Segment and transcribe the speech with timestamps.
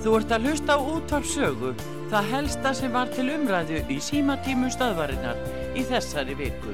[0.00, 1.70] Þú ert að hlusta á útvarpsögu,
[2.08, 5.42] það helsta sem var til umræðu í símatímum stöðvarinnar
[5.76, 6.72] í þessari viku.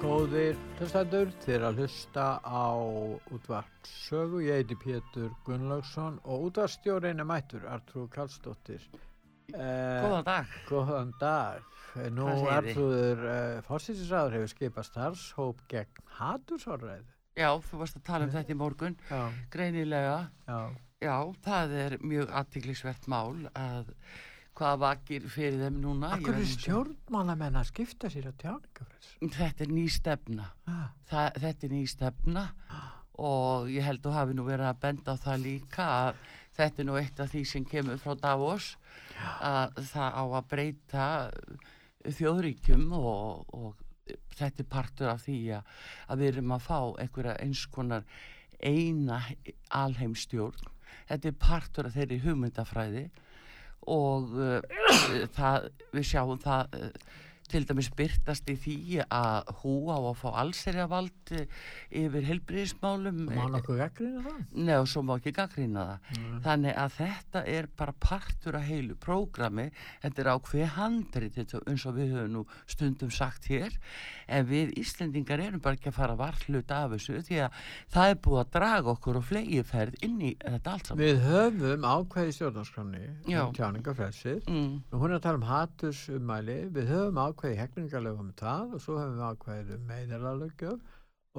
[0.00, 2.72] Góðir hlustandur, þið er að hlusta á
[3.36, 4.40] útvarpsögu.
[4.48, 8.88] Ég heiti Pétur Gunnlaugsson og útvarpsstjórin er mættur, Artrúð Karlsdóttir.
[9.52, 10.58] Eh, góðan dag.
[10.72, 11.70] Góðan dag.
[12.16, 17.19] Nú Artrúður eh, fórsýttisraður hefur skipað starfshóp gegn hatursórræðu.
[17.38, 19.20] Já, þú varst að tala um þetta í morgun, Já.
[19.52, 20.16] greinilega.
[20.48, 20.60] Já.
[21.00, 21.14] Já,
[21.46, 23.94] það er mjög aðtiklisvert mál að
[24.60, 26.10] hvað vakir fyrir þeim núna.
[26.18, 29.14] Akkur er stjórnmálamenn að skipta sér á tjáningafræs?
[29.22, 30.50] Þetta er ný stefna.
[30.68, 30.90] Ah.
[31.08, 32.90] Það, þetta er ný stefna ah.
[33.16, 36.20] og ég held að hafi nú verið að benda á það líka að
[36.58, 38.74] þetta er nú eitt af því sem kemur frá Davos
[39.40, 41.06] að það á að breyta
[42.20, 43.89] þjóðríkjum og, og
[44.36, 45.72] þetta er partur af því að,
[46.08, 48.06] að við erum að fá einhverja eins konar
[48.60, 49.22] eina
[49.74, 50.70] alheimstjórn.
[51.08, 53.08] Þetta er partur af þeirri hugmyndafræði
[53.90, 54.60] og uh,
[55.34, 56.90] það, við sjáum það uh,
[57.50, 61.46] til dæmis byrtast í því að hú á að fá allserja vald eh,
[62.00, 64.38] yfir helbriðismálum Má nokkuð gaggrína það?
[64.54, 66.08] Nei og svo má ekki gaggrína það.
[66.20, 66.38] Mm.
[66.46, 69.66] þannig að þetta er bara partur af heilu prógrami,
[70.04, 73.74] þetta er ákveð handrið eins og við höfum nú stundum sagt hér.
[74.30, 78.20] En við Íslendingar erum bara ekki að fara varhlut af þessu því að það er
[78.26, 81.02] búið að draga okkur og flegi ferð inn í þetta allt saman.
[81.02, 84.70] Við höfum ákveði stjórnarskroni um tjáningafræðsir mm.
[84.92, 88.80] og hún er að tala um hatusumæli við höfum ákveði ákveði hefningalögum um það og
[88.84, 90.80] svo hefum við ákveðið um meðalalögum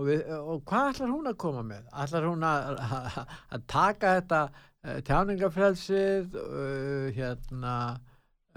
[0.01, 0.07] og,
[0.39, 1.83] og hvað ætlar hún að koma með?
[1.93, 3.19] ætlar hún að, að,
[3.53, 7.75] að taka þetta uh, tjáningafrelsið uh, hérna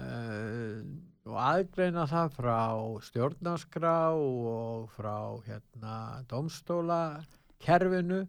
[0.01, 0.79] uh,
[1.25, 2.59] og aðgreina það frá
[3.09, 5.95] stjórnarskrá og frá hérna
[6.31, 8.23] domstólakerfinu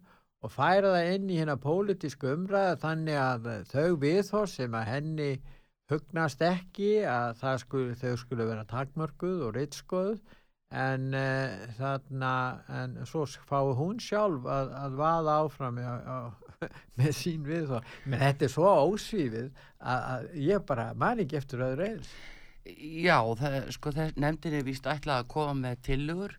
[0.45, 5.31] og færa það inn í hérna pólitísku umræða þannig að þau viðhór sem að henni
[5.91, 10.17] hugnast ekki að skul, þau skulle vera takmörguð og rittskoð
[10.75, 12.31] en uh, þarna
[12.81, 16.17] en svo fái hún sjálf að, að vaða áfram á, á,
[16.99, 21.39] með sín við þá menn þetta er svo ósvífið að, að ég bara man ekki
[21.39, 22.11] eftir öðru eins.
[22.67, 26.33] Já, það, sko, nefndin er vist ætlað að koma með tilugur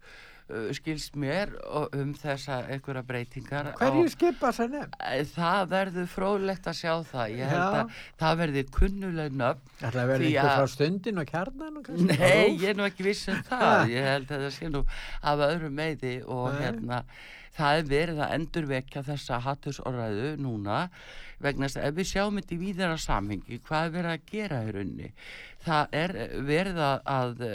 [0.73, 1.51] skilst mér
[1.93, 5.27] um þessa einhverja breytingar hverju skipa það nefn?
[5.35, 7.81] það verður fróðlegt að sjá það ég held Já.
[7.83, 12.69] að það verður kunnuleg nöfn Það verður einhver frá stundin og kjarnan og Nei, ég
[12.73, 14.85] er nú ekki viss um það ég held að það sé nú
[15.23, 16.63] af öðru meði og Nei.
[16.65, 17.03] hérna
[17.59, 20.81] það er verið að endurvekja þessa hattusorðaðu núna
[21.43, 24.61] vegna þess að ef við sjáum þetta í víðara samhengi hvað er verið að gera
[24.65, 25.13] í raunni
[25.67, 26.17] það er
[26.49, 27.47] verið að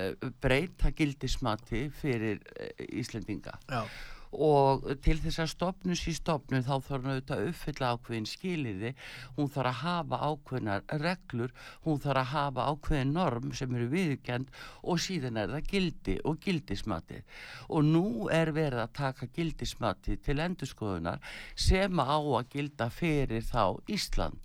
[0.43, 3.57] breyta gildismati fyrir eh, Íslendinga.
[3.71, 3.87] Já
[4.33, 8.93] og til þess að stopnus í stopnum þá þarf hann auðvitað að uppfylla ákveðin skiliði,
[9.37, 11.53] hún þarf að hafa ákveðinar reglur,
[11.85, 16.39] hún þarf að hafa ákveðin norm sem eru viðkjönd og síðan er það gildi og
[16.43, 17.21] gildismati
[17.69, 21.21] og nú er verið að taka gildismati til endurskoðunar
[21.55, 24.42] sem á að gilda fyrir þá Ísland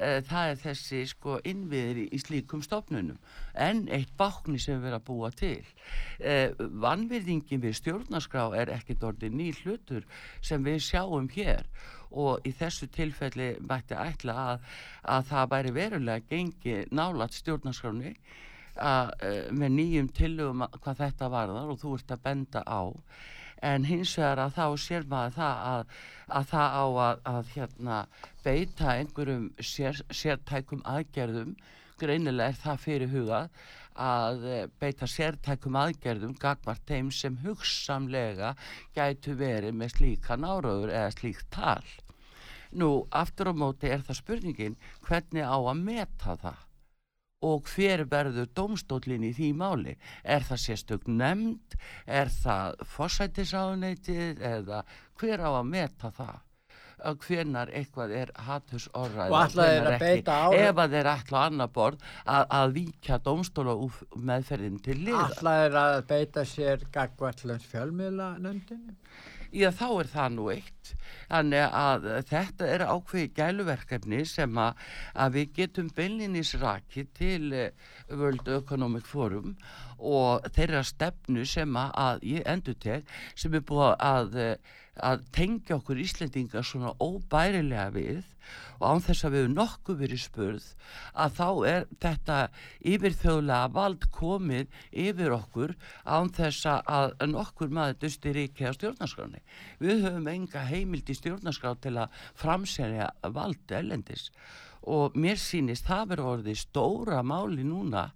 [0.00, 3.18] það er þessi sko innviðir í, slíkum stofnunum.
[3.54, 5.64] En eitt bákni sem við verðum að búa til.
[6.18, 10.06] Eh, vannverðingin við stjórnarskrá er ekkit orðið ný hlutur
[10.40, 11.66] sem við sjáum hér.
[12.10, 14.70] Og í þessu tilfelli mætti ætla að,
[15.16, 18.16] að það væri verulega gengi nálat stjórnarskráni
[18.76, 22.82] að, eh, með nýjum tillögum hvað þetta varðar og þú ert að benda á
[23.66, 25.98] en hins vegar að þá sér maður það að,
[26.38, 27.98] að það á að, að hérna,
[28.44, 31.54] beita einhverjum sér, sértækum aðgerðum
[32.00, 33.50] greinilega er það fyrir hugað
[34.00, 38.54] að eh, beita sértækum aðgerðum gagvart þeim sem hugsamlega
[38.96, 41.84] gætu verið með slíkan áraður eða slíkt tal.
[42.70, 46.66] Nú, aftur á móti er það spurningin hvernig á að meta það
[47.46, 49.96] og hver verður domstólinn í því máli?
[50.24, 51.78] Er það sérstök nefnd?
[52.06, 54.84] Er það fórsættisáðuneytið eða
[55.20, 56.38] hver á að meta það?
[57.00, 59.54] Að hvernar eitthvað er hattusorðað
[60.52, 63.76] ef að þeir ætla á annar borð að, að víkja domstóla
[64.20, 68.98] meðferðin til lið Alltaf er að beita sér gagvallans fjölmiðla nefndinu
[69.50, 70.90] Já þá er það nú eitt.
[71.30, 74.82] Þannig að þetta er ákveði gæluverkefni sem að,
[75.14, 79.56] að við getum beilinnis raki til eh, World Economic Forum
[79.98, 84.38] og þeirra stefnu sem að, að ég endur teg sem er búið að
[84.98, 88.24] að tengja okkur Íslendinga svona óbærilega við
[88.80, 90.68] og án þess að við hefum nokkuð verið spurð
[91.24, 92.38] að þá er þetta
[92.92, 99.44] yfirþjóðlega vald komið yfir okkur án þess að nokkur maður dustir ekki á stjórnarskráni.
[99.78, 104.30] Við höfum enga heimild í stjórnarskrá til að framsæðja vald elendis
[104.90, 108.08] og mér sýnist það verið orðið stóra máli núna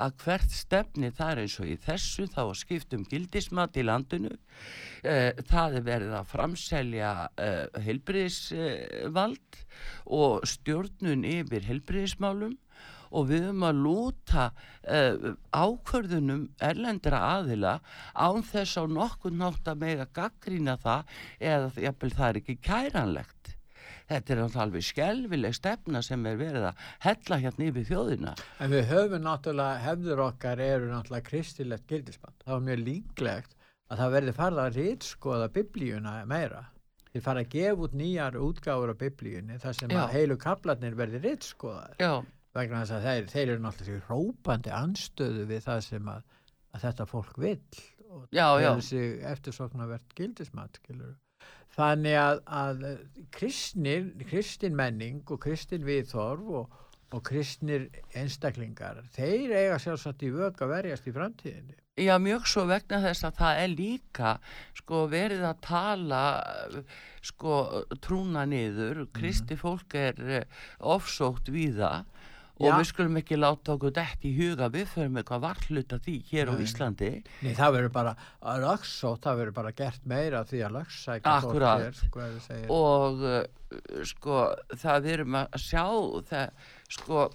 [0.00, 4.32] að hvert stefni það er eins og í þessu þá skiptum gildismat í landinu.
[5.04, 9.60] Eh, það er verið að framselja eh, helbriðisvald
[10.20, 12.58] og stjórnun yfir helbriðismálum
[13.10, 17.72] og við höfum að lúta uh, ákvörðunum erlendra aðila
[18.14, 23.39] án þess á nokkur nátt að mega gaggrína það eða það er ekki kæranlegt
[24.10, 28.34] þetta er alveg skelvileg stefna sem er verið að hella hérna yfir þjóðina.
[28.60, 32.36] En við höfum náttúrulega, hefður okkar eru náttúrulega kristilegt gildismann.
[32.44, 33.56] Það var mjög líklegt
[33.90, 36.64] að það verði farið að rýtskoða biblíuna meira.
[37.10, 40.02] Þið farið að gefa út nýjar útgáður á biblíunni þar sem Já.
[40.02, 41.96] að heilu kaplarnir verði rýtskoðar.
[41.98, 42.12] Já.
[42.54, 46.22] Vegna þess að þeir, þeir eru náttúrulega rópandi anstöðu við það sem að,
[46.74, 47.58] að þetta fólk vil
[48.10, 51.18] og þessi eftirsoknavert gildismann, skilur við
[51.76, 52.84] þannig að, að
[53.34, 56.80] kristnir, kristin menning og kristin viðþorf og,
[57.10, 61.76] og kristnir einstaklingar þeir eiga sjálfsagt í vög að verjast í framtíðinni.
[62.00, 64.30] Já, mjög svo vegna þess að það er líka
[64.78, 66.22] sko, verið að tala
[67.26, 67.56] sko,
[68.00, 69.60] trúna niður, kristi mhm.
[69.60, 72.19] fólk er eh, ofsótt við það
[72.60, 76.52] og við skulum ekki láta okkur í huga við fyrir með hvað varhluta því hér
[76.52, 77.10] á Íslandi.
[77.40, 82.02] Nei, það verður bara að lögsótt, það verður bara gert meira því að lögssækja Akkurat,
[82.70, 83.38] og uh,
[84.12, 84.42] sko
[84.76, 85.86] það verðum að sjá
[86.30, 86.66] það,
[86.98, 87.30] sko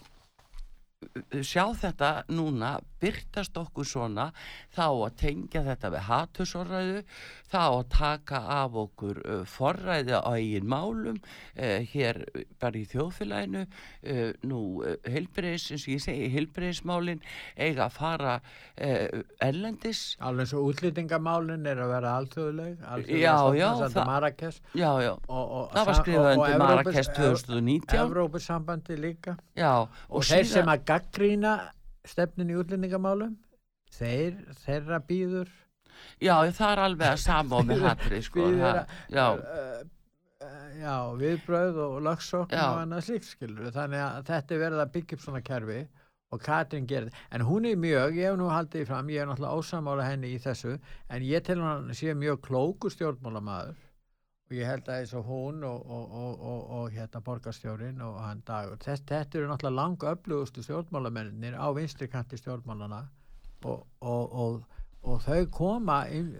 [1.45, 2.75] sjá þetta núna
[3.05, 4.29] byrtast okkur svona
[4.75, 7.03] þá að tengja þetta við hatusorræðu
[7.53, 12.23] þá að taka af okkur forræði á eigin málum uh, hér
[12.59, 13.65] bara í þjóðfélaginu.
[14.05, 14.61] Uh, nú
[15.05, 17.21] helbriðis, eins og ég segi helbriðismálin
[17.55, 18.35] eiga að fara
[18.75, 25.11] ellendis Alveg svo útlýtingamálin er að vera alþjóðleg Já, já það, já, já.
[25.27, 29.35] Og, og, það var skrifað undir Marrakest 2019 Evrópussambandi líka.
[29.57, 31.55] Já, og, og þeir sem að gaggrína
[32.07, 33.35] stefnin í útlendingamálum.
[33.95, 35.51] Þeir, þeirra býður
[36.19, 38.71] Já, það er alveg að samá með hatri sko, ha,
[39.11, 39.25] já.
[39.35, 44.91] Uh, já, viðbröð og lagsokk og annað slíkt skilur þannig að þetta er verið að
[44.95, 45.79] byggja upp svona kerfi
[46.33, 49.61] og Katrin þetta, en hún er mjög ég hef nú haldið fram, ég er náttúrulega
[49.61, 50.75] ósamála henni í þessu,
[51.07, 53.77] en ég til hann sé mjög klóku stjórnmálamæður
[54.45, 58.43] og ég held að eins og hún og, og, og, og hérna borgarstjórin og hann
[58.45, 63.01] dagur, þetta, þetta eru náttúrulega langa öflugustu stjórnmálamennir á vinstri kanti stjórnmálana
[63.65, 64.67] og
[65.05, 65.97] og þau koma,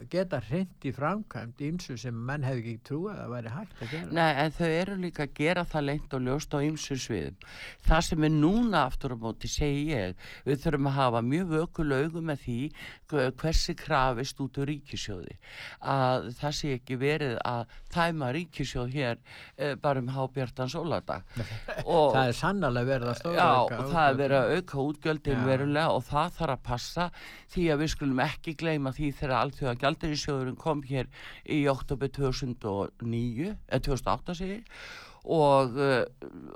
[0.10, 4.10] geta hreint í framkvæmt ímsu sem menn hefði ekki trúið að væri hægt að gera.
[4.18, 7.38] Nei, en þau eru líka að gera það lengt og ljóst á ímsu sviðum.
[7.86, 10.16] Það sem er núna aftur á móti, segi ég,
[10.48, 12.58] við þurfum að hafa mjög vökul augu með því
[13.14, 15.38] hversi krafist út úr ríkisjóði.
[15.86, 19.22] Að það sé ekki verið að þæma ríkisjóð hér
[19.56, 21.24] eh, bara um hábjartans óladag.
[21.36, 23.78] það er sannlega verið að stóra auka.
[23.78, 27.10] Já, það er verið að auka útgjöldin verulega og það þarf að passa
[27.54, 31.10] því að við skulum ekki gleyma því þegar allþjóða gældurísjóðurinn kom hér
[31.46, 34.62] í oktober 2009, eða 2008 segi
[35.26, 36.04] og, uh,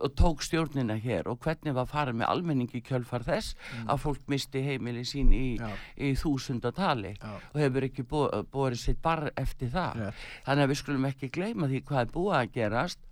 [0.03, 3.89] og tók stjórnina hér og hvernig var farið með almenningi kjölfar þess mm.
[3.89, 5.57] að fólk misti heimili sín í,
[5.97, 10.05] í þúsundatali og hefur ekki borið sitt bar eftir það.
[10.05, 10.25] Yeah.
[10.47, 13.05] Þannig að við skulum ekki gleyma því hvað er búið að gerast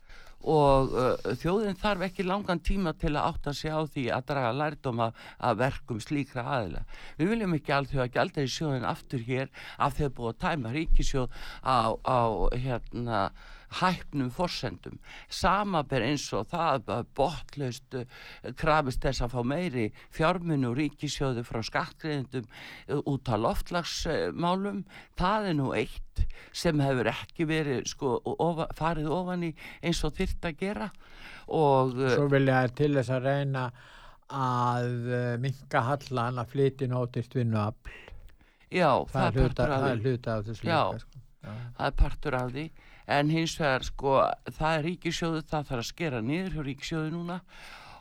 [0.45, 4.53] og uh, þjóðin þarf ekki langan tíma til að átta sig á því að draga
[4.53, 6.83] lærdom að, að verkum slíkra aðila.
[7.17, 7.75] Við viljum ekki
[8.05, 11.29] að gælda í sjóðin aftur hér af að búið að tæma ríkisjóð
[11.65, 12.19] á, á
[12.53, 13.21] hérna
[13.67, 14.97] hæfnum forsendum.
[15.29, 18.07] Samaber eins og það botlaust eh,
[18.59, 24.85] krafist þess að fá meiri fjármunni og ríkisjóðu frá skattgreðendum eh, út á loftlagsmálum
[25.19, 26.23] það er nú eitt
[26.55, 30.89] sem hefur ekki verið sko, ofa, farið ofan í eins og þyrrt að gera.
[31.51, 33.69] Og eh, Svo vilja til þess að reyna
[34.27, 34.89] að
[35.39, 37.93] minga hallan að flyti nótist vinnuafl.
[38.67, 41.21] Já, það, það er hluta af þessu líka sko.
[41.47, 42.65] Það er partur af því
[43.07, 44.15] en hins vegar sko
[44.59, 47.37] það er ríkisjóðu, það þarf að skera niður hjá ríkisjóðu núna.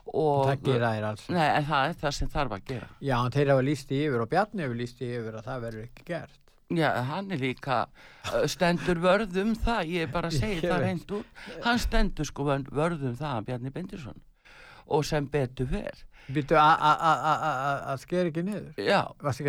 [0.07, 2.89] Og það gera þér alls nei, en það er það sem þarf að gera.
[3.03, 6.37] Já, þeir hafa lísti yfir og Bjarni hefur lísti yfir að það verður ekki gert.
[6.67, 7.85] Já, hann er líka
[8.51, 13.15] stendur vörðum það, ég er bara að segja það reynd úr hann stendur sko vörðum
[13.15, 14.19] það Bjarni Bendirsson
[14.87, 18.73] og sem betur fyrr Býtu að sker ekki niður?
[18.83, 18.99] Já,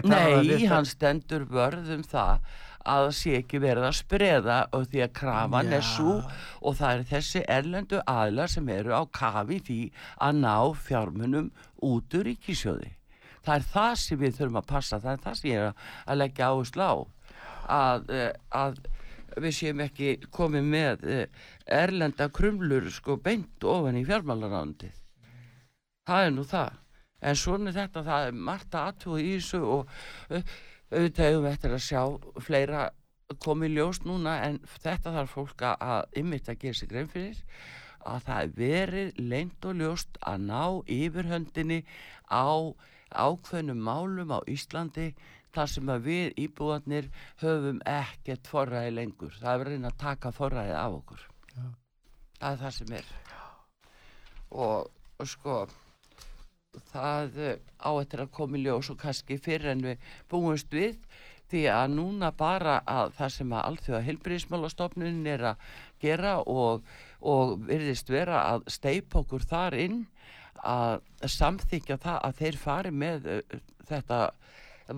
[0.06, 2.44] nei, hann stendur vörðum það
[2.84, 6.92] að það sé ekki verið að spreða og því að krafan er svo og það
[6.92, 9.80] er þessi erlendu aðla sem eru á kafi því
[10.24, 10.56] að ná
[10.86, 11.50] fjármunum
[11.88, 12.94] út úr ríkisjóði.
[13.44, 16.20] Það er það sem við þurfum að passa, það er það sem ég er að
[16.22, 16.94] leggja áherslu á
[17.68, 18.80] að, eh, að
[19.38, 21.26] við séum ekki komið með eh,
[21.78, 24.94] erlenda krumlur sko beint ofan í fjármálarándið.
[26.08, 26.78] Það er nú það.
[27.18, 29.94] En svona þetta, það er margt aðtúið í þessu og
[30.30, 30.56] eh,
[30.92, 32.02] auðvitað hefur við eftir að sjá
[32.44, 32.84] fleira
[33.44, 37.42] komið ljós núna en þetta þarf fólk að ymmit að gera sig grein fyrir
[38.08, 41.82] að það er verið leint og ljóst að ná yfirhöndinni
[42.30, 42.72] á
[43.08, 45.10] ákveðnum málum á Íslandi
[45.54, 47.08] þar sem að við íbúðarnir
[47.42, 49.34] höfum ekkert forræði lengur.
[49.40, 51.26] Það er verið að taka forræði af okkur.
[51.54, 51.66] Já.
[52.38, 53.12] það er það sem er.
[54.48, 55.56] Og, og sko
[56.92, 57.40] það
[57.78, 60.98] á eftir að komi ljós og kannski fyrir en við búumst við.
[61.48, 65.62] Því að núna bara að það sem að allþjóða helbriðismálastofnun er að
[66.02, 66.82] gera og,
[67.24, 70.02] og verðist vera að steipa okkur þar inn
[70.58, 71.00] að
[71.38, 73.58] samþykja það að þeir fari með uh,
[73.88, 74.20] þetta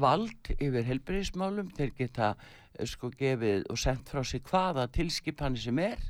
[0.01, 5.79] vald yfir helbriðismálum þeir geta uh, sko gefið og sendt frá sig hvaða tilskipanir sem
[5.85, 6.03] er.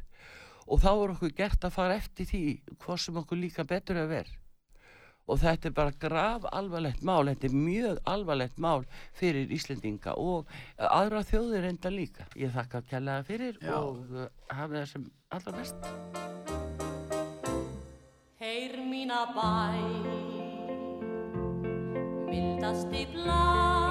[0.71, 2.45] Og þá er okkur gert að fara eftir því
[2.81, 4.40] hvað sem okkur líka betur að vera
[5.31, 8.87] og þetta er bara grav alvarlegt mál, þetta er mjög alvarlegt mál
[9.19, 10.51] fyrir Íslendinga og
[10.91, 12.27] aðra þjóðir enda líka.
[12.39, 13.77] Ég þakka að kella það fyrir Já.
[13.79, 15.07] og uh, hafa það sem
[15.37, 15.77] allra best.
[18.41, 19.51] Heyr mína bæ,
[22.31, 23.90] mildasti blá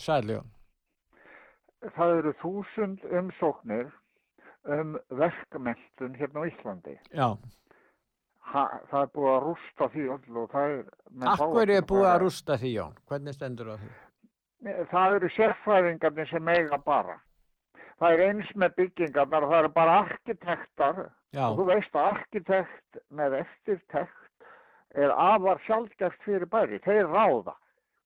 [0.00, 0.50] Sæljón.
[1.96, 3.88] Það eru þúsund umsóknir
[4.68, 6.98] um verkmentun hérna á Íslandi.
[7.16, 7.38] Já.
[8.50, 10.84] ha, það er búið að rústa því öll og það er...
[11.32, 12.96] Akkur er búið að rústa því, Jón?
[13.10, 13.90] Hvernig stendur það því?
[14.90, 17.16] Það eru sérfræðingarnir sem eiga bara.
[18.00, 21.00] Það er eins með byggingarnar það eru bara arkitektar
[21.36, 21.44] Já.
[21.46, 24.46] og þú veist að arkitekt með eftirtekt
[24.98, 26.80] er afar sjálfgeft fyrir bæri.
[26.84, 27.54] Þeir ráða.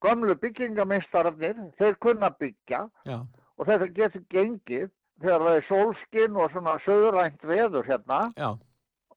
[0.05, 3.19] Gömlu byggingameistararnir, þeir kunna byggja Já.
[3.57, 4.91] og þetta getur gengið
[5.23, 8.21] þegar það er sólskinn og svona söðurænt veður hérna.
[8.37, 8.53] Já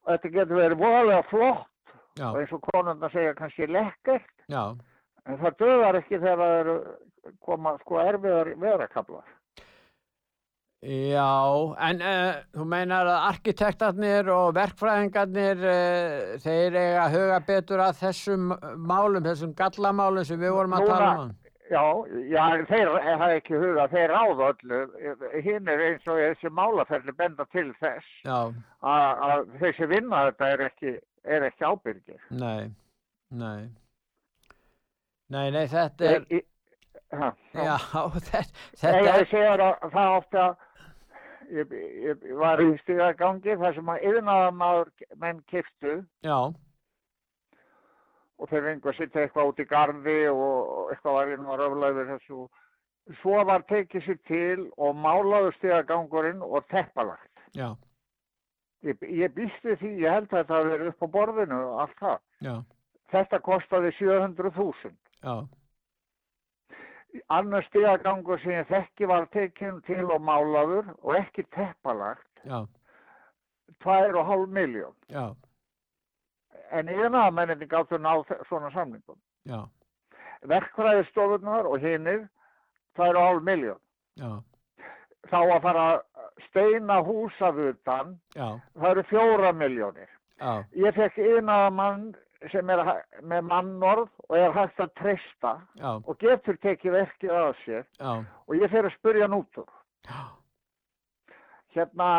[0.08, 2.28] þetta getur verið voðalega flott Já.
[2.30, 6.76] og eins og konundar segja kannski lekkert en það döðar ekki þegar það eru
[7.44, 9.34] koma sko erfiðar veðrakablar
[10.78, 11.30] Já,
[11.88, 17.98] en uh, þú meinar að arkitektarnir og verkfræðingarnir uh, þeir eiga að huga betur að
[18.04, 21.36] þessum málum, þessum gallamálum sem við vorum að Núna, tala um
[21.68, 21.84] Já,
[22.32, 24.78] já, þeir hafa ekki hugað, þeir áða öllu,
[25.44, 28.30] hinn er eins og þessi málaferli benda til þess
[28.80, 30.94] að þessi vinna þetta er ekki,
[31.28, 32.22] er ekki ábyrgir.
[32.30, 32.70] Nei,
[33.28, 33.68] nei,
[35.28, 36.40] nei, nei, þetta er, Í,
[37.18, 37.76] ha, já,
[38.30, 38.42] þetta,
[38.80, 39.10] þetta er.
[39.10, 40.48] Ég segja að það ofta,
[41.54, 41.74] ég,
[42.04, 46.00] ég var í stigagangi þar sem að yfirnaðamadur menn kiptu.
[46.26, 46.52] Já
[48.38, 52.10] og þeir fengu að sitta eitthvað út í gardi og eitthvað var inn og röflaður
[52.12, 52.46] þessu.
[53.22, 57.44] Svo var tekið sér til og málaðu stegagangurinn og teppalagt.
[57.56, 57.72] Já.
[58.86, 62.18] Ég, ég býsti því, ég held að þetta verið upp á borðinu og allt það.
[62.46, 62.54] Já.
[63.08, 64.92] Þetta kostiði 700.000.
[65.24, 65.34] Já.
[67.28, 72.26] Annar stegagangur sem ég þekki var tekinn til og málaður og ekki teppalagt.
[72.44, 72.66] Já.
[73.84, 74.94] 2,5 miljón.
[75.08, 75.34] Já
[76.70, 78.12] en yfirnaðamenninni gáttu ná
[78.48, 79.18] svona samlingum.
[80.48, 82.26] Verkfræðistofunar og hinnir,
[82.96, 83.80] það eru hálf miljón.
[84.20, 84.30] Já.
[85.28, 85.86] Þá að fara
[86.48, 90.08] steina húsafutan, það eru fjóra miljónir.
[90.38, 90.64] Já.
[90.78, 92.12] Ég fekk yfirnaðamann
[92.52, 92.82] sem er
[93.26, 95.90] með mannorð og er hægt að treysta Já.
[95.98, 97.86] og getur tekið verkið að sér.
[97.98, 98.12] Já.
[98.46, 99.68] og ég fer að spurja nútur.
[101.74, 102.10] Hérna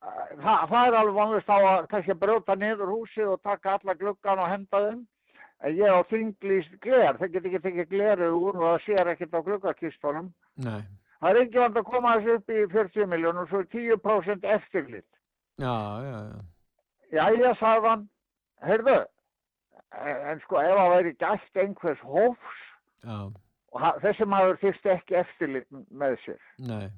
[0.00, 4.42] það, það er alveg vanlust á að kannski brjóta niður húsið og taka alla gluggan
[4.44, 5.00] og henda þeim.
[5.64, 7.16] En ég á þinglýst gler.
[7.16, 10.32] Það getur ekki tekið gleru úr og það sér ekkert á gluggakistunum
[11.20, 15.08] það er ekki vant að koma þessu upp í 40 miljónum svo 10% eftirlitt
[15.56, 15.72] já,
[16.04, 16.44] já, já
[17.12, 18.04] já, ég sagði hann.
[18.66, 18.96] Heyrðu,
[19.96, 22.62] en sko ef það væri gæst einhvers hófs
[23.04, 23.18] já.
[23.72, 26.88] og þessi maður fyrst ekki eftirlitt með sér nei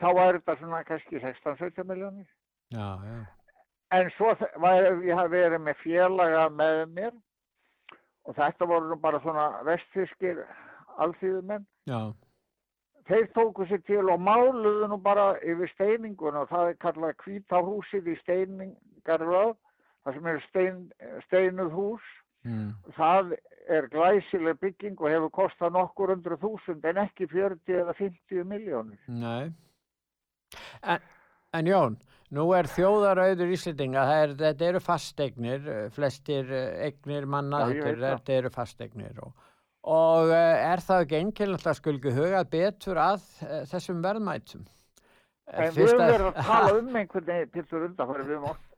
[0.00, 2.26] þá var þetta svona kannski 16-17 miljónir.
[2.72, 3.20] Já, já.
[3.92, 7.14] En svo var ég að vera með félaga með mér
[8.24, 10.40] og þetta voru bara svona vestfískir
[11.02, 11.66] alþýðumenn.
[13.10, 18.08] Þeir tóku sér til og máluðu nú bara yfir steiningun og það er kallað kvítahúsið
[18.14, 19.56] í steiningaröð,
[20.02, 20.78] það sem er stein,
[21.28, 22.12] steinuð hús.
[22.42, 22.70] Mm.
[22.96, 23.34] Það
[23.70, 28.98] er glæsileg bygging og hefur kostað nokkur hundru þúsund en ekki 40 eða 50 miljónir.
[29.06, 29.52] Nei.
[30.82, 31.04] En,
[31.54, 31.96] en Jón,
[32.34, 36.50] nú er þjóðarauður Íslitinga, er, þetta eru fastegnir, flestir
[36.88, 39.48] egnir manna, Já, þetta, þetta eru fastegnir og,
[39.94, 44.66] og eh, er það ekki að skulgu hugað betur að eh, þessum verðmætum?
[45.52, 48.68] En við höfum verið að tala um einhvern veginn til þú undanfæri við mótt.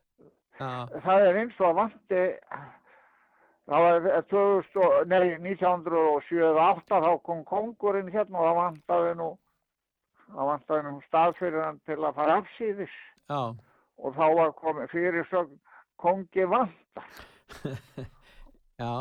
[0.59, 2.23] Það er eins og að vanti,
[3.71, 9.29] það var 2000, nei, 1907-08 þá kom kongurinn hérna og það vantaði nú
[10.31, 12.97] það vantaði nú stað fyrir hann til að fara afsýðis
[13.29, 13.41] Já.
[13.99, 15.45] og þá var komið fyrir svo
[16.01, 17.11] kongi vantar
[18.83, 18.95] Já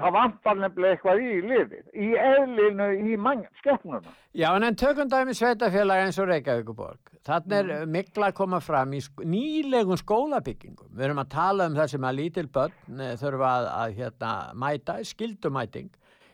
[0.00, 3.16] Það vantar nefnilega eitthvað í lifið, í eðlinu, í
[3.60, 4.14] skefnuna.
[4.32, 7.11] Já, en en tökum dæmi sveitafélagi eins og Reykjavíkuborg.
[7.22, 7.92] Þannig er mm.
[7.94, 10.90] mikla að koma fram í sk nýlegum skólabyggingum.
[10.90, 14.32] Við erum að tala um það sem að lítil börn eh, þurfa að, að hérna,
[14.64, 15.92] mæta, skildumæting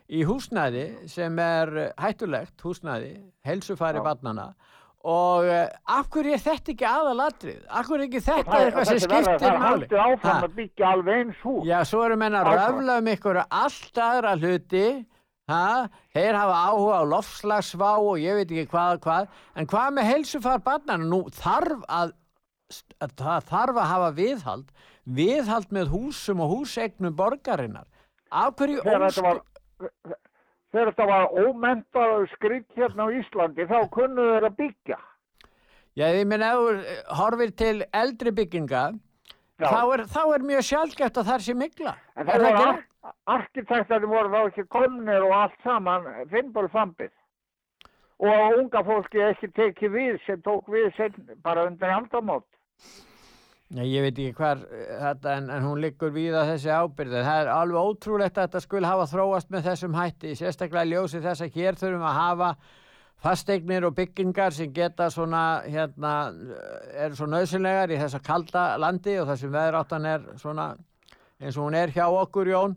[0.09, 3.13] í húsnæði sem er hættulegt húsnæði,
[3.45, 4.55] helsufæri barnana
[5.09, 7.61] og uh, af hverju er þetta ekki aðalatrið?
[7.71, 9.87] Af hverju er ekki þetta það, eitthvað sem skiptir máli?
[9.87, 11.61] Það er áfram að byggja alveg eins hús.
[11.69, 14.85] Já, svo erum við að röfla um ykkur allt aðra hluti
[15.49, 15.89] ha?
[16.15, 20.65] þeir hafa áhuga á lofslagsvá og ég veit ekki hvað hvað en hvað með helsufæri
[20.69, 21.09] barnana?
[21.09, 22.15] Nú þarf að,
[23.05, 24.73] að það þarf að hafa viðhald
[25.19, 27.87] viðhald með húsum og húsegnum borgarinnar.
[28.29, 29.23] Af hverju ósk
[30.73, 34.99] þegar þetta var ómentaðu skrikt hérna á Íslandi þá kunnuðu þeir að byggja
[35.99, 36.83] Já, ég minn að
[37.19, 38.83] horfir til eldri bygginga
[39.63, 42.83] þá er, þá er mjög sjálfgeft að það sé mikla En það voru ar
[43.39, 47.13] arkitektarnir voru þá ekki komnir og allt saman finnból fambið
[48.19, 52.47] og unga fólki ekki tekið við sem tók við sem bara undir aldamót
[53.69, 54.61] Já, ég veit ekki hver
[54.97, 57.19] þetta en, en hún liggur við að þessi ábyrði.
[57.21, 60.31] Það er alveg ótrúlegt að þetta skulle hafa þróast með þessum hætti.
[60.39, 62.49] Sérstaklega ljósi þess að hér þurfum að hafa
[63.23, 66.13] fasteignir og byggingar sem geta svona, hérna,
[66.95, 70.69] er svo nöðsynlegar í þessa kalda landi og þessum veðráttan er svona
[71.39, 72.77] eins og hún er hjá okkur, Jón.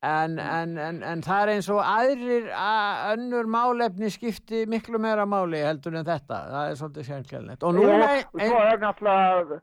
[0.00, 5.26] En, en, en, en það er eins og aðrir að önnur málefni skipti miklu meira
[5.28, 6.38] máli heldur en þetta.
[6.54, 7.66] Það er svolítið sérkjælnett.
[7.68, 8.08] Og núna...
[8.32, 9.60] Svo er náttúrulega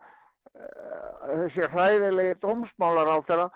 [0.58, 3.48] Eh, þessi hræðilegi dómsmálar á þeirra,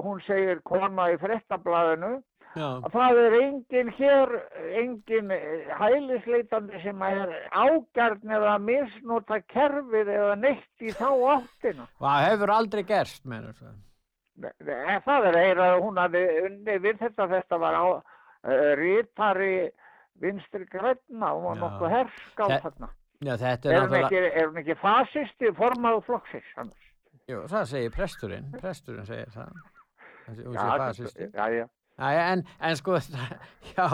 [0.00, 2.12] hún segir kona í frettablaðinu
[2.58, 4.32] að það er enginn hér,
[4.80, 5.30] enginn
[5.78, 11.86] hælisleitandi sem er ágjarn eða misnota kerfið eða neitt í þá áttina.
[12.00, 13.78] Það hefur aldrei gerst, mennur það.
[15.06, 18.02] Það er eira, hún hafði unni við þetta, þetta var á uh,
[18.80, 19.70] rítari
[20.20, 22.92] vinstri græna, hún var nokkuð hersk á þarna.
[23.20, 26.78] Já, er, er, hún ekki, er hún ekki fasisti formáðu flokksins?
[27.28, 29.52] Jú, það segir presturinn, presturinn segir það.
[30.30, 30.64] Já.
[31.34, 31.66] Já, já.
[32.00, 32.96] En, en sko,
[33.76, 33.86] já,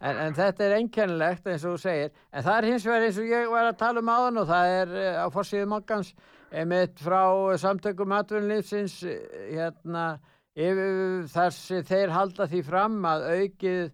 [0.00, 3.20] en, en þetta er einkennilegt eins og þú segir, en það er hins vegar eins
[3.22, 6.12] og ég var að tala um áðan og það er eh, á fórsíðu mokkans,
[6.52, 7.24] einmitt frá
[7.62, 10.06] samtökum atvinnlýfsins, eh, hérna,
[10.54, 13.84] þar sem þeir halda því fram að aukið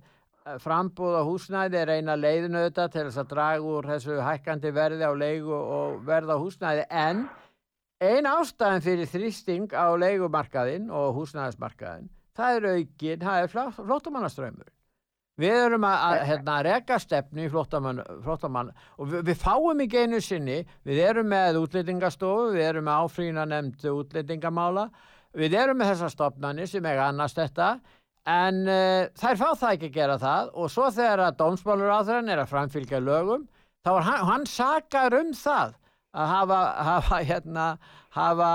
[0.61, 5.09] frambúð á húsnæði er eina leiðinu þetta til þess að draga úr þessu hækkandi verði
[5.09, 6.87] á leigu og verða á húsnæði.
[6.91, 7.27] En
[8.01, 14.71] ein ástæðan fyrir þrýsting á leigumarkaðin og húsnæðismarkaðin það er aukin, það er flóttamannaströymur
[15.41, 20.21] við erum að, að hérna, reka stefnu í flóttamann og við, við fáum ekki einu
[20.25, 24.89] sinni við erum með útlýtingastofu við erum með áfrína nefnd útlýtingamála
[25.39, 27.71] við erum með þessa stofnani sem er annars þetta
[28.29, 32.01] en uh, þær fá það ekki að gera það og svo þegar að dómsmálur á
[32.05, 33.47] þeirra er að framfylgja lögum
[33.87, 35.77] þá er hann, hann sakar um það
[36.11, 37.67] að hafa, hafa, hérna,
[38.15, 38.51] hafa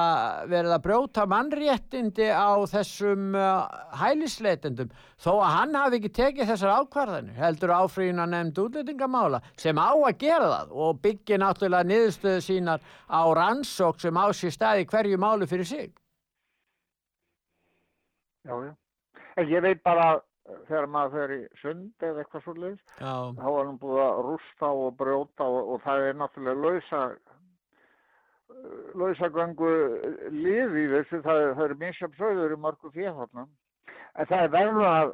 [0.52, 3.66] verið að brjóta mannréttindi á þessum uh,
[4.02, 4.92] hælisleitendum.
[5.22, 9.92] Þó að hann hafi ekki tekið þessar ákvarðanir heldur áfríðin að nefnd útlýtingamála sem á
[9.96, 15.22] að gera það og byggja náttúrulega niðurstöðu sínar á rannsók sem á sér staði hverju
[15.24, 15.92] málu fyrir sig.
[18.46, 18.74] Já, já.
[19.36, 20.20] En ég veit bara
[20.68, 24.92] þegar maður fer í sund eða eitthvað svolítið, þá er hann búið að rústa og
[25.00, 27.00] brjóta og, og það er náttúrulega lausa,
[29.00, 29.72] lausagöngu
[30.34, 33.52] lið í þessu, það, það eru minnskjöp söður í mörgu fjöðhaldnum.
[34.16, 35.14] En það er verður að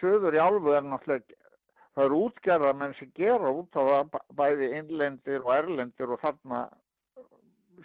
[0.00, 1.38] söður í álfu er náttúrulega,
[1.94, 6.62] það eru útgerðar menn sem gera út á það bæði innlendir og erlendir og þarna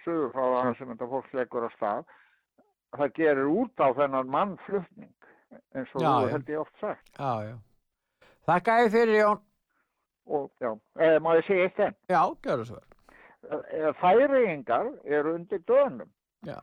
[0.05, 2.11] söður frá það sem þetta fólk leggur á stað.
[2.97, 5.13] Það gerir út á þennan mannflutning
[5.75, 7.09] eins og þú held ég oft sagt.
[7.19, 7.55] Já, já.
[8.47, 9.43] Þakka ég fyrir Jón.
[10.27, 11.97] Og já, eða má ég segja eitt enn?
[12.11, 12.79] Já, gjör það svo.
[13.45, 16.09] Eh, færiðingar eru undir dönum.
[16.45, 16.57] Já.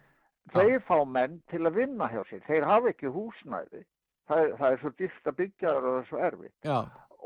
[0.53, 2.43] Þeir fá menn til að vinna hjá sér.
[2.49, 3.85] Þeir hafa ekki húsnæði.
[4.29, 6.57] Það, það er svo dýft að byggja það og það er svo erfitt.
[6.65, 6.79] Já.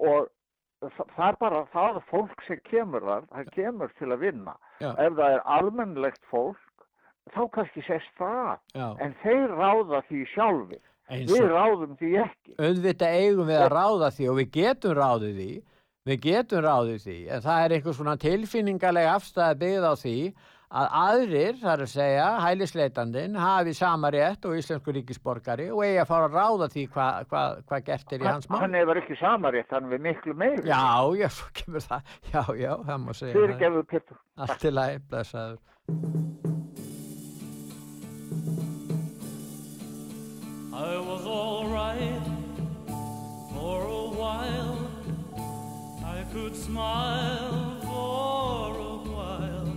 [0.08, 0.28] Og
[1.16, 4.54] það er bara það fólk sem kemur þar, það kemur til að vinna.
[4.82, 4.90] Já.
[4.92, 6.86] Ef það er almennlegt fólk,
[7.34, 8.54] þá kannski sést það.
[9.02, 10.84] En þeir ráða því sjálfur.
[11.08, 12.54] Við ráðum því ekki.
[12.60, 15.52] Auðvitað eigum við að ráða því og við getum ráðið því,
[16.08, 20.18] við getum ráðið því, en það er einhvers svona tilfinningarlega afstæði byggð á því
[20.68, 26.10] að aðrir, þar að segja, hælisleitandin, hafi sama rétt og íslensku ríkisborgari og eigi að
[26.10, 28.60] fara að ráða því hvað hva, hva gert er í hans mál.
[28.66, 30.66] Hann hefur ekki sama rétt, hann er miklu meiri.
[30.68, 30.84] Já,
[31.16, 33.34] já, svo kemur það, já, já, það má segja.
[33.38, 34.20] Fyrir gefur Pettur.
[34.36, 35.60] Allt til að blessaður.
[40.78, 41.07] I
[46.32, 49.74] could smile for a while.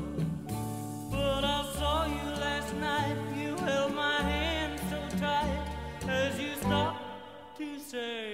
[1.09, 3.15] But I saw you last night.
[3.37, 5.65] You held my hand so tight
[6.09, 8.30] as you stopped to say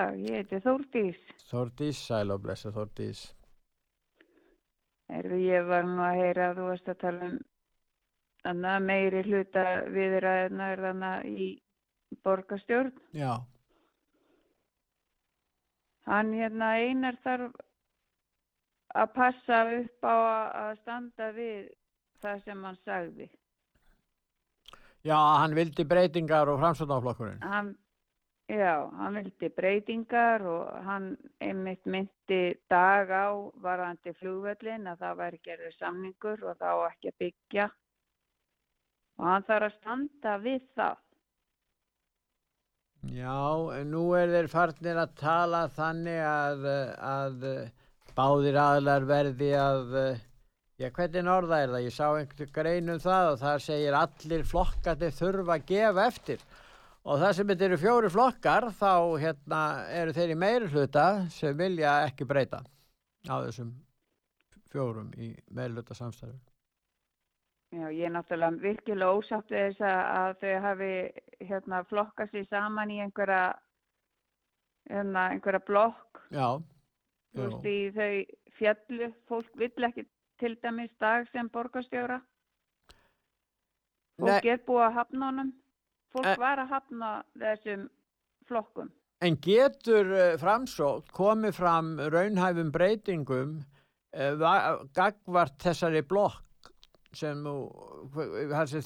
[0.00, 1.20] dag, ég heiti Þórdís.
[1.50, 3.22] Þórdís, sæl og blessa Þórdís.
[5.10, 7.38] Erðu, ég var nú að heyra að þú varst að tala um
[8.44, 9.64] þannig að meiri hluta
[9.96, 11.48] viðræðnar í
[12.24, 12.92] borgarstjórn.
[13.14, 13.32] Já,
[16.10, 17.52] Hann hérna einar þarf
[18.98, 21.68] að passa upp á að- standa við
[22.22, 23.28] það sem hann sagði.
[25.04, 27.42] já, hann vildi breytingar og framsvöndaflokkurinn.
[27.42, 27.76] Hann,
[28.50, 33.30] já, hann vildi breytingar og hann einmitt myndi dag á
[33.62, 37.68] varðandi flugvöllin að það væri gerður samningur og þá ekki að byggja.
[39.20, 40.98] Og hann þarf að standa við það.
[43.08, 43.36] Já,
[43.88, 46.66] nú er þeir farnir að tala þannig að,
[47.00, 47.46] að
[48.16, 49.94] báðir aðlar verði að,
[50.76, 51.86] já, hvernig orða er það?
[51.86, 56.44] Ég sá einhvern grein um það og það segir allir flokkandi þurfa að gefa eftir.
[57.08, 59.60] Og það sem þetta eru fjóri flokkar, þá hérna,
[60.02, 62.60] eru þeir í meiri hluta sem vilja ekki breyta
[63.24, 63.72] á þessum
[64.72, 66.36] fjórum í meiri hluta samstæðu.
[67.70, 70.92] Já, ég er náttúrulega virkilega ósátt við þess að, þau hafi
[71.46, 73.44] hérna flokkað sér saman í einhverja,
[74.90, 76.22] hérna, einhverja blokk.
[76.34, 76.58] Já,
[77.30, 80.04] Þú veist, í þau fjallu, fólk vill ekki
[80.42, 82.18] til dæmis dag sem borgarstjóra.
[84.20, 85.52] Fólk er búið að hafna honum.
[86.10, 86.36] Fólk Eh.
[86.42, 87.88] var að hafna þessum
[88.48, 88.88] flokkum.
[89.22, 93.58] En getur uh, framsókn komið fram raunhæfum breytingum
[94.16, 96.70] uh, gagvart þessari blokk
[97.14, 97.42] sem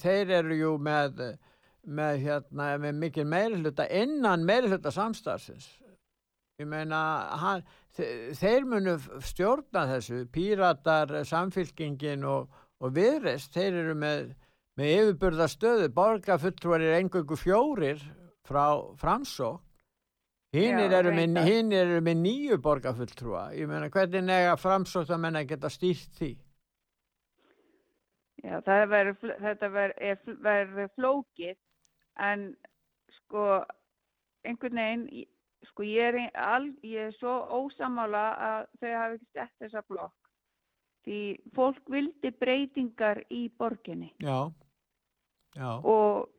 [0.01, 1.19] þeir eru jú með,
[1.85, 5.67] með, hérna, með mikil meirihluta innan meirihluta samstarfsins.
[6.59, 6.99] Ég meina,
[7.41, 7.63] hann,
[7.97, 8.95] þe- þeir munu
[9.27, 14.29] stjórna þessu, píratar, samfylkingin og, og viðrest, þeir eru með,
[14.75, 18.01] með yfirburða stöðu, borgarfulltrúar er engungu fjórir
[18.45, 18.65] frá
[18.99, 19.61] framsókn
[20.55, 21.11] Hinnir eru,
[21.75, 23.49] eru með nýju borgarfulltrúa.
[23.57, 26.29] Ég meina, hvernig nega framsóttamenn að geta stýrt því?
[28.45, 28.83] Já, það
[29.19, 31.55] fl- þetta verður, er fl- verður flókið
[32.29, 32.45] en
[33.17, 33.45] sko
[34.45, 35.25] einhvern veginn,
[35.71, 39.83] sko ég er, ein- al, ég er svo ósamála að þau hafi ekki sett þessa
[39.89, 40.31] blokk.
[41.05, 41.19] Því
[41.57, 44.51] fólk vildi breytingar í borginni já,
[45.63, 46.29] og,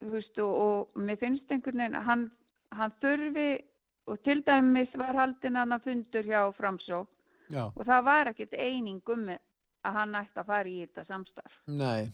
[0.00, 2.24] veist, og, og mér finnst einhvern veginn hann,
[2.74, 3.50] hann þurfi
[4.10, 7.08] og til dæmis var haldinn hann að fundur hjá framsók
[7.52, 11.54] já, og það var ekkert eining um að hann ætti að fara í þetta samstarf.
[11.66, 12.12] nei,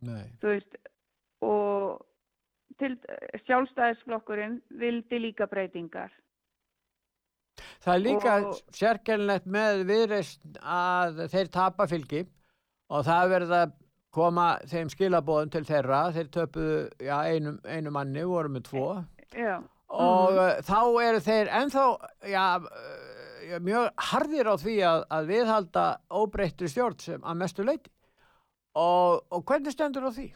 [0.00, 0.78] nei, veist,
[1.44, 2.04] og
[2.78, 2.94] til
[3.46, 6.12] sjálfstæðisflokkurinn vildi líka breytingar.
[7.82, 8.34] Það er líka
[8.76, 12.22] sérkennlegt með viðreist að þeir tapa fylgi
[12.94, 13.60] og það verða
[14.18, 18.88] koma þeim skilabóðum til þeirra, þeir töpuðu já, einu, einu manni, voru með tvo.
[19.36, 20.64] Já, og mm.
[20.68, 21.84] þá eru þeir ennþá
[22.28, 27.92] já, uh, mjög harðir á því að, að viðhalda óbreyttu stjórn sem að mestu leiti
[28.76, 30.28] og, og hvernig stendur á því?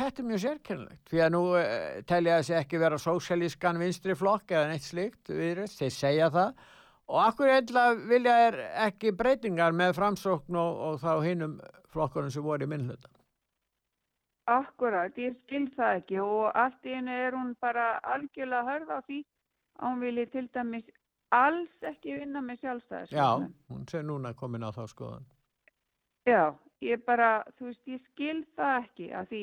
[0.00, 1.64] Þetta er mjög sérkennilegt því að nú uh,
[2.08, 6.62] telja þessi ekki vera sósjalískan vinstri flokk eða neitt slíkt viðreist, þeir segja það.
[7.10, 11.58] Og akkur eitthvað vilja er ekki breytingar með framsókn og, og þá hinnum
[11.94, 13.10] flokkurinn sem voru í minnluta.
[14.50, 18.98] Akkurat, ég skil það ekki og allt í hennu er hún bara algjörlega hörð á
[19.06, 19.18] því
[19.78, 20.88] að hún vilji til dæmis
[21.30, 23.52] alls ekki vinna með sjálfstæðisflokknum.
[23.52, 25.28] Já, hún sé núna komin á þá skoðan.
[26.26, 26.42] Já,
[26.84, 29.42] ég bara, þú veist, ég skil það ekki að því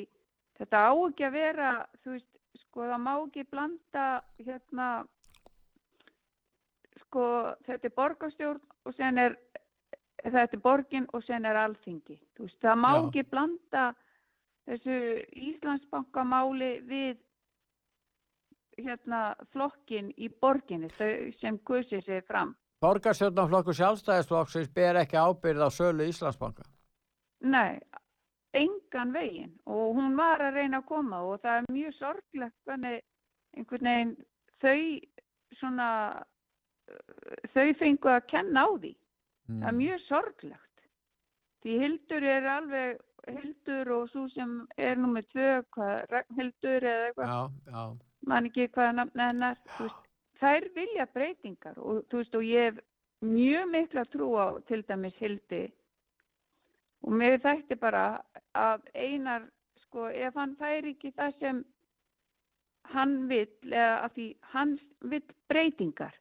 [0.59, 1.69] þetta á ekki að vera,
[2.03, 2.33] þú veist,
[2.63, 4.07] sko það má ekki blanda
[4.41, 4.89] hérna,
[7.05, 7.23] sko
[7.67, 9.37] þetta er borgarstjórn og sen er
[10.23, 12.17] þetta er borgin og sen er alþingi.
[12.39, 12.99] Veist, það má Já.
[13.05, 13.85] ekki blanda
[14.67, 14.99] þessu
[15.51, 17.17] Íslandsbankamáli við
[18.77, 20.89] hérna flokkin í borginni
[21.41, 22.55] sem kusið sér fram.
[22.81, 26.65] Borgarstjórnarflokkur sjálfstæðisflokksins ber ekki ábyrð á sölu Íslandsbanka.
[27.41, 27.79] Nei,
[28.53, 33.01] engan veginn og hún var að reyna að koma og það er mjög sorglegt hvernig
[33.57, 34.13] einhvern veginn
[34.61, 35.89] þau svona
[37.53, 38.93] þau fengu að kenna á því.
[39.47, 39.61] Mm.
[39.61, 40.81] Það er mjög sorglegt.
[41.63, 47.31] Því Hildur er alveg, Hildur og svo sem er nummið tvö, hvað, Ragnhildur eða eitthvað,
[47.31, 47.81] Já, já.
[48.27, 49.57] man ekki hvaða nafn hennar,
[50.39, 52.79] þær vilja breytingar og þú veist og ég hef
[53.25, 55.63] mjög mikla trú á til dæmis Hildi
[57.03, 58.21] og mér þætti bara
[58.53, 59.49] að einar,
[59.87, 61.65] sko, ef hann fær ekki það sem
[62.93, 66.13] hann vill eða að því hann vill breytingar.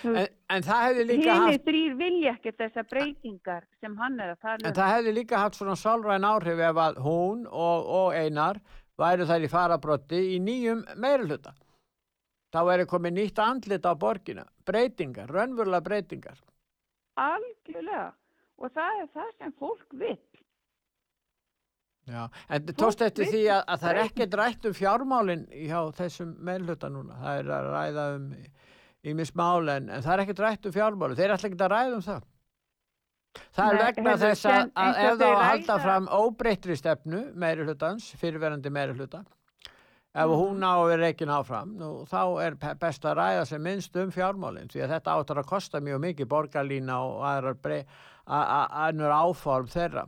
[0.00, 4.32] Þú En, en það hefði líka haft þrýr vilja ekki þessar breytingar sem hann er
[4.34, 4.76] að tala En um.
[4.78, 8.60] það hefði líka haft svona sálræn áhrif ef að hún og, og Einar
[8.98, 11.54] væru þær í farabrotti í nýjum meirulhuta.
[12.52, 14.44] Þá væri komið nýtt andlit á borgina.
[14.68, 16.42] Breytingar, raunverulega breytingar.
[17.16, 18.10] Algjörlega.
[18.60, 20.20] Og það er það sem fólk vill.
[22.10, 22.26] Já.
[22.50, 26.90] En Fólk eftir því að, að það er ekkert rætt um fjármálin hjá þessum meirulhuta
[26.90, 27.18] núna.
[27.22, 28.26] Það er að ræða um
[29.04, 31.16] ímis mál en, en það er ekkert rætt um fjármálin.
[31.18, 32.22] Þeir er alltaf ekki að ræða um það.
[33.56, 37.64] Það er Nei, vegna heyrðu, þess að, ef þá að halda fram óbreyttri stefnu meiri
[37.64, 39.22] hlutans, fyrirverandi meiri hluta
[40.12, 40.34] ef Mhm.
[40.36, 44.10] hún á að vera ekki áfram nú, þá er best að ræða sem minnst um
[44.12, 50.04] fjármálinn því að þetta áttur að kosta mjög mikið borgarlína og aðrar áform þeirra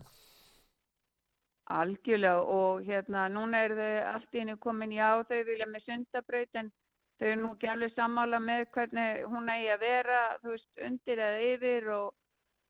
[1.72, 6.60] Algjörlega og hérna núna er þau allt í henni komin já þau vilja með sundabraut
[6.60, 6.70] en
[7.18, 11.22] þau eru nú ekki alveg sammála með hvernig hún eigi að vera þú veist undir
[11.28, 12.08] eða yfir og,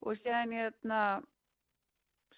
[0.04, 1.00] og séðan hérna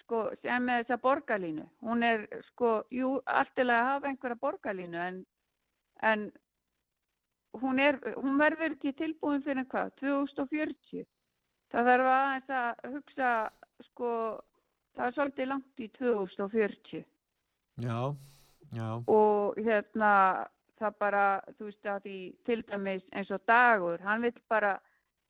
[0.01, 1.67] sko sem með þessa borgarlínu.
[1.83, 5.23] Hún er sko jú alltilega að hafa einhverja borgarlínu en,
[6.03, 6.29] en
[7.61, 9.93] hún, er, hún verður ekki tilbúin fyrir hvað?
[10.03, 11.07] 2040
[11.75, 13.31] það þarf aðeins að hugsa
[13.91, 14.11] sko
[14.97, 17.05] það er svolítið langt í 2040
[17.77, 18.15] Já,
[18.73, 18.89] já.
[19.13, 20.13] Og hérna
[20.81, 21.25] það bara,
[21.59, 24.75] þú veist að því til dæmis eins og dagur, hann vill bara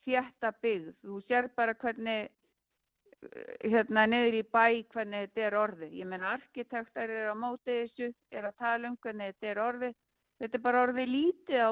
[0.07, 5.95] þjætta byggð, þú sér bara hvernig eh, hérna niður í bæ hvernig þetta er orðið.
[6.01, 9.95] Ég menna arkitektar eru á móti þessu er að tala um hvernig þetta er orðið.
[10.37, 11.69] Þetta er bara orðið lítið á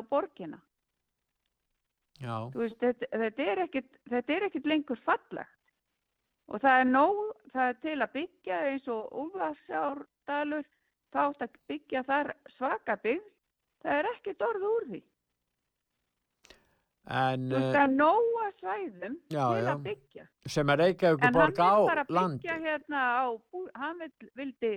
[2.53, 5.51] þú veist, þetta, þetta, er ekkit, þetta er ekkit lengur fallegt.
[6.47, 7.21] Og það er nóg,
[7.53, 10.67] það er til að byggja eins og Úlfarsárdalur
[11.13, 13.31] þá átt að byggja þar svaka byggð,
[13.85, 15.01] það er ekkit orð úr því.
[17.05, 20.23] en Þú veist, er nóg að svæðum Já, til að byggja.
[20.49, 23.25] sem að Reykjavík En hann borg á vil bara land byggja hérna á,
[23.77, 24.01] hann
[24.39, 24.71] vildi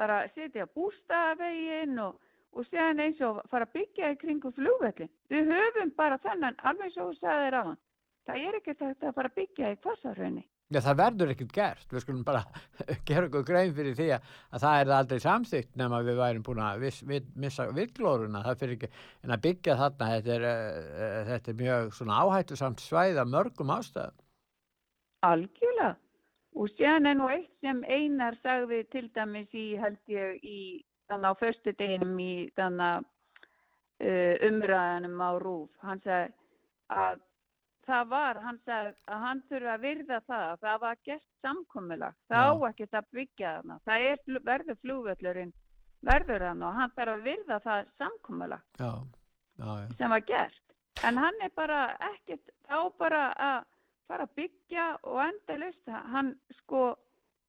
[0.00, 2.16] bara setja bústafegin og,
[2.56, 5.10] og séðan eins og fara að byggja í kringu flugvellin.
[5.28, 7.78] Við höfum bara þennan, alveg og þú sagðir á hann.
[8.26, 10.46] Það er ekki þetta að fara að byggja í kvassarhraunni.
[10.70, 12.40] Já, það verður ekkert gert, við skulum bara
[13.08, 16.60] gera okkur grein fyrir því að, að það er aldrei samþygt nema við værum búin
[16.62, 18.90] að viss, við, missa villglóruna, það fyrir ekki,
[19.26, 23.32] en að byggja þarna, þetta er, uh, þetta er mjög svona áhættu samt svæð af
[23.32, 24.22] mörgum ástæðum.
[25.26, 25.96] Algjörlega.
[26.60, 30.60] Og séðan er nú eitt sem Einar sagði til dæmis í, held ég, í
[31.10, 33.10] þannig á föstudeginum í þannig
[34.06, 35.74] uh, umræðanum á Rúf.
[35.82, 36.30] Hann sagði
[36.94, 37.26] að
[37.90, 42.16] það var, hann sagði að hann þurfa að virða það, að það var gert samkomulag.
[42.30, 43.78] Það á ekkert að byggja þarna.
[43.88, 45.52] Það er, verður flugvöllurinn,
[46.10, 47.92] verður þarna og hann þarf að virða það
[49.60, 49.94] já.
[49.98, 50.64] sem var gert.
[51.06, 51.80] En hann er bara
[52.10, 53.60] ekkert, þá bara að
[54.10, 56.82] fara að byggja og endalaust, hann sko,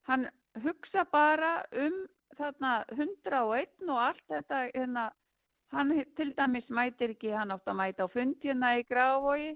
[0.09, 0.27] hann
[0.63, 1.97] hugsa bara um
[2.37, 5.09] þarna 101 og allt þetta, hérna,
[5.73, 9.55] hann til dæmis mætir ekki, hann átt að mæta á fundina í Gravogi,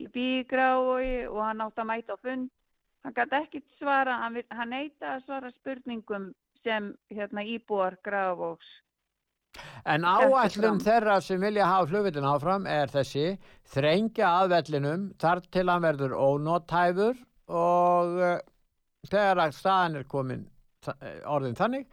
[0.00, 2.48] í bíi Gravogi og hann átt að mæta á fund,
[3.04, 6.32] hann gæti ekkert svara, hann, hann neita að svara spurningum
[6.64, 8.66] sem hérna íbúar Gravogs.
[9.86, 10.80] En fram.
[10.82, 13.36] þeirra sem vilja hafa flugvillin áfram er þessi,
[13.70, 17.20] þrengja að vellinum þar til hann verður ónótæfur
[17.54, 18.40] og uh,
[19.06, 20.48] þegar að staðan er komin
[21.30, 21.86] orðin þannig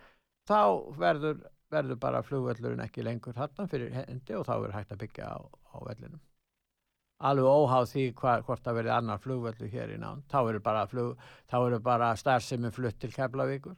[0.50, 5.04] þá verður, verður bara flugvöllurinn ekki lengur þarna fyrir hendi og þá er hægt að
[5.06, 6.20] byggja á, á vellinum
[7.30, 10.86] alveg óháð því hva, hvort það verði annar flugvöldu hér í nán þá eru bara,
[11.86, 13.78] bara starfsemi flutt til Keflavíkur.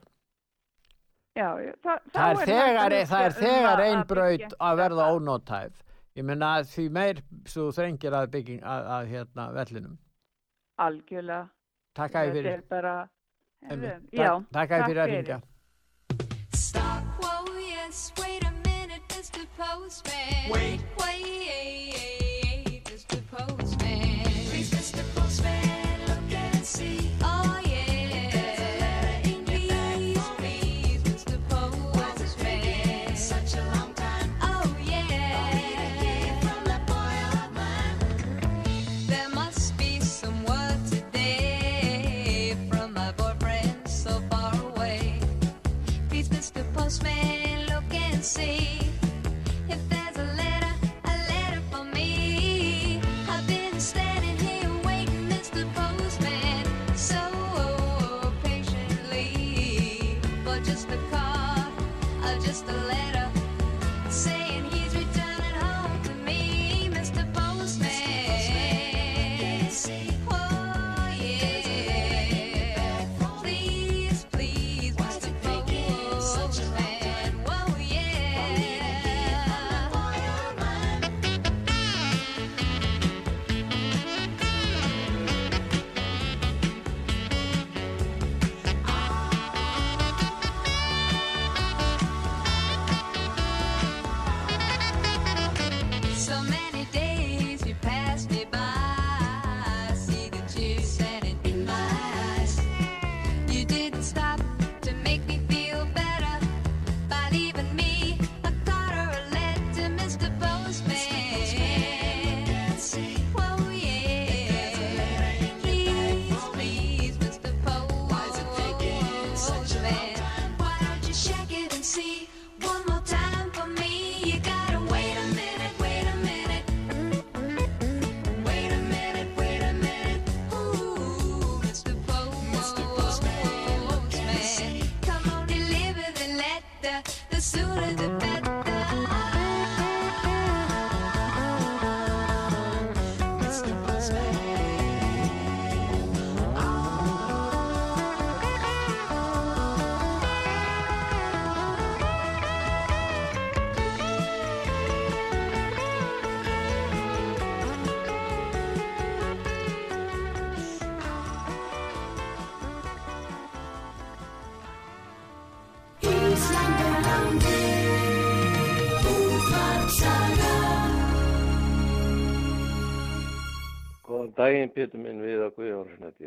[1.34, 1.50] Já,
[1.82, 5.80] það, það er þegar, það er þegar um einn braut að verða ónóttæf
[6.14, 9.98] ég menna því meir svo þrengir að bygging að, að hérna vellinum.
[10.84, 11.48] Algjörlega.
[11.98, 12.62] Takk að fyrir.
[12.70, 12.94] bara,
[13.70, 13.84] takk,
[14.14, 15.36] já, takk að fyrir að ringja
[16.58, 19.46] Stop, whoa, yes, wait a minute, Mr.
[19.58, 20.50] Postman.
[20.50, 21.93] Wait, wait,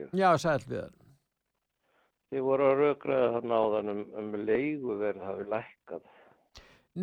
[0.03, 0.13] ég.
[0.17, 0.95] já, sæl við það
[2.27, 6.01] Þið voru að rökraða þarna áðan um, um leiguverð hafi lækkað.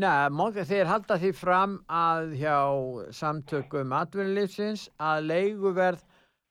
[0.04, 2.58] Nei, móka, þeir halda því fram að hjá
[3.16, 6.04] samtökum atvinnulífsins að leiguverð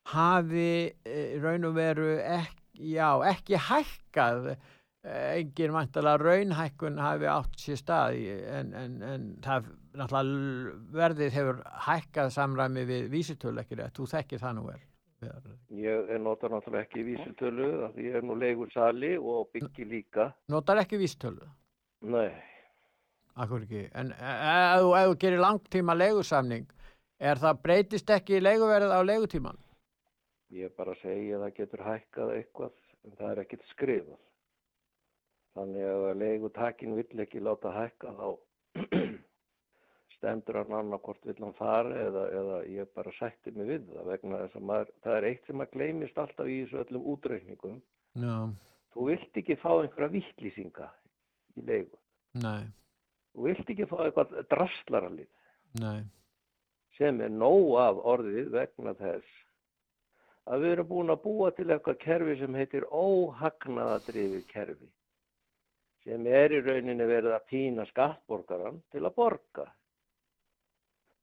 [0.09, 0.71] hafi
[1.05, 4.55] e, raun og veru ekki, já, ekki hækkað
[5.03, 8.13] Eh, engin vantalega raunhækkun hafi átt sér stað
[8.55, 9.65] en, en, en það
[10.95, 11.57] verðið hefur
[11.89, 14.77] hækkað samræmi við vísitölu ekki rétt, þú þekkir það nú vel.
[15.73, 19.85] Ég er nota náttúrulega ekki vísitölu af því ég er nú leigur sali og byggi
[19.89, 20.31] líka.
[20.49, 21.47] Notar ekki vísitölu?
[22.01, 22.31] Nei,
[23.35, 26.67] Akkur ekki, en e- ef þú- ef þú gerir langtíma leigusamning
[27.19, 29.57] er það breytist ekki leiguverð á leigutíman?
[30.53, 32.73] ég bara segja að það getur hækkað eitthvað
[33.05, 34.19] en það er ekkert skrifað.
[35.55, 38.27] Þannig að leigutakin vill ekki láta hækka þá
[40.23, 44.37] stendur hann annarkort vill hann fara eða, eða ég bara sætti mig við það vegna
[44.45, 47.81] þess að maður, það er eitt sem að gleymist alltaf í þessu öllum útreikningum.
[48.23, 48.37] Já,
[48.93, 50.87] Þú vilt ekki fá einhverja vittlýsinga
[51.57, 51.99] í leigu.
[52.39, 52.63] nei,
[53.33, 55.29] Þú vilt ekki fá eitthvað draslaralið
[55.81, 56.03] nei,
[56.97, 59.39] sem er nóg af orðið vegna þess
[60.45, 64.89] að við erum búin að búa til eitthvað kerfi sem heitir óhagnaðadrifið kerfi
[66.03, 69.65] sem er í rauninni verið að pína skattborgaran til að borga.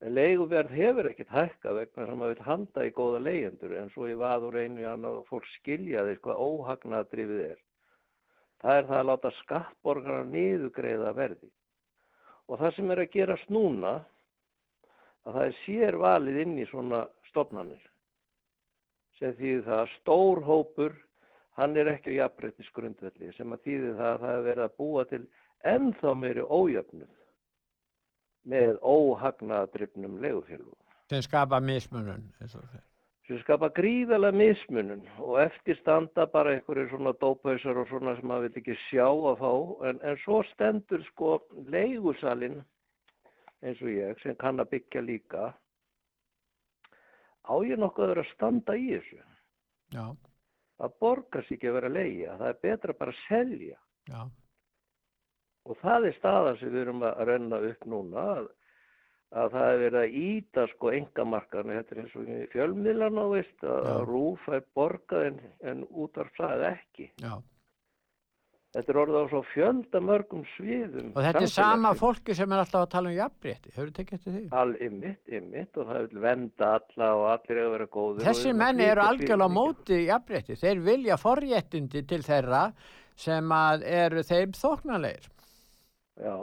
[0.01, 4.07] En leiguverð hefur ekkert hækka vegna sem að vil handa í góða leyendur en svo
[4.09, 7.59] ég vað úr einu í annað og fólk skiljaði hvað óhagnaðadrifið er.
[8.61, 11.51] Það er það að láta skattborgaran niðugreiða verði.
[12.49, 13.93] Og það sem er að gerast núna
[15.29, 17.87] að það er sér valið inn í svona stofnanir
[19.21, 20.97] sem því það að stór hópur
[21.61, 24.77] hann er ekki á jafnbreytis grundvelli sem að þýði það að það er verið að
[24.81, 25.25] búa til
[25.75, 27.20] ennþá meiri ójöfnuð
[28.49, 30.79] með óhagnaðadrifnum legufélugum
[31.11, 32.85] sem skapa mismunun eins og þeir.
[33.27, 38.49] sem skapa gríðalega mismunun og eftir standa bara einhverjir svona dópausar og svona sem maður
[38.49, 39.53] vil ekki sjá að fá.
[39.89, 41.37] En, en svo stendur sko
[41.71, 42.61] leigusalinn
[43.63, 45.51] eins og ég sem kann að byggja líka.
[47.47, 49.23] Á ég nokkuð að vera að standa í þessu?
[49.95, 50.07] Já,
[50.79, 52.37] það borgar sér ekki að vera að leigja.
[52.43, 53.79] Það er betra bara að selja.
[54.11, 54.21] Já,
[55.69, 58.49] og það er staðan sem við erum að renna upp núna að,
[59.43, 63.65] að það er verið að íta sko engamarkaðinu, þetta er eins og í fjölmiðlana veist
[63.65, 65.41] að, að rúf er borgað en,
[65.73, 67.35] en útvarpsað ekki já.
[68.75, 72.63] þetta er orðið á svo fjölda mörgum sviðum Og þetta er sama fólki sem er
[72.65, 73.75] alltaf að tala um jafnrétti.
[73.77, 74.45] Hefur tekið eftir því?
[74.63, 78.89] All ymmit, ymmit og það vil venda alla og allir að vera erum að menni
[78.89, 80.59] eru algjörlega á móti jafnrétti.
[80.65, 82.65] Þeir vilja forréttindi til þeirra
[83.21, 85.29] sem að eru þeim þóknarleir.
[86.21, 86.37] Já,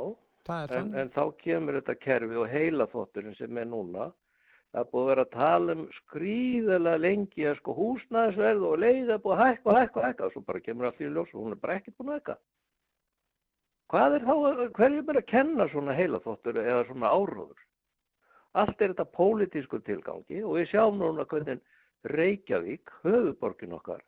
[0.78, 4.12] en, en þá kemur þetta kerfi og heila þótturinn sem er núna
[4.72, 9.14] það er búið að vera að tala um skrýðalega lengi að sko húsnæðisverð og leið
[9.14, 11.32] er búið að hækka og hækka og hækka og svo bara kemur allt í ljós
[11.34, 12.36] og hún er bara ekkert búin að hækka.
[13.88, 14.36] Hvað er þá,
[14.76, 17.64] hverjum er að kenna svona heila þóttur eða svona áróður?
[18.58, 21.64] Allt er þetta pólitísku tilgangi og við sjáum núna hvernig
[22.08, 24.04] Reykjavík, höfuborgin okkar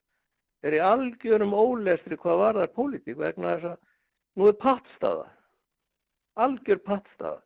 [0.66, 3.78] er í algjörum ólestri hvað varðar pólitík vegna þess að
[4.40, 5.28] nú er pattstaða
[6.46, 7.42] algjör pattstaða.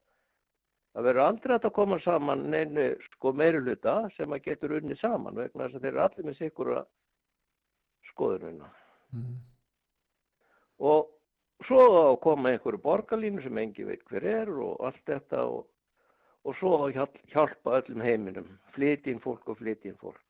[0.94, 5.66] Það verður aldrei að koma saman neinu sko meiruluta sem að getur unni saman vegna
[5.66, 6.84] þess að þeir eru allir með sikura
[8.12, 8.70] skoðununa.
[9.18, 9.40] Mm.
[10.86, 11.10] Og
[11.66, 15.66] svo að koma einhverju borgarlínu sem engi veit hver er og allt þetta og,
[16.46, 20.22] og svo að hjál- hjálpa öllum heiminum, flytjinn fólk og flytjinn fólk.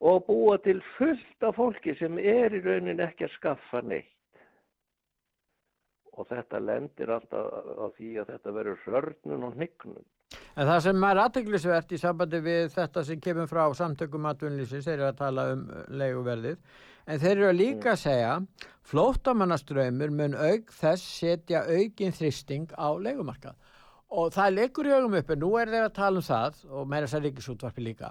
[0.00, 4.16] Og búa til fullt af fólki sem er í raunin ekki að skaffa neitt.
[6.18, 7.46] Og þetta lendir alltaf
[7.78, 10.08] á því að þetta verður hörnun og hnygnun.
[10.58, 14.96] En það sem er aðteglisvert í sambandi við þetta sem kemur frá samtökum atvinnlýsins, þeir
[14.96, 16.58] eru að tala um uh, leiguverðið,
[17.06, 18.32] en þeir eru að líka að segja
[18.90, 23.56] flóttamannaströymur mun auk þess setja aukin þristing á leigumarkað.
[24.10, 27.06] Og það leikur í augum uppi, nú er þeir að tala um það, og meira
[27.06, 28.10] þess að ríkisútvarpi líka,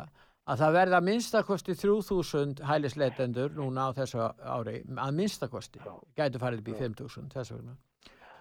[0.50, 5.84] að það verða að minnstakosti 3000 hælisleitendur núna á þessu ári, að minnstakosti,
[6.20, 7.76] gætu farið upp í 5000 þess vegna.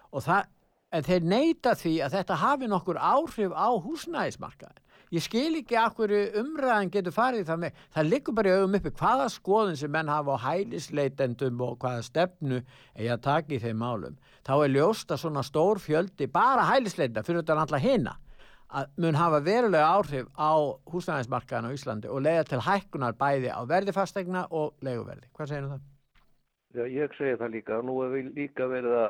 [0.09, 0.51] Og það,
[0.95, 4.85] en þeir neyta því að þetta hafi nokkur áhrif á húsnæðismarkaðin.
[5.09, 7.77] Ég skil ekki að hverju umræðan getur farið það með.
[7.95, 12.03] Það liggur bara í augum uppi hvaða skoðun sem menn hafa á hælisleitendum og hvaða
[12.05, 12.59] stefnu
[12.93, 14.19] eigi að taka í þeim málum.
[14.45, 18.13] Þá er ljóst að svona stór fjöldi, bara hælisleitenda fyrir þetta alltaf hina,
[18.69, 20.53] að mun hafa verulega áhrif á
[20.93, 25.25] húsnæðismarkaðin á Íslandi og leiða til hækkunar bæði á verði fastegna og leiguverði.
[25.33, 25.87] Hvað segir það?
[26.77, 27.81] Já, ég segi það líka.
[27.81, 29.09] Nú hefur við líka verið að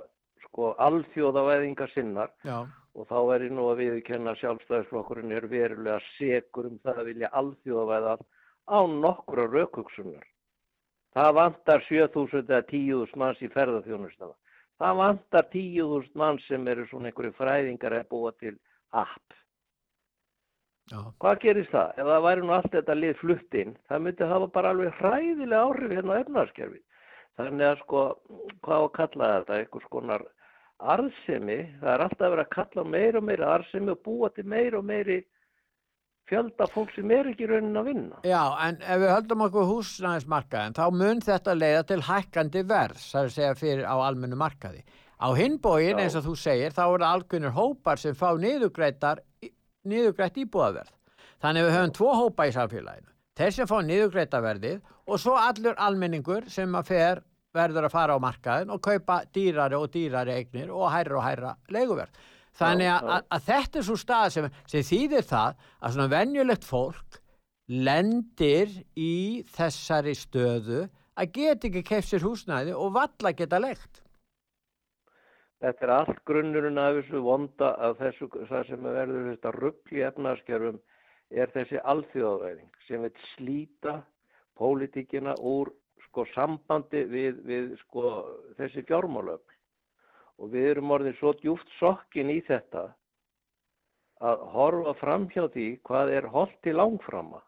[0.49, 6.67] sko alþjóðavæðingar sinnar Já, og þá er ég nú að viðkenna sjálfstæðisflokkurinn er verulega segur
[6.71, 8.17] um það að vilja alþjóðavæða
[8.69, 10.25] á nokkura raukugsunar.
[11.15, 14.35] Það vantar 7.000 eða 10.000 manns í ferðarþjónustafa.
[14.79, 18.55] Það vantar 10.000 manns sem eru svona einhverju fræðingar að búa til
[18.91, 19.33] app.
[20.91, 21.97] já, Hvað gerist það?
[21.97, 25.63] Ef það væri nú allt þetta lið flutt inn, það myndi hafa bara alveg hræðilega
[25.65, 26.81] áhrif hérna á efnarskerfi.
[27.39, 28.03] Þannig að sko,
[28.65, 29.59] hvað á að kalla þetta?
[29.59, 30.25] Einhvers konar
[30.79, 34.79] arðsemi, það er alltaf verið að kalla meira og meira arðsemi og búa til meira
[34.79, 35.19] og meiri
[36.29, 38.21] fjölda fólk sem er ekki raunin að vinna.
[38.27, 43.21] Já, en ef við höldum okkur húsnæðismarkaðin þá mun þetta leiða til hækkandi verð, það
[43.21, 44.83] er að segja fyrir á almennu markaði.
[45.19, 50.93] Á hinbóin, eins og þú segir, þá eru algjörnir hópar sem fá niðurgreitt íbúðaverð.
[51.43, 53.11] Þannig við höfum tvo hópa í samfélaginu.
[53.39, 57.21] Þeir sem fá niðurgreita verðið og svo allur almenningur sem að fer
[57.55, 61.55] verður að fara á markaðin og kaupa dýrari og dýrari eignir og hærra og hærra
[61.73, 62.19] leiguverð.
[62.59, 66.67] Þannig að, að, að þetta er svo stað sem, sem þýðir það að svona venjulegt
[66.67, 67.19] fólk
[67.69, 70.87] lendir í þessari stöðu
[71.19, 74.01] að geta ekki keft sér húsnæði og valla geta legt.
[75.59, 80.05] Þetta er allt grunnurinn af þessu vonda af þessu, það sem verður þetta rugl í
[80.07, 80.79] efnarskerfum
[81.29, 83.95] er þessi alþjóðavæðing sem vil slíta
[84.57, 85.71] pólitíkina úr
[86.09, 88.13] sko sambandi við, við sko
[88.57, 89.57] þessi fjármálöfl
[90.39, 92.87] og við erum orðin svo djúft sokkin í þetta
[94.19, 97.41] að horfa fram hjá því hvað er holdt til langframa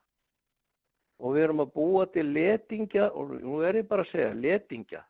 [1.22, 5.02] og við erum að búa til letingja og nú er ég bara að segja letingja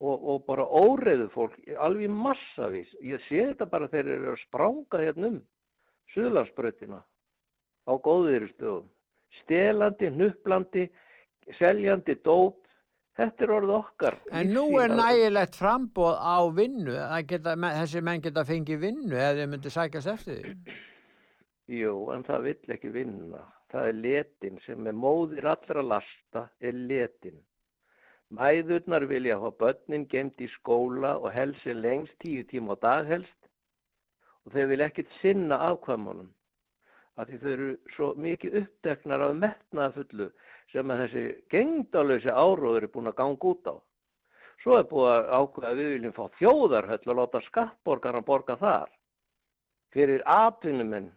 [0.00, 2.90] og, og bara óreiðu fólk alveg í massavís.
[3.02, 5.38] Ég sé þetta bara þeir eru að spranga hérna um
[6.14, 7.02] Suðlandsbrautina
[7.88, 8.88] á góðir stöðum.
[9.42, 10.86] Stelandi, hnupplandi,
[11.56, 12.58] seljandi dóp,
[13.18, 14.18] þetta er orðið okkar.
[14.36, 16.94] En nú er nægilegt frambóð á vinnu,
[17.30, 20.76] geta, þessi menn geta fengið vinnu eða þeir myndi sækast eftir því.
[21.78, 23.42] Jú, en það vill ekki vinna.
[23.68, 27.36] Það er letin sem er móðir allra lasta, er letin.
[28.32, 33.36] Mæðurnar vilja hafa börnin gemt í skóla og helsi lengst tíu tíma á dag helst
[34.44, 36.28] og þau vilja ekkit sinna afkvæmunum.
[37.16, 40.28] Þau eru svo mikið uppteknar af metnaðfullu
[40.72, 43.74] sem að þessi gengdalösi áróður er búin að ganga út á.
[44.62, 48.90] Svo er búið að ákveða að við viljum fá þjóðarhöll og láta skattborgarna borga þar
[49.94, 51.12] fyrir atvinnumenn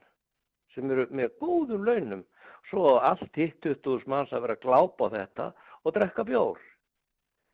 [0.75, 2.21] sem eru með góðum launum
[2.69, 5.47] svo allt hitt 20.000 manns að vera að glápa þetta
[5.83, 6.61] og drekka bjór.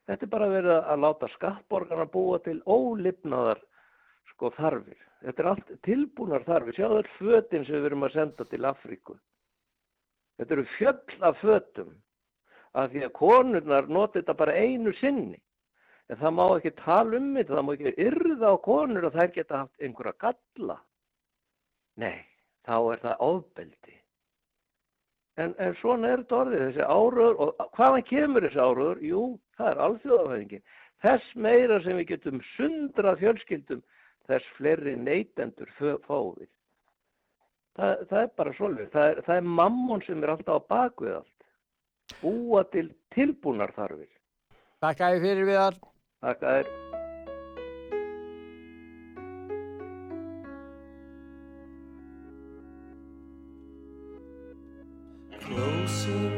[0.08, 3.60] Þetta er bara verið að láta skattborgarna búa til ólifnaðar
[4.32, 5.00] sko þarfir.
[5.24, 6.76] Þetta er allt tilbúnar þarfir.
[6.76, 9.18] Sjáðu öll fötin sem við erum að senda til Afríku.
[10.38, 11.94] Þetta eru fjöll af fötum
[12.78, 15.38] af því að konurnar noti þetta bara einu sinni.
[16.08, 19.32] En það má ekki tala um þetta, það má ekki yrða á konur og þær
[19.34, 20.76] geta haft einhverja galla.
[22.00, 22.18] Nei,
[22.64, 23.96] þá er það ofbeldi.
[25.38, 29.02] En, en svona er þetta orðið, þessi áraður, og hvaðan kemur þessi áraður?
[29.06, 29.24] Jú,
[29.58, 30.64] það er alþjóðafæðingin.
[31.04, 33.82] Þess meira sem við getum sundrað fjölskyldum,
[34.26, 36.48] þess fleiri neytendur fáum við.
[37.78, 41.12] Það, það er bara svolítið, það er, það er mammon sem er alltaf á bakvið
[41.20, 41.44] allt.
[42.18, 44.10] Búa til tilbúnar þarfir.
[44.82, 45.78] Takk að fyrir við þar.
[46.26, 46.72] Þakka þér.
[55.48, 56.37] Close in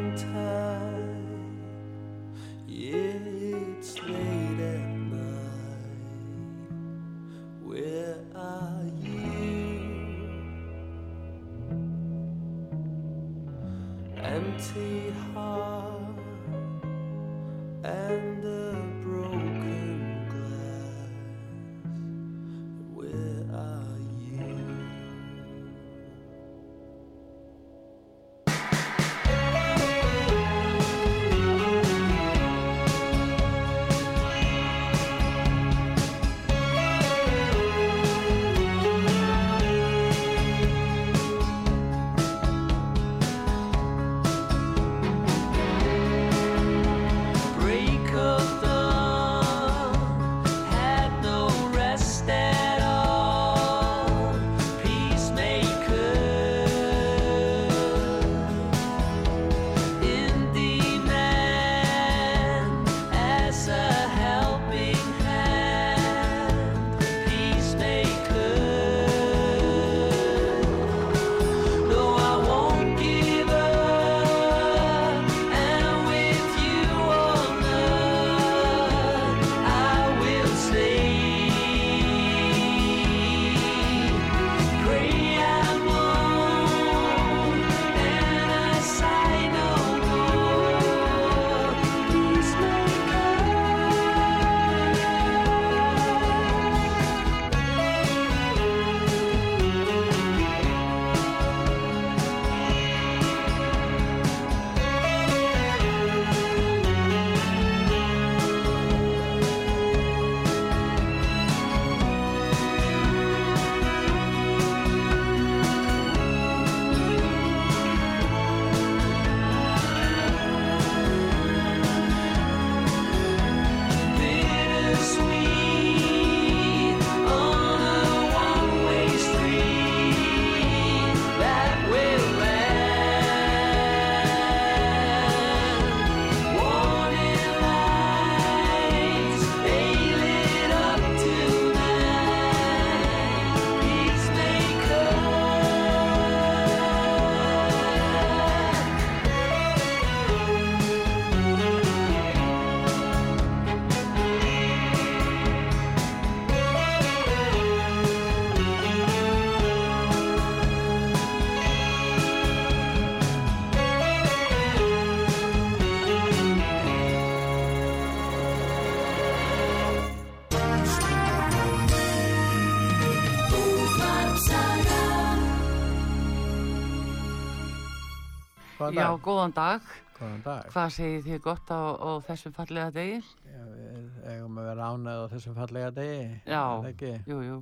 [178.90, 179.20] Góðan Já, dag.
[179.24, 179.90] góðan dag.
[180.18, 180.70] Góðan dag.
[180.74, 183.20] Hvað segir þið gott á, á þessum fallega degi?
[183.46, 186.24] Já, við eigum að vera ánægð á þessum fallega degi.
[186.50, 186.62] Já.
[186.90, 187.12] er?
[187.30, 187.58] Jú, jú.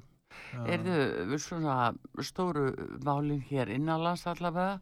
[0.53, 0.59] Já.
[0.75, 1.77] Erðu svona
[2.25, 2.67] stóru
[3.05, 4.81] málin hér innanlands allavega?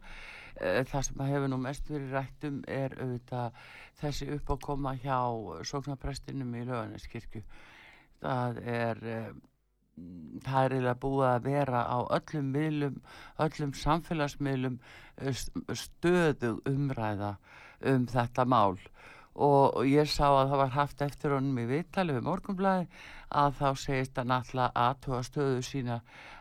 [0.61, 3.59] eh, það sem að hefur nú mest verið rættum er auðvitað
[4.01, 5.19] þessi uppákoma hjá
[5.69, 7.43] sóknarprestinum í Laugarneskirkju
[8.23, 9.29] það er eh,
[10.45, 12.99] það er eiginlega búið að vera á öllum miðlum,
[13.41, 14.77] öllum samfélagsmiðlum
[15.17, 17.35] eh, st- stöðug umræða
[17.93, 18.77] um þetta mál.
[19.37, 22.87] Og ég sá að það var haft eftir honum í viðtali við morgunblæði
[23.37, 25.97] að þá segist hann alltaf aðtuga stöðu sína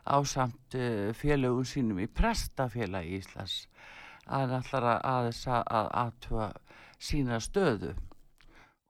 [0.08, 3.66] á samt uh, félögum sínum í prestafélagi Íslands.
[4.24, 6.48] Að hann alltaf aðeins að aðtuga
[6.96, 7.92] sína stöðu.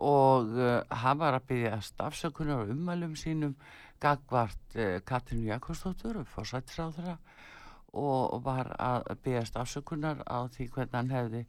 [0.06, 3.56] Og uh, hann var að byggja stafsökunar og ummælum sínum
[4.02, 7.16] gagvart uh, Katrínu Jakobsdóttur fórsættisráðra
[7.96, 11.42] og var að byggast afsökunar á því hvernig hann hefði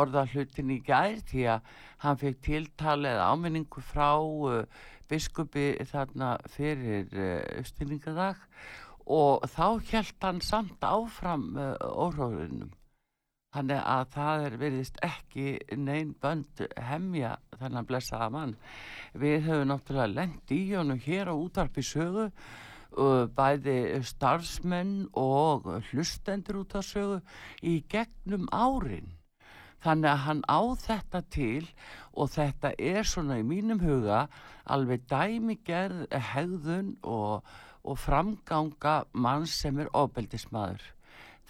[0.00, 1.72] orða hlutin í gær því að
[2.04, 4.64] hann fekk tiltali eða áminningu frá uh,
[5.10, 8.40] biskupi þarna fyrir uh, uppstillingadag
[9.10, 12.70] og þá held hann samt áfram óhróðunum
[13.54, 15.46] þannig að það er veriðist ekki
[15.76, 18.56] neinn bönd hemja þennan blessaða mann.
[19.14, 22.30] Við höfum náttúrulega lent í honum hér á útarpi sögu
[23.36, 27.20] bæði starfsmenn og hlustendur út af sögu
[27.62, 29.14] í gegnum árin.
[29.80, 31.68] Þannig að hann á þetta til
[32.12, 34.26] og þetta er svona í mínum huga
[34.68, 37.46] alveg dæmigerð hegðun og,
[37.84, 40.82] og framganga mann sem er ofbeldismadur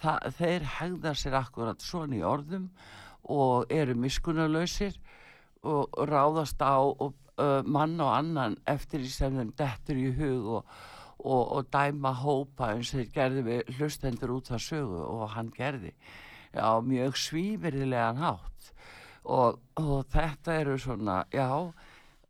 [0.01, 2.69] Þa, þeir hegða sér akkurat svona í orðum
[3.29, 4.95] og eru miskunarlausir
[5.67, 10.49] og ráðast á og, uh, mann og annan eftir því sem þeim dettur í hug
[10.57, 10.75] og,
[11.19, 15.53] og, og dæma hópa eins og þeir gerði við hlustendur út af sögu og hann
[15.55, 15.93] gerði
[16.51, 18.71] á mjög svífyrðilegan hátt.
[19.23, 19.59] Og,
[20.11, 21.71] þetta eru svona, já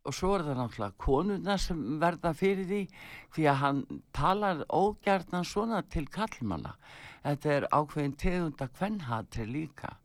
[0.02, 2.80] og svo er það náttúrulega konuna sem verða fyrir því
[3.34, 6.74] því að hann talar ógjarnan svona til kallmanna
[7.22, 9.96] þetta er ákveðin tegunda kvennhatri líka.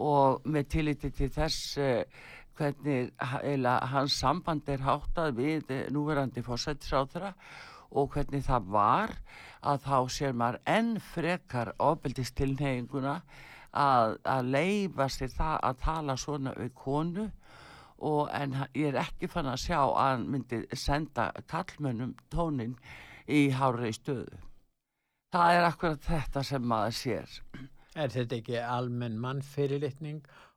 [0.00, 2.20] Og með tilliti til þess eh,
[2.60, 7.32] hvernig eiginlega hans samband er háttað við eh, núverandi fórsættisráðra
[7.90, 9.14] og hvernig það var
[9.66, 13.16] að þá sér maður enn frekar ofbeldistilneyinguna
[13.70, 17.26] að, að leifa sér það að tala svona við konu
[18.00, 22.78] og en ég er ekki fann að sjá að hann myndi senda kallmönnum tónin
[23.28, 24.38] í hárri stöðu.
[25.30, 27.34] Það er akkurat þetta sem maður sér.
[27.94, 30.49] Er þetta ekki almenn mannfyrirlitning og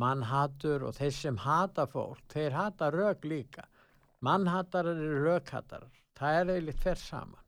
[0.00, 3.66] mannhatur og þeir sem hata fólk, þeir hata rök líka.
[4.24, 5.92] Mannhatarar eru rökhatarar.
[6.16, 7.40] Það er eiginlega fer saman.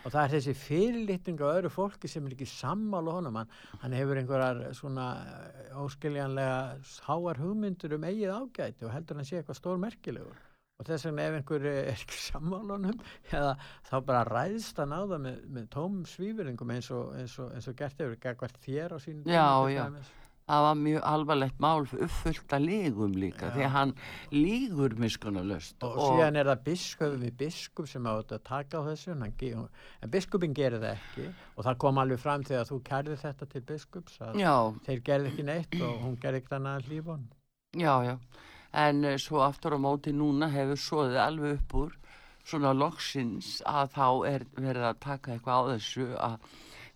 [0.00, 3.36] Og það er þessi fyrirlitning á öðru fólki sem er ekki sammála honum.
[3.40, 3.50] Hann,
[3.82, 6.60] hann hefur einhverjar svona eh, óskiljanlega
[7.04, 10.38] háar hugmyndur um eigið ágæti og heldur hann sé eitthvað stór merkilegur.
[10.80, 13.52] Og þess vegna ef einhver er ekki sammála honum, eða
[13.90, 17.68] þá bara ræðst hann á það með, með tómum svífurðingum eins og, eins og, eins
[17.68, 19.84] og gert hefur gagvart þér á sínum Já, já.
[19.84, 20.14] dæmis.
[20.50, 23.52] Það var mjög alvarlegt mál uppfullt að lígum líka Já.
[23.54, 23.92] því að hann
[24.34, 29.14] lígur miskunarlöst Og, síðan er það biskup við biskup sem átt að taka á þessu,
[29.14, 33.62] en, biskupin gerir það ekki og það kom alveg fram þegar þú kærði þetta til
[33.70, 34.54] biskups að Já,
[34.88, 37.28] þeir gerði ekki neitt og hún gerði ekki þannig að lífa hann.
[37.78, 38.16] já, já.
[38.80, 41.96] En uh, svo aftur á móti núna hefur svoðið alveg upp úr
[42.46, 46.36] svona loksins að þá er verið að taka eitthvað á þessu að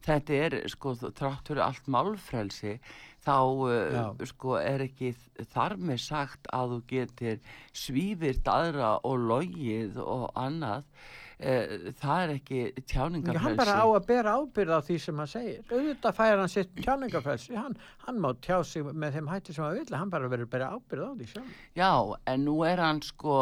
[0.04, 2.78] þetta er sko þrátt fyrir allt málfrelsi
[3.24, 4.04] þá uh, Já.
[4.30, 5.14] sko er ekki
[5.54, 12.32] þar með sagt að þú getur svífirt aðra og logið og annað uh, það er
[12.34, 15.62] ekki Hann tjáningafrelsi bara á að bera ábyrð á því sem hann segir.
[15.70, 19.80] Auðvitað fær hann sitt tjáningafrelsi, hann, hann má tjá sig með þeim hætti sem hann
[19.80, 21.58] vil, hann bara verður að bera ábyrð á því sjálf.
[21.80, 21.90] Já,
[22.34, 23.40] en nú er hann sko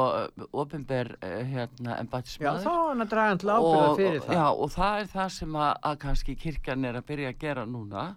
[0.62, 4.39] ofinber uh, hérna Já, embættismæður þá hann að draga hann til ábyrða fyrir það.
[4.39, 7.68] Já, og það er það sem að, að kannski kirkjan er að byrja að gera
[7.68, 8.09] núna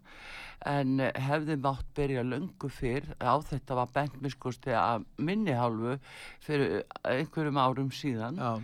[0.66, 3.12] en eh, hefði mátt byrja löngu fyrr.
[3.22, 5.98] Á þetta var bent miskusti að minni hálfu
[6.44, 8.42] fyrir einhverjum árum síðan.
[8.42, 8.62] Já,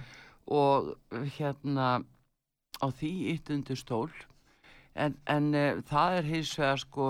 [0.52, 2.02] og eh, hérna
[2.82, 4.10] á því yttundu stól.
[4.92, 7.06] En, en uh, það er hins vegar sko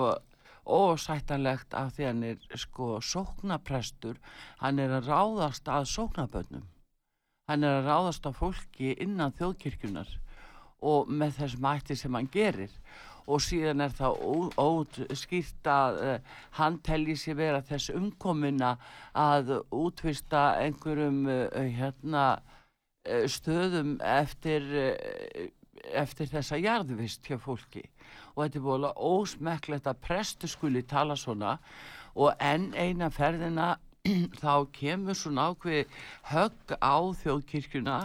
[0.62, 4.20] ósættanlegt af því hann er sko sóknaprestur
[4.60, 6.68] hann er að ráðast að sóknabönnum
[7.50, 10.12] hann er að ráðast á fólki innan þjóðkirkjunar
[10.92, 12.70] og með þessum ætti sem hann gerir
[13.26, 14.22] og síðan er það
[14.62, 16.16] óskýrt að uh,
[16.58, 18.74] hann telji sér vera þess umkomina
[19.14, 21.46] að útvista einhverjum uh,
[21.76, 24.68] hérna uh, stöðum eftir
[25.90, 27.82] eftir þessa jarðvist hjá fólki.
[28.34, 31.56] Og þetta er búin ósmekklegt að prestu skuli tala svona.
[32.14, 33.74] Og enn eina ferðina
[34.42, 35.86] þá kemur svona ákveði
[36.32, 37.98] högg á þjóðkirkjuna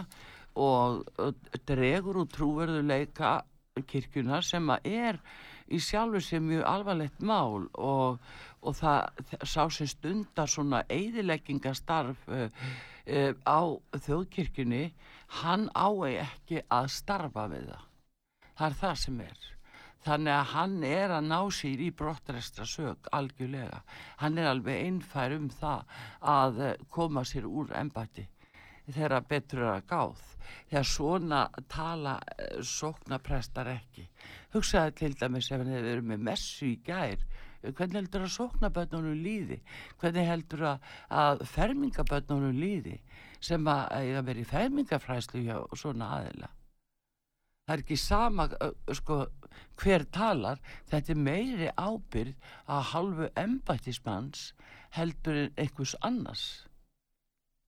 [0.58, 3.38] og, og dregur úr trúverðuleika
[3.86, 5.18] kirkjuna sem að er
[5.68, 8.18] í sjálfu sem mjög alvarlegt mál og,
[8.64, 12.48] og það þ- sá sem stundar svona eigðileggingastarf uh,
[13.06, 13.60] uh, á
[14.06, 14.82] þjóðkirkjunni
[15.42, 17.84] hann á ekki að starfa við það.
[18.58, 19.44] Það er það sem er.
[20.08, 23.82] Þannig að hann er að ná sér í brottrestra sög algjörlega.
[24.22, 25.84] Hann er alveg einfær um það
[26.22, 28.24] að eh, koma sér úr embætti
[28.94, 30.24] þegar betur að gáð.
[30.70, 34.08] Þegar svona tala uh, sóknaprestar ekki.
[34.54, 37.26] Hugsaði til dæmis ef hann hefur verið með messu í gær
[37.62, 39.58] hvernig heldur að sóknabönnunum líði?
[40.00, 42.98] Hvernig heldur að, að fermingabönnunum líði
[43.44, 46.52] sem að eiga verið fermingafræslu hjá svona aðila?
[47.68, 49.18] Það er ekki sama uh, sko,
[49.80, 50.62] hver talar.
[50.88, 54.52] Þetta er meiri ábyrð að halvu embættismanns
[54.96, 56.46] heldur en einhvers annars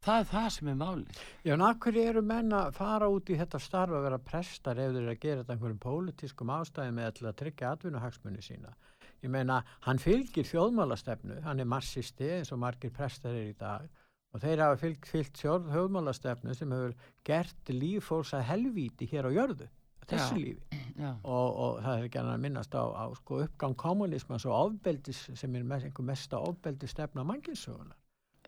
[0.04, 3.38] það er það sem er málið Já, en akkur eru menn að fara út í
[3.40, 7.16] þetta starf að vera prestar ef þeir eru að gera þetta einhverjum pólitískum ástæðum eða
[7.18, 8.72] til að tryggja atvinnuhagsmunni sína.
[9.20, 13.84] Ég meina, hann fylgir þjóðmálastefnu, hann er marxisti eins og margir prestar er í dag
[14.32, 16.96] og þeir hafa fylgt, fylgt þjóðmálastefnu sem hefur
[17.26, 19.68] gert líf fólks að helvíti hér á jörðu,
[20.06, 20.40] þessu Já.
[20.40, 20.80] lífi.
[21.00, 25.26] Já, Og, og það er ekki að minnast á, á sko, uppgang kommunismans og ofbeldis
[25.34, 27.99] sem er mest, einhver mesta ofbeldis stefna manginsögunar.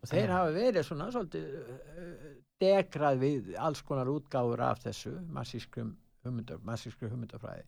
[0.03, 0.35] Og þeir Já.
[0.35, 2.29] hafa verið svona svolítið uh,
[2.63, 7.65] degrað við alls konar útgáfur af þessu massískrum hugmyndar, massískru hugmyndafræði.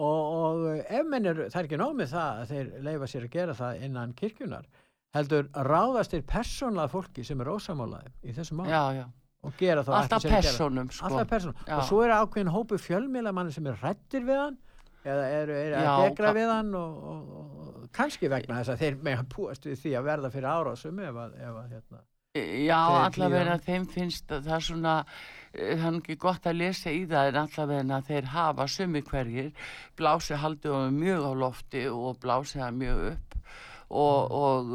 [0.00, 3.24] Og, og ef menn er, það er ekki nóg með það að þeir leifa sér
[3.26, 4.68] að gera það innan kirkjunar,
[5.16, 8.70] heldur ráðast þeir persónlega fólki sem er ósamálaði í þessu mál
[9.40, 11.08] og gera þá alltaf personum sko.
[11.08, 11.76] alltaf persónum Já.
[11.78, 14.58] og svo er ákveðin hópu fjölmiðlamanni sem er hrættir við hann
[15.00, 17.59] eða eru er að degra við hann og, og
[17.96, 21.20] kannski vegna þess að þeir með að búast við því að verða fyrir árásum ef
[21.24, 22.02] að, ef að hérna
[22.38, 24.92] Já, Þeir allavega þeim finnst að það er svona,
[25.50, 29.48] eh, það er ekki gott að lesa í það en allavega þeir hafa sumi hverjir,
[29.98, 33.36] blásið haldið á mjög á lofti og blásið það mjög upp.
[33.90, 34.70] Og, og,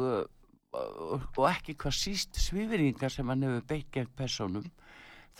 [0.76, 4.68] og, og ekki hvað síst svífringar sem hann hefur beitt gegn personum,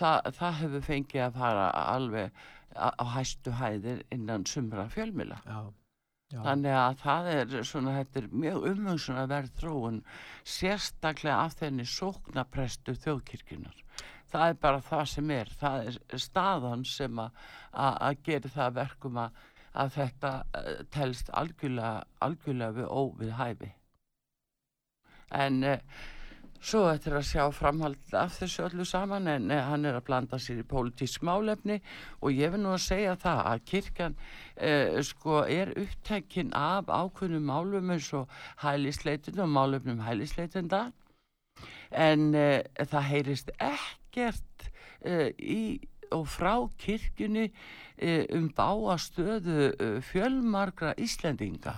[0.00, 2.44] það, það hefur fengið að fara alveg
[2.80, 5.36] á hæstu hæðir innan sumra fjölmila.
[5.44, 5.68] já,
[6.32, 10.00] já, Þannig að það er svona, er mjög umhugsun að verð þróun
[10.56, 13.82] sérstaklega af þenni sóknaprestu þjóðkirkjunar.
[14.32, 17.44] Það er bara það sem er, það er staðan sem að,
[18.26, 19.40] gera það að verkum að,
[19.94, 23.72] þetta uh, telst algjörlega, algjörlega við óvið hæfi.
[25.36, 26.04] En uh,
[26.66, 30.38] svo eftir að sjá framhald af þessu öllu saman en uh, hann er að blanda
[30.42, 31.78] sér í pólitísk málefni
[32.20, 37.46] og ég vil nú að segja það að kirkjan uh, sko er upptekinn af ákveðnum
[37.50, 38.32] málum eins og
[38.64, 40.88] hælisleitund og málefnum hælisleitunda
[41.94, 44.70] en uh, það heyrist ekkert
[45.06, 45.78] uh, í
[46.14, 51.74] og frá kirkjunni uh, um báa stöðu uh, fjölmargra Íslendinga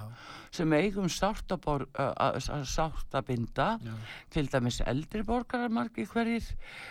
[0.54, 3.92] sem eigum sárt að, bor, að, sárt að binda já,
[4.32, 6.46] til dæmis eldri borgarar margir hverjir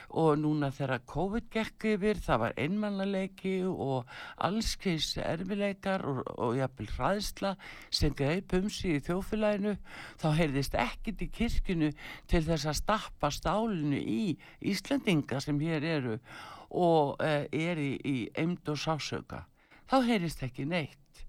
[0.10, 4.12] og núna þegar COVID gekk yfir það var einmannaleiki og
[4.46, 7.56] allskis erfileikar og, og jafnvel hræðsla
[7.90, 9.78] sem greip um sig í þjófélaginu
[10.22, 11.92] þá heyrðist ekkit í kirkjunu
[12.30, 14.38] til þess að stappa stálinu í
[14.70, 16.18] Íslendinga sem hér eru.
[16.18, 19.46] og uh, er í, í eimd og sásöka
[19.88, 21.24] þá heyrðist ekki neitt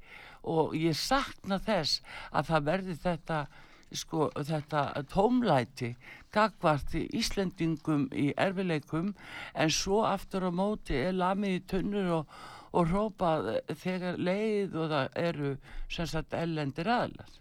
[0.48, 3.40] og ég sakna þess að það verði þetta
[3.94, 5.94] sko þetta tómlæti
[6.34, 9.14] gagvart í Íslendingum í erfileikum
[9.54, 12.34] en svo aftur á móti er lamið í tunnur og,
[12.76, 15.52] og hrópað þegar leið og það eru
[15.88, 17.32] sem sagt ellendir aðlar.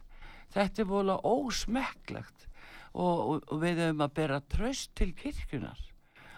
[0.55, 2.47] Þetta er vola ósmekklegt
[2.93, 5.81] og, og, og við höfum að bera tröst til kirkjunar.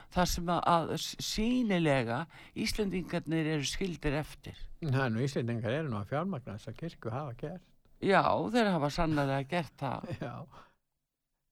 [0.10, 2.20] Það sem að, sínilega
[2.58, 4.58] Íslendingarnir eru skildir eftir.
[4.82, 7.66] það er nú Íslendingar eru nú að fjármagna þess að kirkju hafa gert
[8.00, 8.22] Já,
[8.54, 10.10] þeir hafa sannlega gert það.
[10.24, 10.36] já,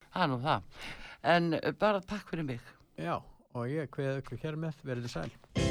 [0.08, 0.84] Það er nú það.
[1.28, 2.60] En bara takk fyrir mig.
[2.96, 3.18] já,
[3.54, 5.67] og ég kveð ykkur hér með verið sæl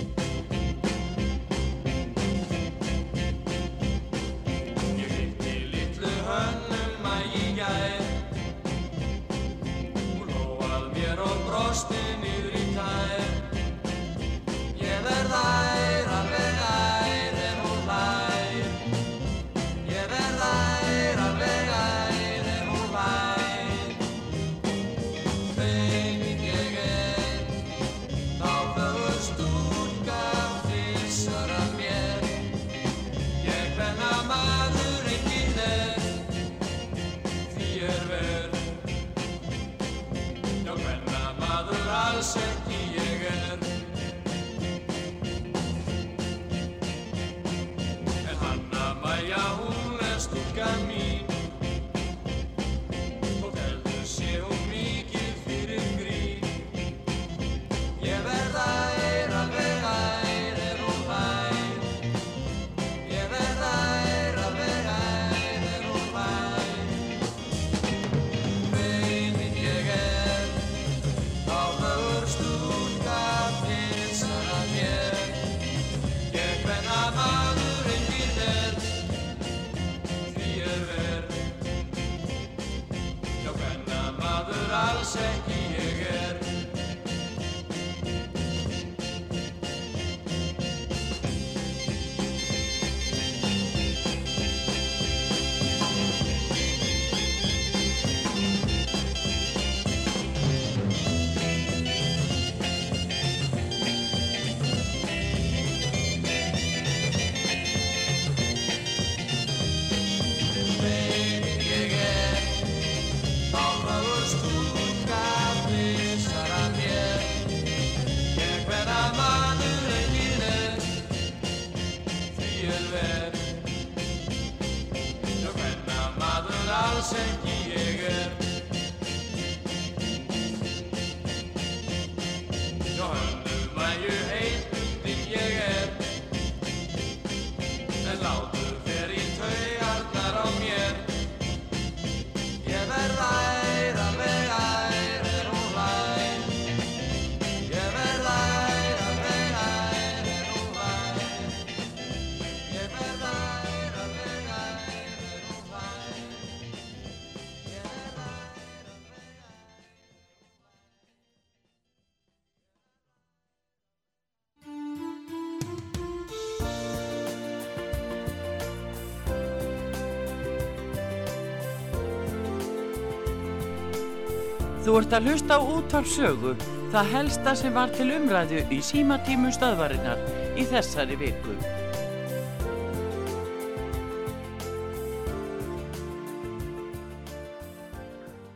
[175.01, 176.51] ert að hlusta á útvarp sögu,
[176.93, 180.21] það helsta sem var til umræðu í símatímum stöðvarinnar
[180.57, 181.55] í þessari viku.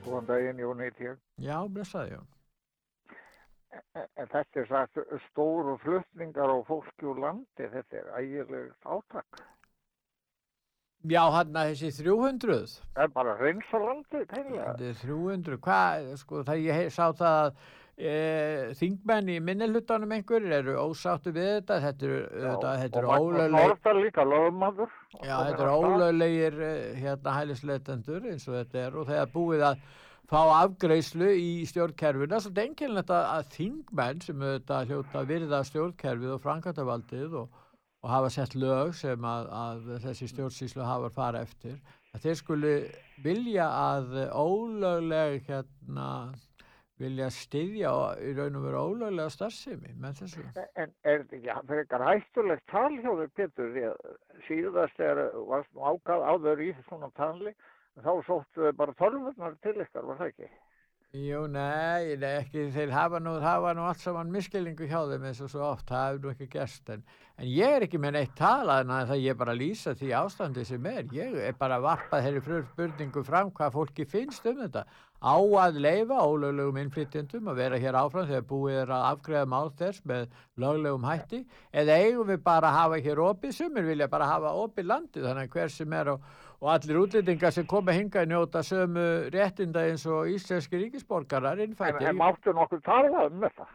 [0.05, 1.19] Góðan daginn, Jón heit ég.
[1.41, 2.29] Já, blessaði Jón.
[3.91, 9.43] Þetta er sagt stóru flutningar á fólki úr landi, þetta er ægilegt átak.
[11.09, 12.73] Já, hann að þessi 300.
[12.93, 14.73] Það er bara reynsa landið, tegnilega.
[14.77, 15.57] Þetta er 300.
[15.65, 17.55] Hvað, sko, það ég hei- sá það að
[17.97, 18.11] e,
[18.77, 21.79] þingmenn í minnilhutanum einhver eru ósáttu við þetta.
[21.87, 24.93] Þetta eru, þetta, þetta eru og Magnús ólögleg, Norðdal líka lögmaður.
[25.25, 29.83] já, þetta eru ólöglegir eh, hérna hælisleitendur eins og þetta er og þegar búið að
[30.31, 35.59] fá afgreyslu í stjórnkerfuna svo þetta er einkennilegt að, að þingmenn sem auðvitað hljóta virða
[35.67, 37.49] stjórnkerfið og frankantavaldið og,
[38.01, 41.75] og hafa sett lög sem að, að þessi stjórnsýslu hafa að fara eftir
[42.11, 42.75] að þeir skuli
[43.23, 46.07] vilja að ólögleg hérna
[47.01, 47.91] vilja styðja
[48.21, 50.43] í raun og vera ólöglega starfsemi með þessu.
[50.53, 53.77] En er þetta ekki fyrir eitthvað hættulegt tal hjá þér, Pétur?
[53.79, 54.09] Ég,
[54.47, 57.55] síðast er, varst nú ákað áður í svona tali,
[58.01, 60.51] þá sóttu þau bara tölvurnar til ykkar, var það ekki?
[61.11, 65.49] Jú, nei, ekki, þeir hafa nú, hafa nú allt saman miskilningu hjá þeim eins og
[65.51, 67.01] svo oft, það hefur nú ekki gerst, en,
[67.35, 69.91] en ég er ekki með neitt talað en að það ég er bara að lýsa
[69.99, 74.47] því ástandi sem er, ég er bara að varpa þeirri spurningu fram hvað fólki finnst
[74.47, 74.85] um þetta,
[75.21, 79.69] á að leifa ólöglegum innflytjendum að vera hér áfram þegar búið er að afgreða mál
[79.77, 80.23] þess með
[80.63, 81.41] löglegum hætti,
[81.71, 85.45] eða eigum við bara að hafa hér opið, sumir vilja bara hafa opið landið, þannig
[85.51, 86.25] að hver sem er og,
[86.61, 92.09] og allir útlendingar sem koma hingað njóta sömu réttinda eins og íslenski ríkisborgarar En, innfættir.
[92.09, 93.69] en máttu nokkuð tala um þetta?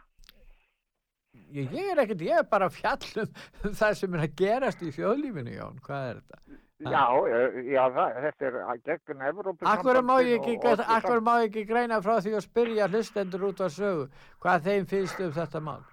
[1.54, 3.26] Ég, ég er ekkert, ég er bara að fjalla
[3.62, 6.62] um það sem er að gerast í þjóðlífinu, Jón, hvað er þetta?
[6.76, 9.64] Já, eh, já, það, þetta er að gegn Evrópu.
[9.64, 13.62] Akkur má ég ekki, akkur má ég ekki greina frá því að spyrja hlustendur út
[13.64, 14.08] á sögu
[14.44, 15.84] hvað þeim finnst um þetta mál?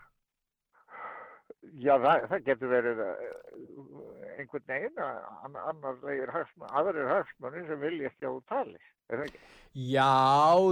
[1.79, 3.21] Já, það, það getur verið eh,
[4.41, 8.83] einhvern veginn að ann- annarlegir hagsmun, aðrir hagsmunni sem vilja ekki á tali.
[9.73, 10.11] Já,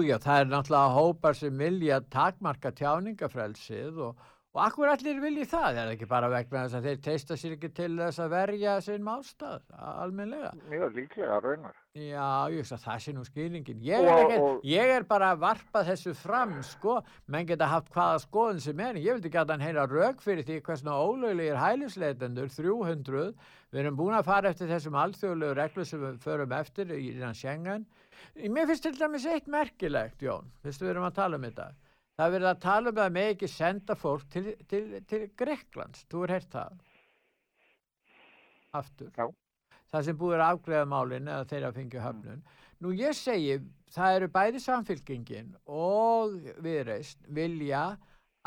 [0.03, 4.19] já, það er náttúrulega hópar sem vilja takmarka tjáningafrelsið og,
[4.51, 7.53] og akkur allir vilji það, er það ekki bara vegna þess að þeir teista sér
[7.55, 10.51] ekki til þess að verja sinn málstað, almennilega.
[10.71, 11.77] Mjög líklega raunar.
[11.95, 13.79] Já, ég veist að það sé nú skýringin.
[13.83, 17.01] Ég er, Og- ekki, og- ég er bara að varpa þessu fram, sko.
[17.27, 18.93] Menn geta haft hvaða skoðun sem er.
[18.95, 23.33] Ég vildi geta hann heyra rauk fyrir því hversna ólöglegir hælisleitendur, 300.
[23.71, 27.33] Við erum búin að fara eftir þessum alþjóðlegu reglu sem við förum eftir í innan
[27.33, 27.85] Schengen.
[28.35, 31.71] Mér finnst til dæmis eitt merkilegt, Jón, fyrst við erum að tala um þetta.
[32.17, 36.03] Það er verið að tala um að með ekki senda fólk til, til, til Greklands.
[36.11, 36.81] Þú er heyrt það?
[38.81, 39.25] Aftur Já.
[39.91, 42.43] það sem búið er að afgreða málin eða þeirra fengið höfnun.
[42.81, 43.57] Nú ég segi,
[43.93, 47.83] það eru bæði samfylkingin og viðreist vilja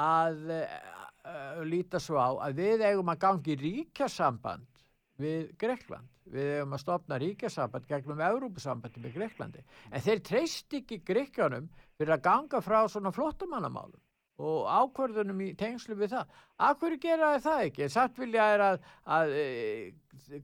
[0.00, 4.84] að uh, líta svo á að við eigum að gangi ríkjasamband
[5.20, 6.08] við Grekland.
[6.24, 9.64] Við eigum að stopna ríkjasamband gegnum Európusambandi með Greklandi.
[9.92, 14.00] En þeir treyst ekki Grekjanum fyrir að ganga frá svona flottamannamálum
[14.44, 16.34] og ákvörðunum í tengslu við það.
[16.66, 17.88] Akkur gera þeir það ekki?
[17.92, 19.46] Samt vilja er að, að e,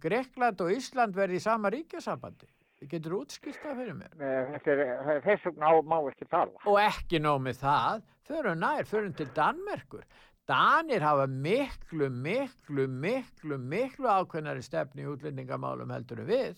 [0.03, 2.47] Grekland og Ísland verði í sama ríkjasambandi.
[2.91, 4.15] Getur útskilt það fyrir mér?
[4.17, 6.63] Nei, Þetta er, það er þess vegna á má ekki tala.
[6.71, 10.07] Og ekki nóg með það, förum nær, förum til Danmerkur.
[10.51, 16.57] Danir hafa miklu, miklu, miklu, miklu ákveðnari stefni í útlendingamálum heldur við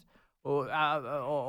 [0.49, 1.09] og, og,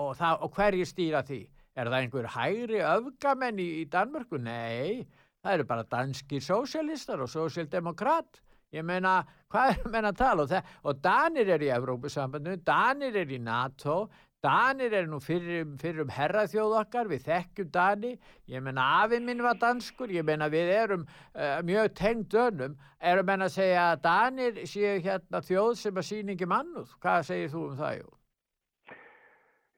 [0.09, 1.43] og, og hverju stýra því?
[1.73, 4.37] Er það einhver hægri öfgamenn í, í Danmörku?
[4.37, 5.07] Nei,
[5.41, 8.41] það eru bara danskir sósialistar og sósialdemokrat.
[8.73, 9.21] Ég meina,
[9.53, 10.45] hvað er menn að tala?
[10.45, 13.97] Og, það, og Danir er í Evrópusambandinu, Danir er í NATO,
[14.43, 18.15] Danir er nú fyrir, fyrir um herraþjóð okkar, við þekkjum Dani,
[18.49, 23.29] ég meina afi minn var danskur, ég meina við erum uh, mjög tengd dönum, erum
[23.29, 27.53] menn að segja að Danir séu hérna þjóð sem að sína ekki mannúð, hvað segir
[27.53, 28.11] þú um það, Jú?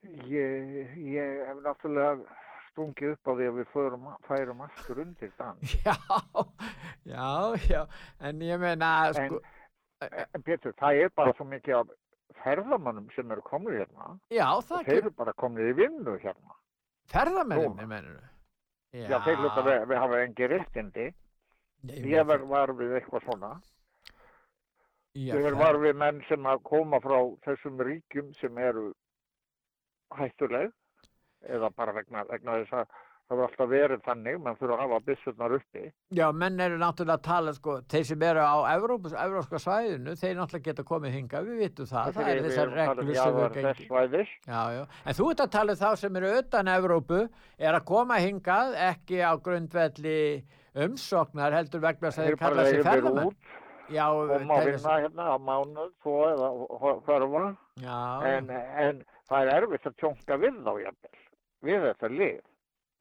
[0.04, 2.36] Ég, ég hef náttúrulega
[2.70, 5.74] stungið upp á því að við förum, færum aftur undir dans.
[5.86, 5.96] Já,
[7.06, 7.80] já, já,
[8.20, 9.40] en ég meina, En, sko,
[10.34, 11.94] en Pétur, það er bara svo mikið af
[12.44, 14.18] ferðamannum sem eru komnið hérna.
[14.30, 16.58] já, það Þeir er eru bara komnið í vinnu hérna.
[17.10, 18.24] ferðamennir, mennur
[18.96, 21.06] Já, þeir hluta við, við hafa engi réttindi.
[22.06, 23.50] Ég var, var við eitthvað svona.
[25.16, 28.86] Ég var við menn sem að koma frá þessum ríkjum sem eru
[30.14, 30.72] hættuleg
[31.46, 32.94] eða bara vegna, vegna þess að
[33.26, 35.80] það var alltaf verið þannig, mann þurfa að hafa byssurnar uppi.
[36.14, 40.36] Já, menn eru náttúrulega að tala, sko, þeir sem eru á Evrópus, Evrópska svæðinu, þeir
[40.38, 44.30] náttúrulega geta komið hingað, við vitum það, það er þessar reglur sem við gengum.
[44.46, 47.20] Já, já, en þú ert að tala um þá sem eru utan Evrópu,
[47.58, 50.18] er að koma hingað, ekki á grundvelli
[50.86, 53.36] umsóknar, heldur vegna þess að þeir kalla leigðir ferðamenn.
[53.86, 56.48] Já, að telja vinna hérna á mánuð, tvo eða
[57.06, 57.44] hverfa.
[58.26, 61.24] En, en það er erfitt að tjónka við þá jafnvel,
[61.68, 62.38] við þetta lið.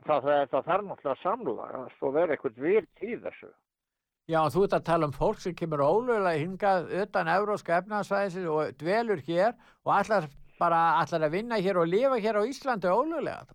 [0.05, 3.51] Það, það, það þarf náttúrulega samlúðast og vera eitthvað virt í þessu.
[4.27, 8.73] já, þú ert að tala um fólk sem kemur ólulega hingað utan Evrópska efnaðsvæðisins og
[8.81, 9.53] dvelur hér
[9.85, 10.27] og allar
[10.59, 13.45] bara allar að vinna hér og lifa hér á Íslandi ólulega.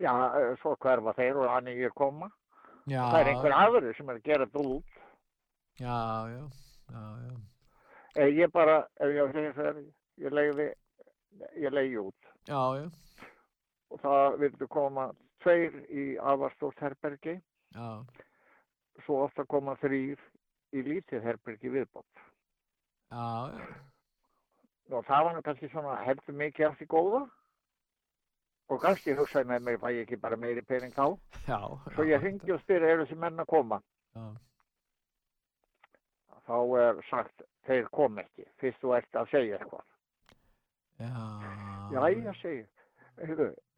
[0.00, 2.30] Já, eh, svo hverfa þeir og hann ég koma.
[2.88, 5.00] Já, Það er einhver aðri sem er að gera þetta út.
[5.80, 5.96] Já,
[6.28, 6.44] já,
[6.90, 7.34] já, já.
[8.16, 9.82] Eh, Ég bara, ef ég segir það,
[10.24, 10.68] ég leiði,
[11.56, 12.30] ég leiði út.
[12.48, 12.90] Já, já,
[13.90, 15.08] Og það vildu koma
[15.42, 17.40] tveir í aðvarstórt herbergi,
[17.74, 17.88] já,
[19.04, 20.20] svo ofta koma þrýr
[20.76, 22.22] í lítið herbergi viðbótt.
[23.10, 23.24] já,
[23.56, 23.66] já.
[24.90, 27.20] Og það var kannski svona heldur mikið af því góða.
[28.70, 31.18] Og kannski hugsaði með mig, fæ ég ekki bara meiri pening þá.
[31.46, 31.58] já
[31.94, 33.80] Svo ég hringi og styrir, eru þessi menn að koma?
[34.14, 34.24] Já,
[36.46, 39.84] Þá er sagt, þeir kom ekki, fyrst þú ert að segja eitthvað.
[41.00, 41.24] Já,
[41.94, 42.66] Jæja, segi,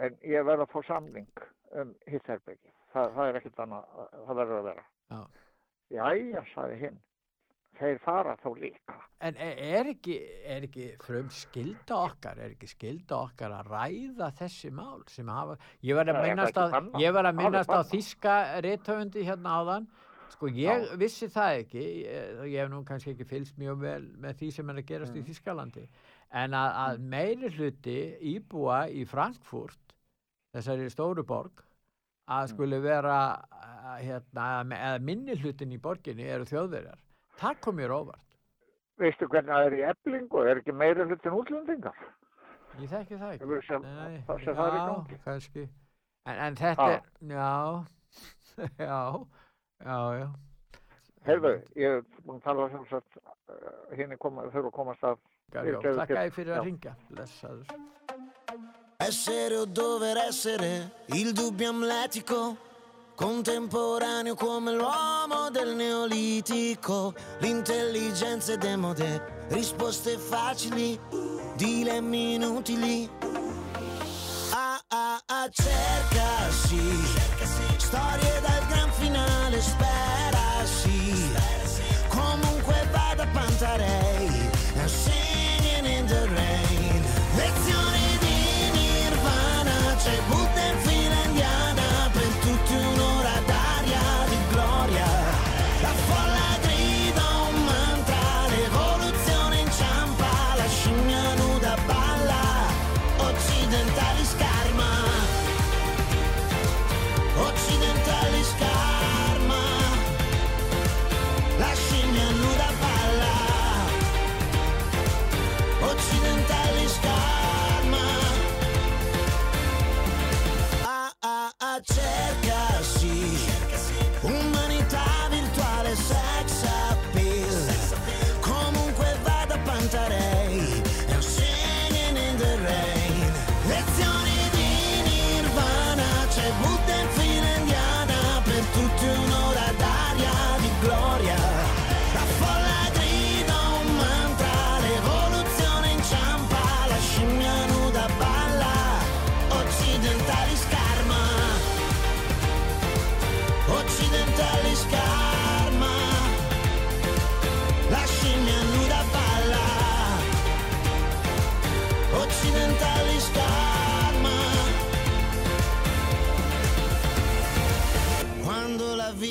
[0.03, 1.47] en ég verð að fá samling
[1.81, 2.73] um hitt herbyggi.
[2.93, 3.89] Það, það er ekkert annað,
[4.27, 4.85] það verður að vera.
[5.13, 5.23] Já.
[5.93, 6.99] Jæja, sagði hinn,
[7.81, 8.99] þeir fara þá líka.
[9.23, 14.31] En e- er ekki, er ekki frum skilda okkar, er ekki skilda okkar að ræða
[14.41, 17.01] þessi mál sem hafa, ég var að minnast bannað?
[17.01, 17.93] ég var að minnast bannað.
[17.95, 19.87] þíska rithöfundi hérna áðan,
[20.33, 24.41] sko ég vissi það ekki, ég, ég hef nú kannski ekki fylgst mjög vel með
[24.41, 25.21] því sem er að gerast Mm.
[25.23, 25.87] í Þískalandi,
[26.33, 27.97] en að, að meiri hluti
[28.35, 29.95] íbúa í Frankfurt,
[30.57, 31.63] þessari stóru borg,
[32.29, 32.53] að Mm.
[32.55, 33.17] skuli vera,
[34.01, 34.47] hérna,
[34.77, 36.99] eða minni hlutin í borginni eru þjóðverjar.
[37.41, 38.29] Það kom mér óvart.
[39.01, 41.97] Veistu hvernig það er í eblingu, er ekki meiri hlutin útlendingar?
[42.81, 43.61] Ég þekki það ekki.
[43.67, 45.19] Sem, Nei, það sem það er í já, gangi.
[45.25, 45.65] kannski.
[46.25, 46.93] En, en þetta Ha.
[46.93, 47.85] er, já,
[48.79, 49.01] já,
[49.83, 50.29] já, já.
[51.27, 53.19] Heyrðu, ég er tala sem sagt,
[53.93, 55.19] er koma, þurfa að komast að,
[55.53, 56.59] Garjó, Ég- Þakka þér fyrir já.
[56.61, 56.97] að ringa.
[57.11, 57.67] Blessaður.
[58.99, 62.57] Essere o dover essere, il dubbio amletico,
[63.17, 70.99] contemporaneo come l'uomo del neolitico, l'intelligenza è demode, risposte facili,
[71.57, 73.09] dilemmi inutili.
[74.55, 76.95] Ah ah ah, cercasi,
[77.79, 81.33] storie dal gran finale, sperasi,
[82.09, 84.29] comunque vada Pantarei,
[84.77, 84.89] and
[90.05, 90.52] potrzebuję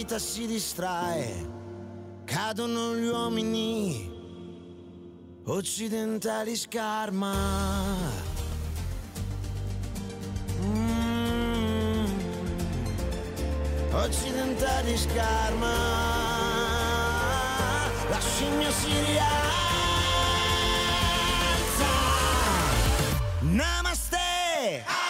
[0.01, 1.47] vita si distrae,
[2.25, 4.09] cadono gli uomini
[5.43, 7.35] occidentali scarma.
[10.59, 12.05] Mm.
[13.91, 15.73] Occidentali scarma,
[18.09, 19.29] la scimmia si rialza.
[23.41, 25.00] Namaste!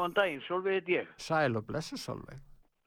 [0.00, 1.08] Góðan daginn, Solveig heit ég.
[1.20, 2.38] Sæl og blessu Solveig.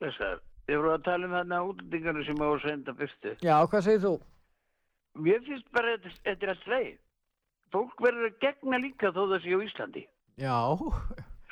[0.01, 3.33] Þessar, þið voru að tala um þarna útlendingarnir sem á að senda fyrstu.
[3.45, 4.13] Já, hvað segir þú?
[5.27, 6.97] Mér finnst bara að þetta- er að sleið.
[7.73, 10.03] Fólk verður að gegna líka þó það sé á Íslandi.
[10.41, 10.57] Já,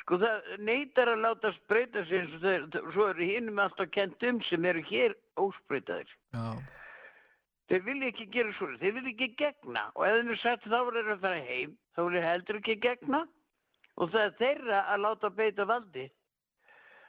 [0.02, 4.22] Sko það neytar að láta spreita sig eins og þeir, svo eru hinum alltaf kent
[4.26, 6.08] um sem eru hér óspreitaðir.
[6.34, 6.58] já,
[7.70, 10.78] Þeir vilja ekki gera svona, þeir vilja ekki gegna og ef þeim er sagt þá
[10.82, 13.20] verður þeir að fara heim, þá vilja heldur ekki gegna
[13.98, 16.08] og það er þeirra að láta beita valdi.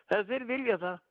[0.10, 1.02] Það er þeir vilja það.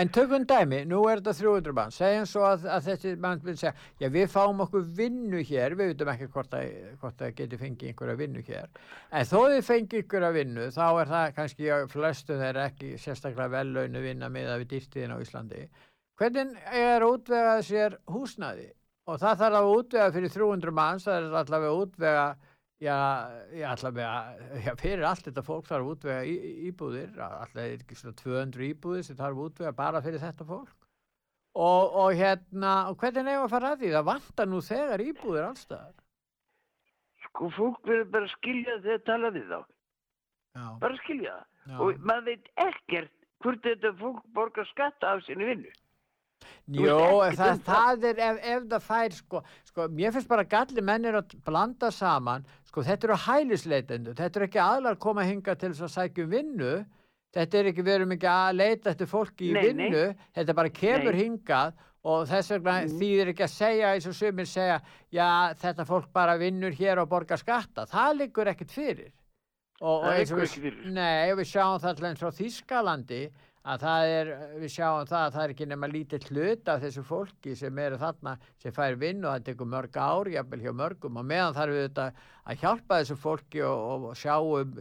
[0.00, 3.56] En tökum dæmi, nú er þetta 300 mann, segjum svo að, að þessi mann vil
[3.60, 6.72] segja, já við fáum okkur vinnu hér, við veitum ekki hvort að,
[7.02, 8.70] hvort að geti fengið einhverja vinnu hér,
[9.12, 14.04] en þó þið fengið einhverja vinnu, þá er það kannski flestu þeir ekki sérstaklega vellaunu
[14.06, 15.64] vinna með að við dýrtiðin á Íslandi.
[16.20, 18.70] Hvernig er útvegað sér húsnæði?
[19.10, 22.26] Og það þarf að útvega fyrir 300 manns, það er allavega útvega
[22.80, 22.96] Já,
[23.52, 26.36] já, allavega, já, fyrir allt þetta fólk þarf að útvega í,
[26.70, 30.70] íbúðir, allavega er ekki svona 200 íbúðir sem þarf að útvega bara fyrir þetta fólk.
[31.60, 33.90] Og, og hérna, og hvernig nefnum að fara að því?
[33.96, 35.94] Það vantar nú þegar íbúðir allstaðar.
[37.26, 39.60] Sko fólk verður bara að skilja þegar tala við þá.
[40.56, 41.76] Já, Bara að skilja það.
[41.84, 45.74] Og maður veit ekkert hvort þetta fólk borgar skatta af sinni vinnu.
[46.70, 47.60] Jó, það, um það.
[47.66, 51.90] það er ef, ef það fær, sko, sko, mér finnst bara galli mennir að blanda
[51.94, 55.94] saman, sko, þetta eru hælisleitendur, þetta eru ekki aðlar að koma hinga til þess að
[55.96, 56.72] sækja um vinnu,
[57.34, 59.70] þetta er ekki, við erum ekki að leita eftir fólki í Nei, nei.
[59.90, 60.04] vinnu,
[60.38, 61.22] þetta bara kemur Nei.
[61.24, 62.98] hingað og þess vegna Mhm.
[63.02, 64.80] þýðir ekki að segja eins og sumir segja,
[65.12, 69.10] já, þetta fólk bara vinnur hér og borgar skatta, það liggur ekkert fyrir.
[69.80, 70.86] Og, og eins og við-.
[70.92, 73.30] Nei, við sjáum það eins frá Þískalandi
[73.68, 74.30] að það er,
[74.62, 77.98] við sjáum það að það er ekki nema lítið hlut af þessu fólki sem eru
[78.00, 81.76] þarna, sem fær vinn og það tekur mörg ár, jafnvel hjá mörgum og meðan þarf
[81.76, 82.06] við þetta
[82.44, 84.78] að hjálpa þessu fólki og, og sjá um,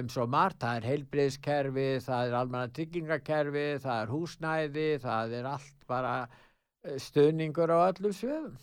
[0.00, 5.50] um svo margt, það er heilbriðskerfi, það er almanna tryggingakerfi, það er húsnæði, það er
[5.52, 8.56] allt bara eh, stuðningur á öllum sviðum.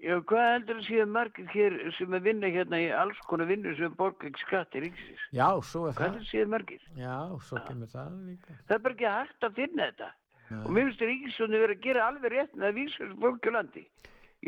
[0.00, 3.74] Já, hvað heldur að séu margir hér sem að vinna hérna í alls konar vinnu
[3.76, 5.24] sem borgar ekki skatt í ríksins?
[5.36, 6.06] Já, svo er Hvað það.
[6.06, 6.82] heldur að séu margir?
[6.96, 7.16] Já,
[7.48, 8.56] svo kemur það líka.
[8.66, 10.08] Það er bara ekki hægt að finna þetta.
[10.50, 10.60] Nei.
[10.64, 13.56] Og mér finnst ríkisjónu verið að gera alveg rétt með að vísa þessu fólki á
[13.58, 13.84] landi.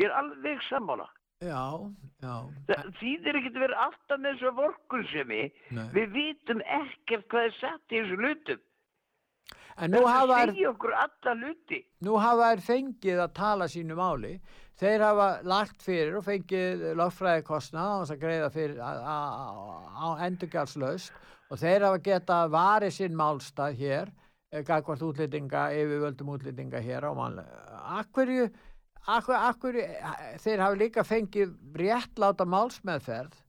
[0.01, 1.07] Ég er alveg sammála.
[1.43, 1.61] Já,
[2.23, 2.35] já.
[2.71, 5.41] Það þýðir ekki að vera alltaf með þessu vorkunsemi.
[5.93, 8.61] Við vitum ekkert hvað er satt í þessu hlutum.
[9.81, 10.35] En nú hafa
[12.53, 14.35] þær fengið að tala sínu máli
[14.81, 21.13] þeir hafa lagt fyrir og fengið lögfræði kostnað á þess að greiða fyrir á, endurgjaldslaust
[21.53, 24.11] og þeir hafa getað varið sinn málstað hér
[24.67, 27.63] gagvart útlýtinga, yfirvöldum útlýtinga hér á mannlega.
[27.97, 28.43] Akkurju,
[29.09, 29.85] akkur, akkurju,
[30.43, 33.39] þeir hafa líka fengið réttláta málsmeðferð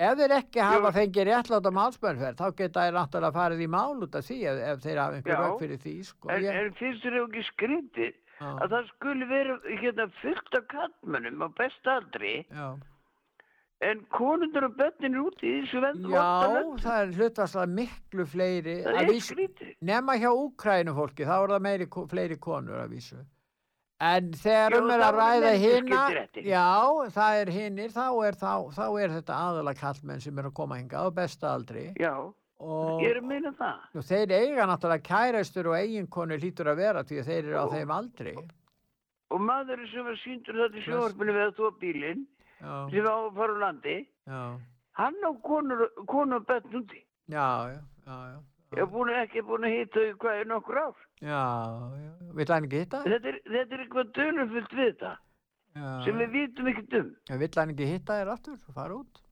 [0.00, 4.14] Ef þeir ekki hafa fengið réttláta málsmeðferð þá geta þeir náttúrulega farið í mál út
[4.16, 6.30] af því ef, ef þeir hafa einhver rauk fyrir því sko.
[6.30, 8.50] En, Ég- en finnst þér ekki skrítið Já.
[8.64, 12.68] að það skuli vera hérna, fullt af kallmönnum á besta aldri Já.
[13.90, 16.28] en konundur og börnin er úti í þessu vend Já,
[16.84, 18.78] það er hlutvarslega miklu fleiri
[19.80, 23.20] nema hjá Úkrænu fólki, þá er það meiri, fleiri konur að vísu
[24.00, 26.44] en þegar um er að ræða skiptiréttir.
[26.48, 26.68] já,
[27.12, 30.78] það er hinnir þá er, þá, þá er þetta aðalega kallmenn sem er að koma
[30.80, 32.14] hingað á besta aldri Já,
[32.60, 33.78] og, ég er að meina það.
[33.96, 37.64] og þeir eiga náttúrulega kærastur og eiginkonu lítur að vera því að þeir eru á
[37.66, 37.72] Ó.
[37.76, 38.34] þeim aldri
[39.30, 42.22] Og maðurinn sem var síndur þetta í sjónvarpinu við að þú bílinn
[42.60, 43.96] sem var á að fara úr landi,
[44.26, 44.40] já,
[44.98, 46.98] hann á konur, konur og börn úti.
[47.30, 48.38] já, já, já, já.
[48.70, 50.98] Ég er búin, ekki búin að hýta þau hvað er nokkur ár.
[51.22, 51.40] Já,
[52.02, 53.00] já, vill hann ekki hitta?
[53.06, 55.14] Þetta er, þetta er eitthvað dölufullt við þetta
[55.74, 57.08] Já, sem við vitum ekkert um.
[57.40, 59.22] Vill hann ekki hitta þér aftur og fara út?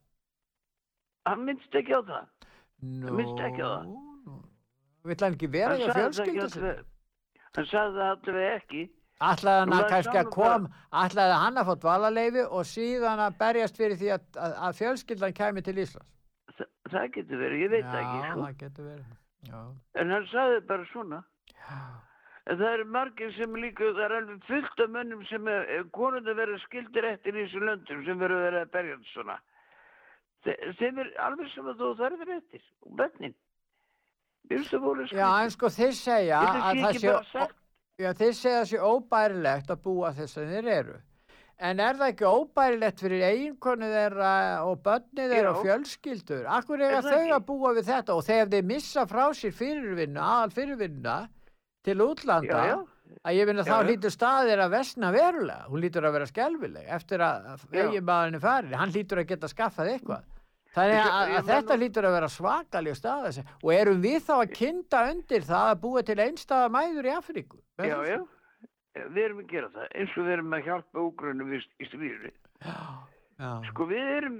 [1.28, 2.26] hann minnst ekki á það.
[2.82, 3.88] Nú, minnst ekki á það.
[5.08, 6.84] Vill hann ekki vera það fjölskyldu ekki allavega-
[7.56, 8.82] Hann sagði það allavega ekki.
[9.18, 13.76] Ætlaði hann að kannski að kom, ætlaði hann að fá dvalarleifi og síðan að berjast
[13.80, 16.12] fyrir því að, að, að fjölskyldan kæmi til Íslands.
[16.58, 18.44] Þa, það getur verið, ég veit Já, það ekki, sko.
[18.44, 19.16] það getur verið.
[19.48, 19.58] Já.
[20.02, 21.18] En hann sagði bara svona.
[21.56, 21.80] Já.
[22.48, 25.66] En það eru margir sem líka, það er alveg fullt af mönnum sem er,
[25.98, 29.36] konund að vera skildir eftir í þessu löndum sem verður verið að berja svona.
[30.44, 33.34] Þeim er alveg sem að þú þarfir eftir, og bönnin.
[34.48, 37.42] Það Já, en sko þeir segja að það sé,
[38.00, 40.96] já, þeir segja að sé óbærilegt að búa þess að þeir eru.
[41.58, 44.30] En er það ekki óbærilegt fyrir eiginkonu þeirra
[44.64, 45.62] og börni þeirra og Já.
[45.66, 46.44] fjölskyldur?
[46.54, 47.32] Akkur Er það þau ekki?
[47.34, 51.16] að búa við þetta og þegar þeir missa frá sér fyrirvinna, aðal fyrirvinna
[51.84, 52.76] til útlanda, já.
[53.22, 53.86] Að ég finna þá já.
[53.88, 55.68] lítur staðir að vesna verulega.
[55.68, 57.84] Hún lítur að vera skelvileg eftir að Já.
[57.84, 58.76] eiginmaðurinn er farin.
[58.80, 60.26] Hann lítur að geta skaffað eitthvað.
[60.78, 63.44] Þannig að, ég að þetta lítur að vera svakalig staða.
[63.64, 67.62] Og erum við þá að kynda undir það að búa til einstaða mæður í Afríku?
[67.78, 68.18] Er Já, já.
[68.18, 68.28] svo?
[68.98, 71.86] Við erum að gera það, eins og við erum að hjálpa úgrunum í, í
[73.38, 74.38] já, Sko við erum,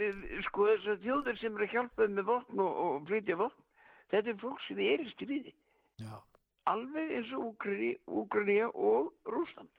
[0.49, 3.63] sko þessar þjóðir sem eru að hjálpa með vopn og, og flytja vopn,
[4.11, 5.53] þetta er fólk sem er í stríði.
[6.03, 6.17] já,
[6.69, 7.65] Alveg eins og
[8.23, 9.71] Úkraína og Rúsland.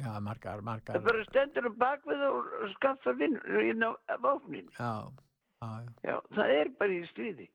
[0.00, 0.96] já, margar, margar.
[0.96, 2.46] Það bara stendur á bakvið og
[2.76, 3.36] skaffar vinn
[3.68, 3.90] inn á
[4.22, 4.68] vopnin.
[4.78, 4.92] Já,
[5.60, 5.90] já, já.
[6.08, 7.48] Já, það er bara í stríði.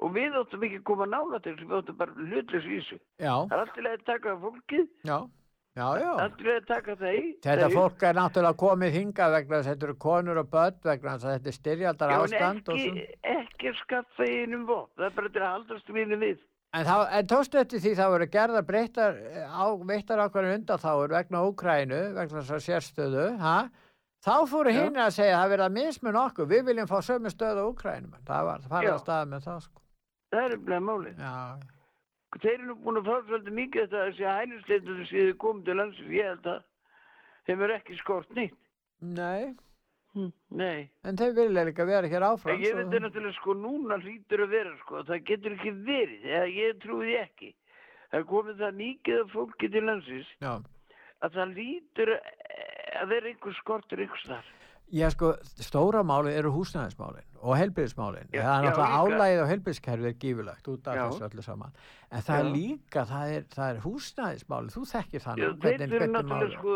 [0.00, 3.00] Og við áttum ekki að koma nála til við áttum bara hlutlega.
[3.20, 5.18] Já, Það er alltaf að taka fólkið, já,
[5.76, 6.12] já, já.
[6.24, 7.26] alltaf að taka þeir.
[7.44, 7.74] Þetta þeir.
[7.76, 11.26] fólk er náttúrulega komið hingað vegna þess að þetta eru konur og börn vegna þess
[11.28, 13.04] að þetta er styrjaldar ástand ekki,
[13.34, 16.38] ekki skaffa einum vopn, það er bara til að haldast við við.
[16.70, 19.16] En, þá, en tókstu eftir því það voru gerðar breytar
[19.50, 23.56] á, veittar ákveðin undanþáur vegna Úkrænu, vegna þess að sérstöðu, ha?
[24.22, 27.32] Þá fóru hinn að segja að það verið að mismun okkur, við viljum fá sömu
[27.32, 28.10] stöðu á Úkrænu.
[28.28, 29.82] Það var, það farið að staða með það, sko.
[30.30, 31.22] Það er umlega málið.
[31.24, 31.36] Já,
[32.38, 35.64] Þeir eru nú búin að fá svolítið mikið þetta að þessi hælisleitur sem þið komið
[35.66, 36.60] til landsins, ég held að
[37.48, 38.60] þeim er ekki skort nýtt.
[39.00, 39.48] nei,
[40.10, 40.30] Hm.
[40.58, 42.56] Nei, en þeir vilja líka vera hér áfram.
[42.56, 46.24] en ég veit það náttúrulega sko núna hlýtur að vera sko, það getur ekki verið,
[46.26, 47.50] eða ég trúi ekki.
[48.10, 50.54] Það er komið það mikið af fólki til landsins Já.
[51.22, 54.48] að það lítur að vera einhver skortur einhvers þar.
[54.90, 55.28] Já, sko,
[55.62, 58.26] stóra málið eru húsnæðismálin og helbriðismálin.
[58.34, 61.02] Já, það er náttúrulega álægið á helbriðiskerfið er gífulegt út af Já.
[61.04, 61.76] þessu öllu saman.
[62.10, 62.54] En það er Já.
[62.56, 66.74] líka, það er, það er húsnæðismálið, þú þekkir það Já, þeir hvernig náttúrulega sko,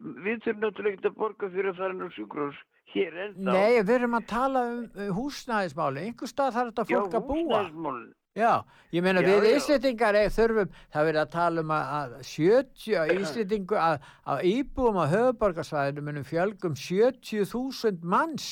[0.00, 2.62] við þurfum náttúrulega ekki að borga fyrir að fara inn á sjúkrós
[2.94, 3.50] hér en þá.
[3.50, 7.42] Nei, við erum að tala um uh, húsnæðismálið, einhver stað þarf þetta fólk að búa.
[7.42, 8.08] húsnæðismálin.
[8.38, 8.62] Já,
[8.94, 9.52] ég meina Já, við já.
[9.58, 14.42] Íslendingar eða þurfum, það er verið að tala um að, að 70 Íslendingu að, að
[14.52, 18.50] íbúum á höfuborgarsvæðinu munum fjölgum 70.000 manns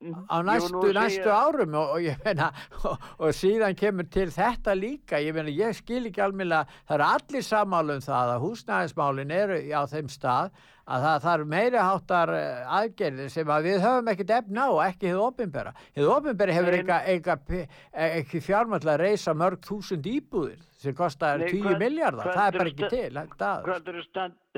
[0.00, 2.46] á Ég var næstu, að næstu árum og, og ég meina
[2.88, 7.08] og, og síðan kemur til þetta líka ég meina ég skil ekki almennilega það eru
[7.08, 10.54] allir sammála um það að húsnæðismálin eru á þeim stað
[10.90, 14.80] að það þarf meiri háttar eh, aðgerðir sem að við höfum ekkert efna á og
[14.88, 15.72] ekki hefur opinbera.
[15.96, 21.62] Hefur opinbera hefur e- ekki fjármall að reysa mörg þúsund íbúðir sem kostar Nei, 10
[21.68, 23.12] hvað- miljardar, það er bara ekki til.
[23.14, 23.36] að-
[23.68, 24.08] Hvað er að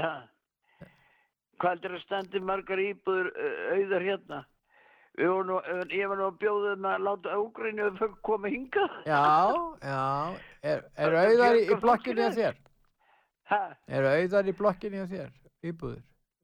[0.00, 0.14] ha?
[1.62, 3.28] Hvað er að standa margar íbúður
[3.76, 4.40] auðar hérna?
[5.20, 5.58] Nú,
[5.92, 8.94] ég var nú að bjóða um að láta Úgrænu að fólk koma hingað.
[9.04, 9.52] Já,
[9.84, 12.56] já, er, er auðar í, blokkinni á þér?
[13.52, 13.60] Ha?
[13.92, 15.28] Er auðar í blokkinni á þér?
[15.68, 16.00] Íbúðir?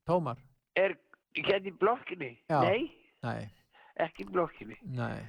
[0.09, 0.39] Tómar?
[0.79, 0.97] Er
[1.37, 2.33] hérna í blokkinni?
[2.51, 2.61] Já.
[2.65, 2.91] Nei,
[3.23, 3.49] Nei,
[4.01, 4.77] ekki í blokkinni.
[4.85, 5.21] nei.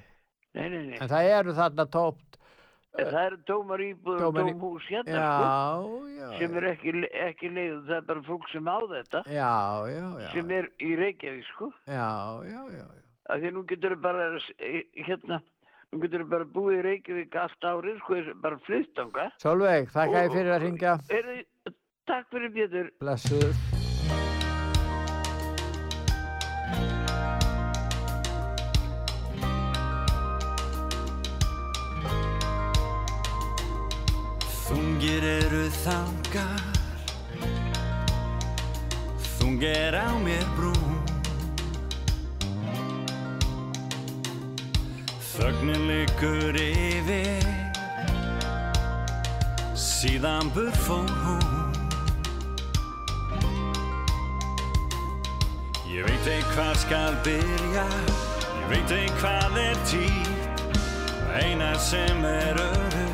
[0.56, 0.98] Nei, nei, nei.
[1.02, 2.38] En það eru þarna tómt.
[2.98, 5.28] En það eru tómar íbúður og Tómar í- tóm hús hérna, Já,
[5.78, 6.00] sko.
[6.18, 6.30] já.
[6.40, 6.94] Sem er ekki,
[7.28, 9.22] ekki leiðu, það er bara fólk sem á þetta.
[9.30, 9.52] Já,
[9.94, 10.32] já, já.
[10.34, 11.70] Sem er í Reykjavík, sko.
[11.86, 12.10] Já,
[12.50, 12.88] já, já.
[12.90, 13.06] já.
[13.30, 14.24] að því nú getur þau bara
[14.58, 15.38] eh, hérna,
[15.94, 19.32] nú getur þau bara búið í Reykjavík allt árið, sko, bara flyttanga.
[19.38, 20.98] Solveig, þakka ég fyrir að ringja.
[22.10, 22.90] Takk fyrir Pétur.
[23.00, 23.54] Blessuð.
[36.30, 36.62] Þangar
[39.40, 41.00] Þungir á mér brún.
[45.34, 47.48] Þögnin liggur yfir.
[49.74, 51.74] Síðan bur fór hún.
[55.90, 57.88] Ég veit ei hvað skal byrja
[58.60, 60.34] Ég veit ei hvað er tíð.
[61.40, 63.09] Eina sem er öðrugt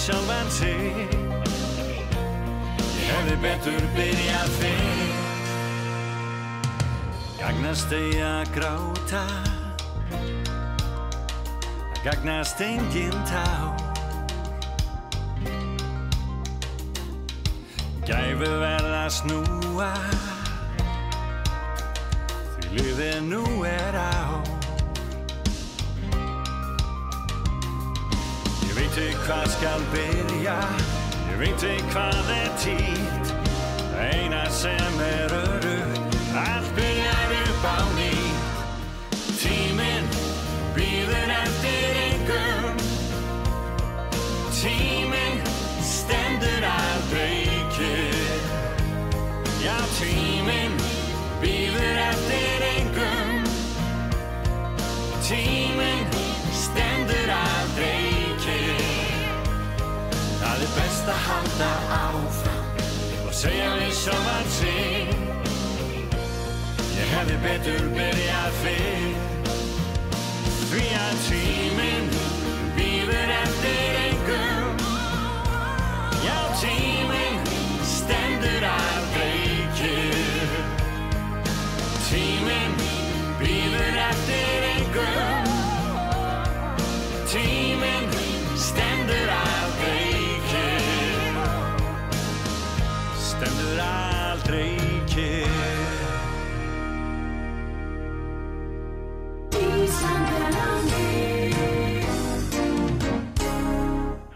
[0.00, 1.08] sjálfan sig.
[2.96, 5.10] Ég hefði betur byrjað fyrr.
[7.40, 9.24] Gagnast eigi að gráta.
[12.04, 13.44] Gagnast engin tá.
[18.08, 19.92] Gæfu verða snúa.
[22.56, 24.59] Því liðið nú er á
[29.00, 30.56] ekki hvað skal byrja?
[31.30, 33.34] Ég veit ekki hvað er títt.
[33.90, 36.89] Það eina sem er örugt Allt byrjar
[60.70, 62.66] Er best að halda áfram
[63.26, 65.08] og segja við sjálfan sig
[66.94, 69.16] Ég hefði betur byrjað fyrr.
[70.70, 72.14] Því að tíminn
[72.78, 74.86] býður eftir engum
[76.22, 76.89] Já, tíminn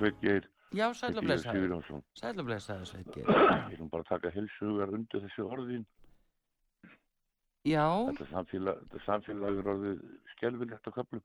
[0.04, 2.02] Sveit Geir, Já, sæl og blessaður.
[2.18, 3.28] Sæl og blessaður, Sveit Geir.
[3.72, 5.84] Ég vil bara taka helsugar undir þessu orðin.
[7.64, 10.02] Já, Þetta samfélag, þetta samfélag er orðið
[10.34, 11.22] skelvilegt á köflum.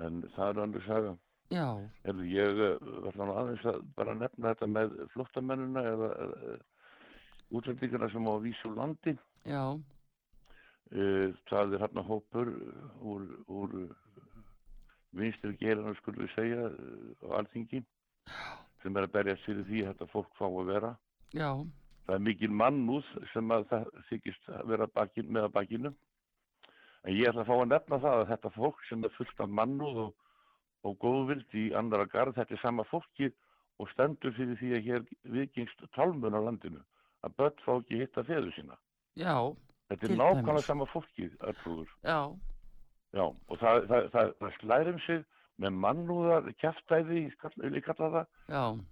[0.00, 1.10] En það er andur saga.
[1.52, 1.66] já,
[2.08, 6.54] Erðu, ég uh, verða nú aðeins að bara nefna þetta með flottamennina eða uh,
[7.52, 9.18] útlendingana sem á vísu landi.
[9.44, 9.64] já,
[10.92, 12.48] Uh, það er hérna hópur
[13.00, 13.70] úr, úr
[15.12, 17.82] vinstri gerinu skulum við segja uh, á alþingi
[18.82, 20.92] sem er að berjast fyrir því að þetta fólk fá að vera.
[21.36, 21.50] já,
[22.06, 25.92] Það er mikil mannúð sem að það þykist að vera bakin, með að bakinu.
[27.06, 29.52] En ég ætla að fá að nefna það að þetta fólk sem er fullt af
[29.58, 30.12] mannúð og,
[30.82, 33.30] og góðvild í andara garð, þetta er sama fólki
[33.78, 35.06] og stendur fyrir því að hér
[35.36, 36.82] viðgengst tálmun á landinu.
[37.22, 38.78] Að börn fá ekki hitta feður sína.
[39.14, 39.34] já,
[39.92, 41.90] Þetta er nákvæmlega sama fólkið, öllúður.
[42.02, 42.18] já,
[43.12, 45.24] Já, og það, það, það, það slærum sig
[45.62, 48.30] með mannúðar kæftæði, ég kalla það,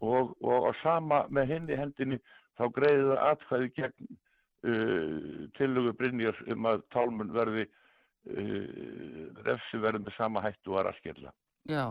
[0.05, 2.19] og, og á sama með henni hendinni
[2.61, 10.05] þá greiði það atkvæði gegn uh, tillögu Brynjars um að tálmun verði uh, refsi verði
[10.05, 11.33] með sama hættu og að raskella.
[11.71, 11.87] já,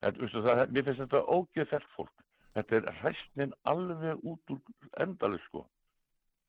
[0.00, 2.24] Þetta, veistu, það, mér finnst þetta ógeðfælt fólk.
[2.56, 4.60] Þetta er hræstnin alveg út úr
[5.04, 5.66] endalið sko.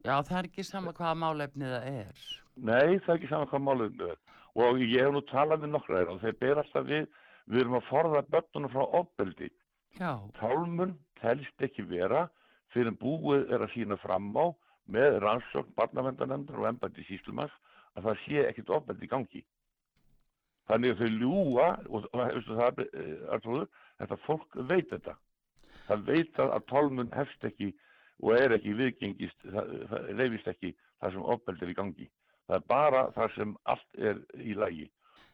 [0.06, 2.26] já, það er ekki sama hvaða málefni það er.
[2.56, 4.20] Nei, það er ekki saman hvað málið er.
[4.58, 7.08] Og ég hef nú talað við nokkra og þeir ber alltaf við,
[7.46, 9.52] við erum að forða börnunum frá ofbeldi.
[9.98, 12.28] Já, Tálmun telst ekki vera
[12.74, 14.54] fyrir búið er að sína fram á
[14.88, 17.54] með rannsókn barnavendanendar og embætti síslumans
[17.98, 19.44] að það sé ekkert ofbeldi í gangi.
[20.68, 23.68] Þannig að þau ljúa og, og veistu, það, eh, Arnþrúður,
[24.02, 25.16] þetta fólk veit þetta.
[25.88, 27.72] Það veit að, að tálmun hefst ekki
[28.24, 32.10] og er ekki viðgengist, það, það reyfist ekki það sem ofbeldi er í gangi.
[32.48, 34.88] Það er bara það sem allt er í lagi.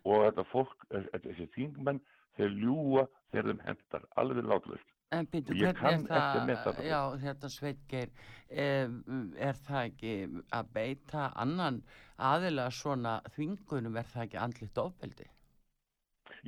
[0.04, 2.02] Og þetta fólk, eh, þessi þingmenn,
[2.38, 4.90] þeir ljúa þegar þeim hendar, alveg látlaust.
[5.14, 8.10] en byrju, hvernig er það, já, þetta Sveitgeir,
[8.50, 8.96] er,
[9.38, 10.14] er það ekki
[10.58, 11.84] að beita annan
[12.18, 15.28] aðila svona þvingunum, er það ekki andlitt ofbeldi?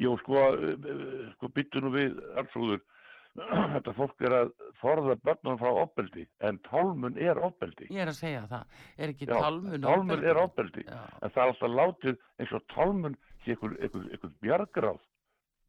[0.01, 2.81] Jó, sko, eh, eh, sko byttu nú við, Arnfrúður,
[3.75, 7.89] þetta fólk er að forða börnum frá ofbeldi, en tálmun er ofbeldi.
[7.91, 11.41] Ég er að segja það, er ekki Já, tálmun tálmun er ofbeldi, Já, en það
[11.43, 15.01] er alltaf látið eins og tálmun sé einhver, einhver, einhver bjargráð.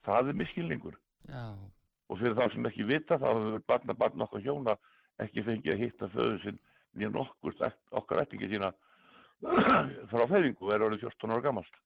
[0.06, 1.00] Það er miskilningur.
[1.26, 1.42] já,
[2.06, 4.76] Og fyrir þá sem ekki vita, þá hefur barna barn okkar hjóna
[5.24, 6.58] ekki fengið að hitta föðu sinn
[6.94, 7.56] nýja nokkur
[7.90, 8.70] okkar ættingi sína
[10.10, 11.80] frá fæðingu, er orðið 14 ára gamalt.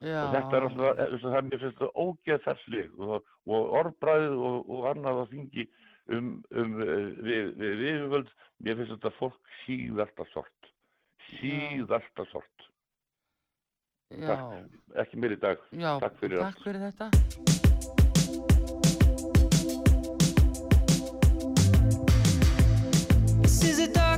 [0.00, 4.58] Já, og þetta er alltaf, eh, það mér finnst það ógeðferðsleg og, og orðbræðið og,
[4.76, 5.66] og annað að þingi
[6.16, 10.72] um, um eh, við, við viðvöld, mér finnst þetta fólk síðasta sort.
[11.36, 12.66] Síðasta sort.
[14.10, 14.34] Já,
[14.98, 17.06] ekki mér í dag, já, takk fyrir takk fyrir þetta.
[23.40, 24.09] This is a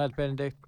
[0.00, 0.66] Sæl Benedikt.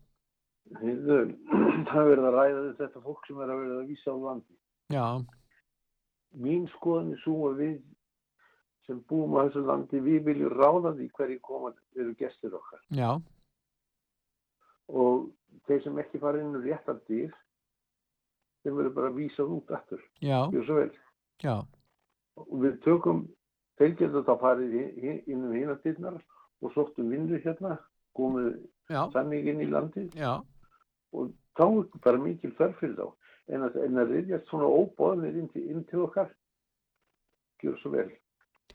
[0.81, 1.17] Heyrðu,
[1.89, 4.55] Það er verið að ræða þetta fólk sem er að verið að vísa á landi.
[4.93, 5.07] Já,
[6.43, 7.75] Mín skoðan er svo að við
[8.87, 12.81] sem búum á þessu landi, við viljum ráða því hverju koma eru gestur okkar.
[12.93, 13.11] já,
[14.93, 15.29] Og
[15.69, 17.31] þeir sem ekki fara inn úr réttar dýr,
[18.65, 20.03] þeim verður bara vísað út aftur.
[20.21, 20.91] já, Gjör svo vel.
[21.45, 21.55] já,
[22.37, 23.29] Og við tökum,
[23.79, 26.21] þeir þá farið í- í- inn um hinatýrnar
[26.63, 27.79] og sóttum vinnu hérna,
[28.17, 28.57] komið
[28.93, 30.33] já, sannig inn í landið já,
[31.13, 33.07] og þá er bara mikil þörf fyrir þá.
[33.53, 36.31] En að, en að reyðjast svona óbóðnir inn, inn til okkar,
[37.63, 38.11] gjör svo vel.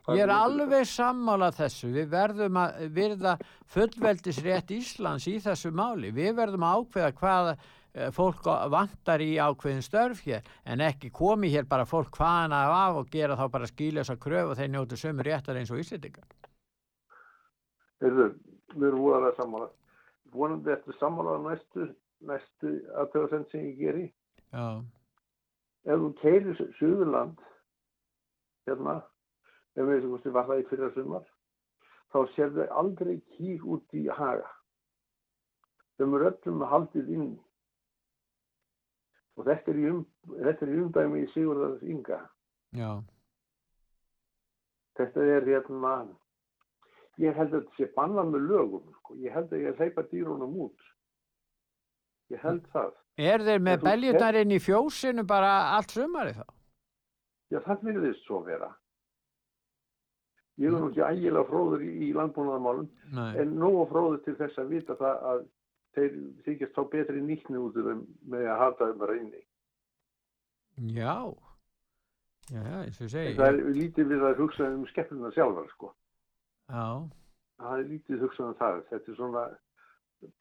[0.07, 1.89] Ég er alveg sammála þessu.
[1.91, 3.33] Við verðum að virða
[3.73, 6.13] fullveldisrétt Íslands í þessu máli.
[6.15, 11.51] Við verðum að ákveða hvað eh, fólk vantar í ákveðin störf hér en ekki komi
[11.51, 14.99] hér bara fólk hvaðan af af og gera þá bara skýlösa kröf og þeir njótu
[14.99, 16.27] sömu réttar eins og Íslendingar.
[18.03, 18.29] Heyrðu,
[18.77, 19.71] við erum voðalega sammála.
[20.33, 21.87] Vonandi eftir sammála á næstu,
[22.27, 24.05] næstu aðtöðasend sem ég geri.
[24.53, 24.83] Já,
[25.87, 27.39] Ef þú keirir Suðurland,
[28.67, 28.97] hérna,
[29.79, 31.27] ef við kosti var það í fyrra sumar,
[32.11, 34.49] þá sérðu aldrei kýr út í haga.
[35.97, 37.29] Þeim er öllum haldið inn.
[39.37, 40.03] Og þetta er í, um,
[40.43, 42.19] þetta er í umdæmi í Sigurðars Inga.
[42.75, 42.91] já,
[44.97, 45.93] Þetta er hérna,
[47.21, 49.17] ég held að þetta sé bannað með lögum, sko.
[49.23, 50.87] Ég held að ég hleypa dýrunum út.
[52.33, 52.91] Ég held það.
[53.17, 56.45] Er þeir með beljurnar inn í fjósinu bara allt sumari þá?
[57.49, 58.69] Já, það virðist svo vera.
[60.57, 63.33] Ég er nú ekki ægilega fróður í, í landbúnaðarmálum, Nei.
[63.41, 65.43] en nógu fróður til þess að vita það að
[65.97, 66.15] þeir
[66.47, 69.43] þykjast þá betri nýttni út um með að halda þeim bara inni.
[70.93, 71.13] Já,
[72.53, 73.37] já, eins og segi.
[73.37, 75.93] Það er lítið við að hugsa um skeppnuna sjálfar, sko.
[76.67, 77.07] Já,
[77.57, 78.79] Það er lítið hugsað um það.
[78.91, 79.43] Þetta er svona,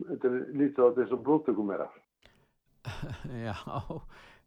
[0.05, 2.01] þetta er lítið á þess að blóttökum er af.
[3.47, 3.55] já,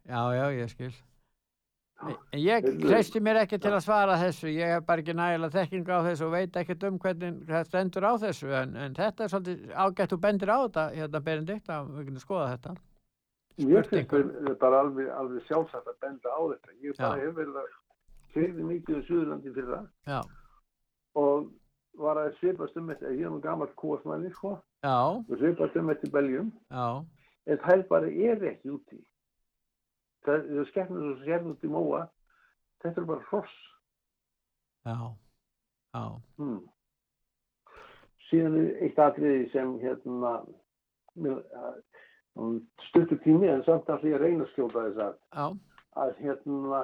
[0.05, 0.91] já, já, ég skil.
[1.99, 5.89] En ég treysti mér ekki til að svara þessu, ég hef bara ekki nægilega þekking
[5.91, 9.33] á þessu og veit ekkert um hvernig það stendur á þessu, en, en þetta er
[9.33, 12.75] svolítið ágætt og bendir á þetta, hérna Benedikt, að við getum skoða þetta.
[13.59, 16.77] Mér finnst þetta bara alveg, alveg sjálfsagt að benda á þetta.
[16.85, 17.25] Ég bara Já.
[17.25, 17.73] hef verið að
[18.37, 20.19] keirði mikið um Suðurlandi fyrir það Já,
[21.19, 21.49] og
[21.99, 24.55] var að svipast um þetta, ég er nú gammal kúasmæli, sko,
[24.85, 26.87] já, og svipast um þetta í Beljum, já,
[27.49, 28.99] en það bara er ekki úti.
[30.27, 32.01] Það er skemmur sem sér út í móa,
[32.83, 33.55] þetta er bara hross.
[34.85, 34.97] já,
[35.93, 36.03] já,
[36.37, 36.59] Hmm.
[38.29, 40.33] Síðan er eitt atriði sem hérna,
[42.89, 45.45] stuttu tími en samt að ég að reyna að skjóta þess að, já,
[46.03, 46.81] að hérna,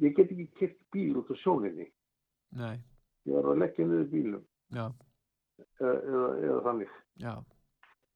[0.00, 1.90] ég get ekki kipt bíl út á sjóninni.
[2.56, 2.80] nei,
[3.28, 4.86] Ég var að leggja niður bílum eða,
[5.80, 6.92] eða, eða þannig.
[7.20, 7.34] já,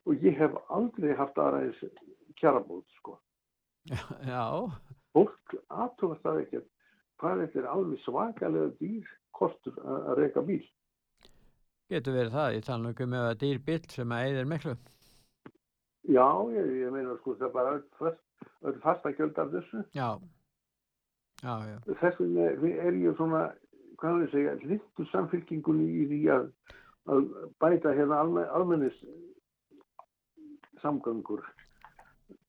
[0.04, 1.82] Og ég hef aldrei haft aðra eins
[2.40, 3.18] kjarabót, sko.
[4.24, 4.44] já,
[5.14, 6.70] Fólk aðtúfast það ekkert
[7.22, 10.64] hvað þetta er alveg svakalega dýr kostur að að reyka bíl.
[11.92, 14.74] Getur verið það, ég tala nú ekki með að dýr bíl sem að eigðir miklu.
[16.04, 18.16] Já, ég, ég meina sko það er bara öll,
[18.68, 19.84] öll fasta gjöld af þessu.
[19.96, 20.08] Já,
[21.44, 21.76] já, já.
[22.02, 22.48] Þess vegna
[22.88, 23.44] er ég svona,
[24.00, 26.48] hvað við segja, hlindu samfylkingunni í því að,
[27.12, 27.28] að
[27.62, 28.96] bæta hérna alme, almennis
[30.82, 31.44] samgöngur.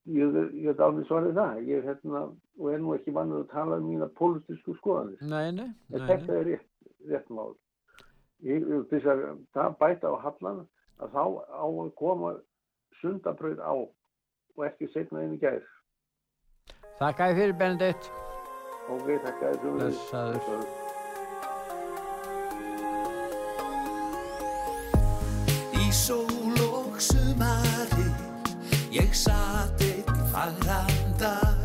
[0.05, 1.61] Ég, ég er alveg svarið það.
[1.65, 5.17] Ég er hérna og er nú ekki vannur að tala um mína pólitísku skoðanir.
[5.25, 6.39] Nei, nei, En nei, þetta nei.
[6.39, 6.67] er rétt,
[7.09, 7.55] rétt mál.
[8.45, 9.23] Ég þess að
[9.55, 10.61] það bæta á hallan
[11.01, 12.35] að þá á að koma
[13.01, 15.63] sundabröð á og ekki setna inn í gær.
[17.01, 18.11] Þakka fyrir Benedikt.
[18.87, 19.79] Ok, þakka fyrir.
[19.81, 20.84] Blessaður.
[25.95, 28.09] Sól og sumari
[28.91, 31.61] Ég satt einn fagran dag.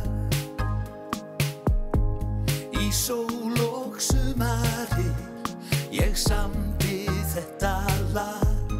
[2.78, 5.08] Í sól og sumari
[5.90, 7.02] Ég samdi
[7.34, 7.74] þetta
[8.14, 8.74] lag.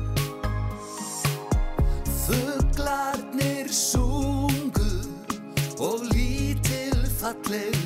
[2.23, 4.91] Fuglarnir sungu
[5.83, 7.80] Og lítil falleg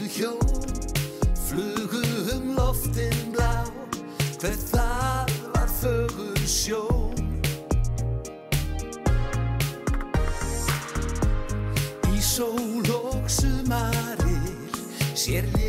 [12.35, 14.71] sól og sumarir
[15.15, 15.64] sér léku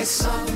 [0.00, 0.49] Yes, I'm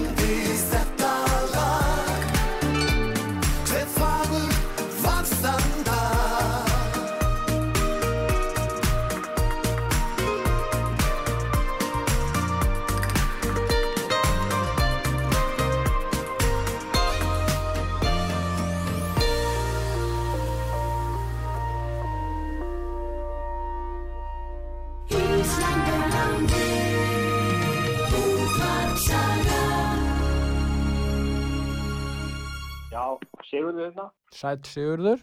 [34.44, 35.22] Sætt Sigurður.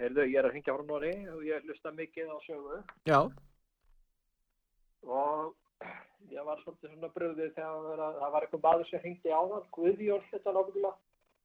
[0.00, 3.18] Heyrðu, ég er að hringja frá Nóri og ég hlusta mikið á sögu Já,
[5.06, 5.54] og
[6.34, 9.40] ég var svolítið svona bröðið þegar það var, það var eitthvað maður sem hringdi á
[9.52, 10.92] það, Guðjón þetta náttúrulega,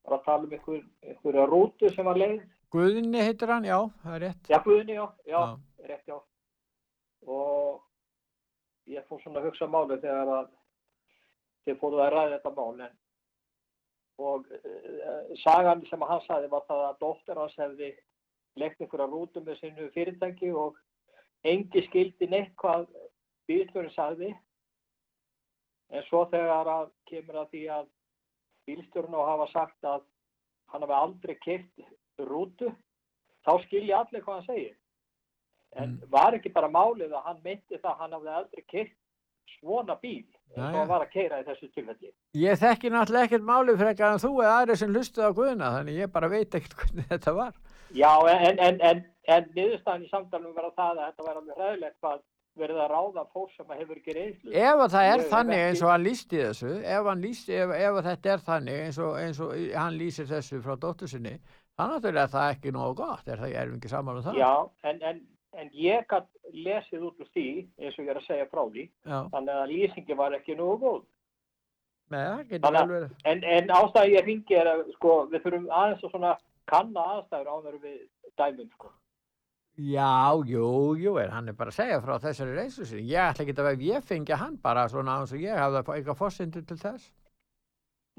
[0.10, 2.42] var að tala um einhver, einhverja rútu sem var leið.
[2.72, 4.50] Guðni heitir hann, já, það er rétt.
[4.52, 5.86] Já, Guðni, já, já, Já.
[5.92, 6.18] rétt, já.
[7.30, 7.84] Og
[8.90, 10.50] ég fór svona að hugsa málið þegar að
[11.68, 12.98] þið fóruð að ræða þetta mál en
[14.22, 17.92] og uh, sagan sem hann sagði var það að dóttir hans hefði
[18.60, 20.78] leikt einhverja rútu með sinu fyrirtæki og
[21.48, 22.88] engi skildi neitt hvað
[23.50, 24.32] bílstjórin sagði.
[25.92, 27.90] En svo þegar að kemur að því að
[28.70, 30.06] bílstjórn á hafa sagt að
[30.72, 31.86] hann hafi aldrei keitt
[32.30, 32.70] rútu
[33.46, 34.78] þá skilja allir hvað hann segir.
[35.80, 38.98] En var ekki bara málið að hann myndi það að hann hafði aldrei keitt
[39.60, 42.12] svona bíl og hann var að keira í þessu tilfelli.
[42.40, 46.02] Ég þekki náttúrulega ekkert máli frekar en þú eða aðri sem lustuð á Guðna, þannig
[46.02, 47.56] ég bara veit ekkert hvernig þetta var.
[47.96, 49.02] Já, en, en, en,
[49.32, 52.22] en niðurstaðan í samtalum var það að þetta var alveg hræðilegt hvað
[52.60, 54.52] verið að ráða fólk sem hefur ekki reynslu.
[54.52, 58.08] Ef að það er þannig eins og hann lísti þessu, ef, lísti, ef, ef að
[58.10, 61.38] þetta er þannig eins og, eins og hann lýsir þessu frá dóttur sinni,
[61.80, 64.42] náttúrulega er það ekki nógu gott, er það, ekki saman um það?
[64.42, 64.52] Já,
[64.92, 65.22] en,
[65.58, 67.48] en, ég gætt lesið út úr því,
[67.80, 69.18] eins og ég er að segja frá því, Já.
[69.34, 71.04] þannig að lýsingi var ekki nógu góð.
[72.12, 73.12] Nei, það að-.
[73.32, 76.34] En, en ástæði ég ringi er að sko, við þurfum aðeins að svona
[76.72, 78.02] kanna aðstæður en við
[78.40, 78.92] dæmum sko.
[79.82, 83.08] Já, jú, jú, en hann er bara að segja frá þessari reysu sinni.
[83.14, 86.64] Ég ætla ekki að ég fengi hann bara svona eins og ég hafði eitthvað fórsindu
[86.68, 87.08] til þess.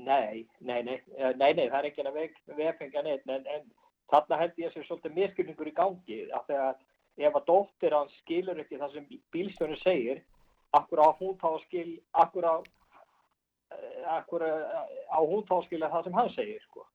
[0.01, 3.45] Nei, nei, nei, eh, nei, nei, það er ekki að við, við fengja neitt, en,
[3.45, 3.69] en
[4.11, 6.81] þarna held ég sem svolítið miskilningur í gangi, af því að
[7.19, 10.23] ef að dóttir hans skilur ekki það sem bílstjónu segir,
[10.77, 12.57] akkur á hún þá skil, akkur á,
[13.75, 16.87] eh, akkur á hún þá að skilja það sem hann segir, sko.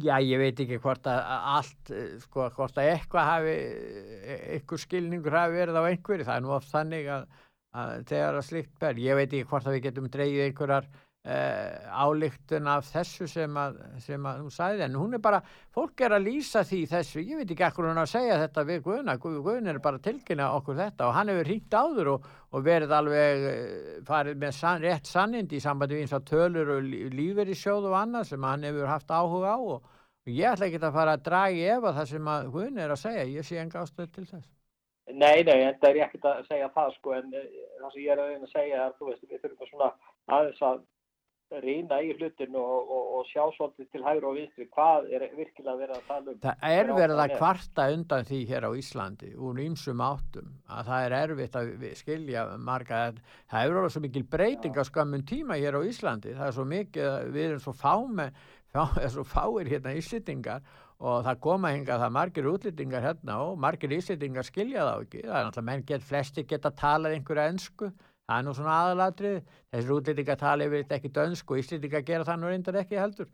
[0.00, 1.20] Já, ég veit ekki hvort að
[1.56, 3.54] allt, eh, sko, hvort að eitthvað hafi,
[4.56, 7.24] eitthvað skilningur hafi verið á einhverju, það er nú oft þannig að,
[7.74, 10.90] að þegar að slikt ber, ég veit ekki hvort að við getum dreigið einhverjar
[11.26, 15.40] uh, álíktun af þessu sem að, sem að hún sagði, en hún er bara,
[15.74, 18.78] fólk er að lýsa því þessu, ég veit ekki ekkur hún að segja þetta við
[18.86, 22.20] Guðna, Guð- Guðna er bara að tilkynna okkur þetta og hann hefur hringt áður og,
[22.50, 26.68] og verið alveg eh, farið með san, rétt sannindi í sambandi við eins og tölur
[26.76, 26.80] og
[27.16, 29.80] lífur í sjóð og annað sem hann hefur haft áhuga á og,
[30.24, 32.92] og ég ætla ekki að fara að draga í efa það sem að Guðna er
[32.96, 34.48] að segja, ég sé enga ástöð til þess.
[35.10, 37.46] Nei, nei, en það er ekkert að segja það, sko, en eh,
[37.80, 38.20] það sem ég er
[40.70, 40.80] að
[41.64, 45.76] rýna í hlutin og, og, og sjá svolítið til hægri og vinstri hvað er virkilega
[45.80, 46.38] verið að tala um.
[46.44, 51.06] Það er verið að kvarta undan því hér á Íslandi úr ýmsum áttum að það
[51.06, 53.02] er erfitt að skilja marga.
[53.50, 56.36] Það er verið svo mikil breyting á skammun tíma hér á Íslandi.
[56.38, 58.30] Það er svo mikið, að við erum svo fáme
[58.70, 60.62] fá, er svo fáir hérna Íslendingar
[61.00, 65.36] og það koma hingað það margir útlendingar hérna og margir Íslendingar skilja þá ekki, það
[65.38, 67.90] er náttúrulega menn get, flesti geta talað einhverja ensku
[68.30, 69.38] það er nú svona aðalatrið
[69.70, 73.28] þessir útlendingar tala yfir ekki dönsku og Íslendingar gera það nú reyndar ekki heldur.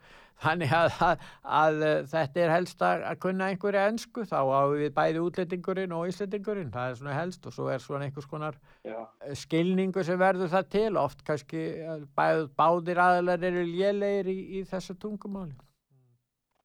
[0.45, 1.27] Þannig að, að,
[1.59, 4.25] að eh, þetta er helst að, að kunna einhverja ensku.
[4.29, 6.73] Þá á við bæði útlendingurinn og Íslendingurinn.
[6.75, 8.99] Það er svona helst og svo er svona einhvers konar Já.
[9.25, 10.91] eh, skilningu sem verður það til.
[11.01, 15.57] Oft kannski eh, bæð, báðir aðalar eru lélegir í, í þessu tungumáli.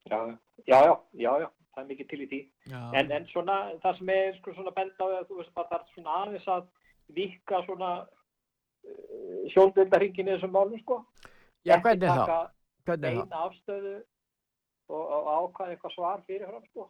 [0.08, 0.18] Já,
[0.68, 2.44] já, já, já, já, það er mikið til í því.
[2.92, 5.70] En, en svona, það sem er sko svona benda á því að þú veist bara
[5.70, 6.66] það er svona aðeins að
[7.16, 7.92] vika svona
[8.86, 11.02] uh, sjóndöldarhingin í þessum málum, sko.
[11.66, 12.50] Já, hvernig þá?
[12.88, 13.22] Hvernig þá?
[13.22, 13.94] eina afstöðu
[14.92, 16.88] og, og ákvæða eitthvað svar fyrirfram, sko.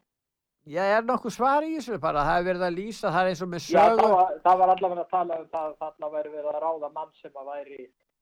[0.63, 3.41] Já, er nokkuð svar í þessu bara, það er verið að lýsa, það er eins
[3.43, 6.11] og með Já, sögu það var, það var allavega að tala um það að þarna
[6.13, 7.79] væri verið að ráða mann sem að væri,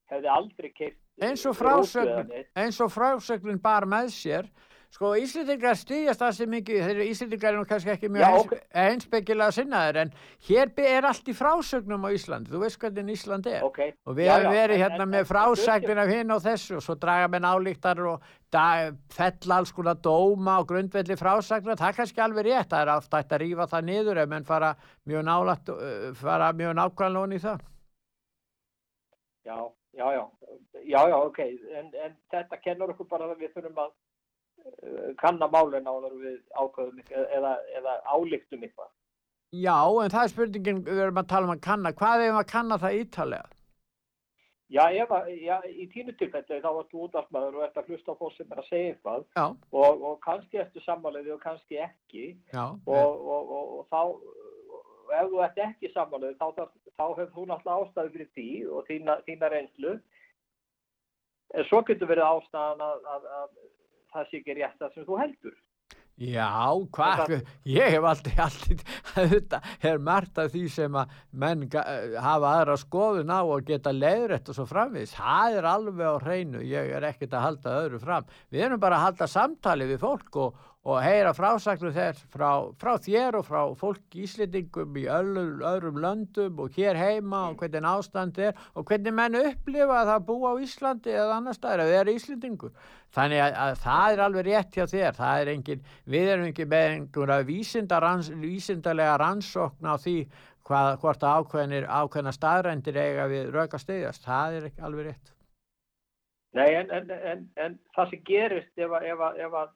[0.09, 4.49] hefði aldrei keitt eins og frásögnin eins og frásögnin bar með sér
[4.91, 8.55] sko Íslendingar stýjast það sem mikið þeir Íslendingar er nú kannski ekki mjög ok.
[8.83, 10.11] einsbyggilega sinnaðir en
[10.49, 12.51] hér er allt í frásögnum á Íslandi.
[12.51, 13.63] Þú veist hvernig Ísland er.
[13.63, 13.79] Ok.
[14.05, 16.83] og við hefum verið en- hérna en- með en- frásögnin af hinn og þessu og
[16.83, 21.97] svo draga menn álíktar og da, fella alls konar dóma og grundvelli frásagnar, það er
[22.01, 24.75] kannski alveg rétt það er hægt að rífa það niður ef menn fara
[25.07, 27.61] mjög nálægt uh, fara mjög nákvæmlega í það.
[29.47, 29.57] Já,
[29.95, 30.25] já, já,
[30.83, 31.39] já, já, ok,
[31.79, 33.93] en, en þetta kennur okkur bara að við þurfum að
[34.67, 37.01] uh, kanna málin áður við eitthvað
[37.39, 38.91] eða, eða álíktum eitthvað.
[39.51, 42.51] Já, en það er spurningin, við erum að tala um að kanna, hvað er að
[42.53, 43.57] kanna það ítalega?
[44.71, 45.11] Já, ef
[45.43, 48.61] já, í tínu tilfelli þá vartu útvarpmaður og ert að hlusta á fólk sem er
[48.63, 52.27] að segja eitthvað og, og kannski ertu sammálaði og kannski ekki.
[52.53, 54.03] Já, og, og, og, og þá
[55.19, 56.63] ef þú ert ekki sammálaði þá, þá,
[56.95, 59.97] þá hefur þú náttúrulega ástæðu fyrir því og þína, þína reynslu.
[61.51, 63.61] En svo getur verið ástæðan að, að, að
[64.15, 65.59] það sé ekki rétt það sem þú heldur.
[66.21, 67.31] Já, hvað,
[67.65, 68.75] ég hef aldrei, aldrei,
[69.15, 73.95] þetta er margt af því sem að menn eh, hafa aðra skoðun á og geta
[73.95, 75.15] leiðrætt og svo framvís.
[75.17, 78.29] Það er alveg á hreinu, ég er ekkert að halda öðru fram.
[78.53, 82.51] Við erum bara að halda samtali við fólk og, og heyra frásagnu þess frá,
[82.81, 87.85] frá þér og frá fólk íslendingum í öllum, öðrum löndum og hér heima og hvernig
[87.85, 91.93] ástand er og hvernig menn upplifa að það búa á Íslandi eða annar staðar að
[91.93, 92.73] vera íslendingur.
[93.13, 95.83] Þannig að, að það er alveg rétt hjá þér, það er engin,
[96.15, 100.17] við erum ekki með einhverja vísinda ranns, vísindalega rannsókn á því
[100.65, 105.35] hvað, hvort ákveðnir, ákveðna staðrændir eiga við rauk að steyðast, það er alveg rétt.
[106.57, 109.69] Nei, en, en, en, en það sem gerist ef að,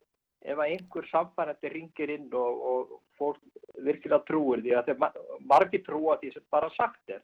[0.44, 3.40] ef að einhver samfærandi ringir inn og, og fólk
[3.84, 4.92] virkilega trúir því að
[5.48, 7.22] margi trúa því sem bara sagt er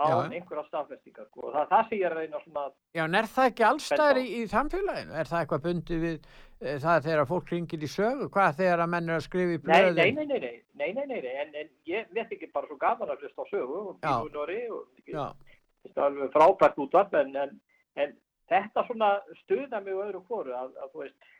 [0.00, 0.32] á Já.
[0.32, 1.46] einhverja staðfestingar sko.
[1.48, 2.62] og það, það sé ég að reyna svona
[2.96, 5.16] Já, en er það ekki allstæðri í, í samfélaginu?
[5.20, 8.22] Er það eitthvað bundið við e, það þegar fólk ringir í sög?
[8.36, 9.90] Hvað þegar að menn er að skrifa í blöðu?
[9.98, 11.34] Nei, nei, nei, nei, nei, nei, nei, nei.
[11.42, 14.86] En, en ég veit ekki bara svo gaman að hlusta á sögu og bílunori og
[15.10, 15.26] þetta
[15.90, 17.58] er alveg frábært útvarp en, en,
[18.00, 18.16] en
[18.52, 21.30] þetta svona stuða mig öðru hóru að, að þú veist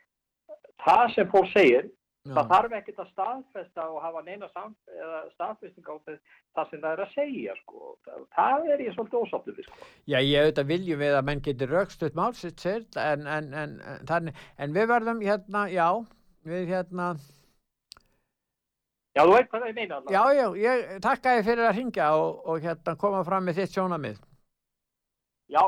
[0.84, 1.88] það sem fólk segir,
[2.26, 2.34] já.
[2.34, 7.16] það þarf ekkert að staðfesta og hafa neina staðfesting á það sem það er að
[7.16, 7.96] segja, sko.
[8.06, 9.90] Það, það er ég svolítið ósáttur við, sko.
[10.04, 14.08] Já, ég auðvitað viljum við að menn getur raukstuð málsitt sér, en, en, en, en,
[14.10, 15.86] þannig, en við verðum hérna, já,
[16.48, 17.12] við hérna,
[19.10, 20.14] Já, þú veit hvað það ég meina allavega.
[20.14, 23.74] já, já, ég takka þið fyrir að ringja og, og hérna koma fram með þitt
[23.74, 24.20] sjónamið.
[25.50, 25.62] Já,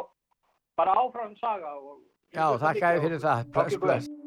[0.78, 1.96] bara áfram saga og...
[2.30, 3.46] Já, þakka þið fyrir það.
[3.56, 4.21] Bless, bless.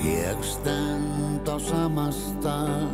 [0.00, 2.88] Ég stend á sama stað.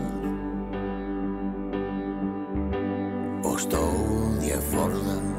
[3.46, 5.35] Og stóð ég forðum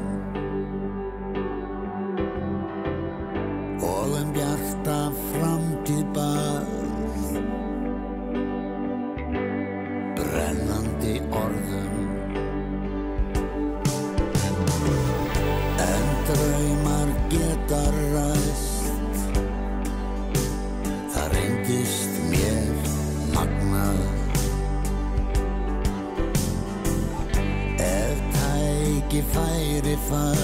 [29.98, 30.38] sacrificed.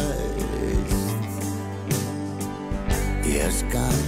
[3.24, 4.03] Yes, God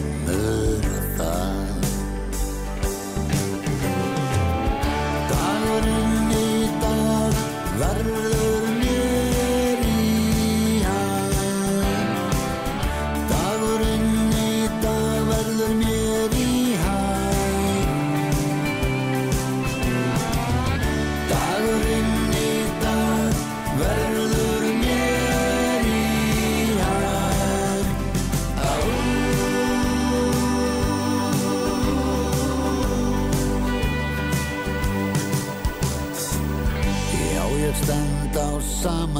[38.86, 39.15] сам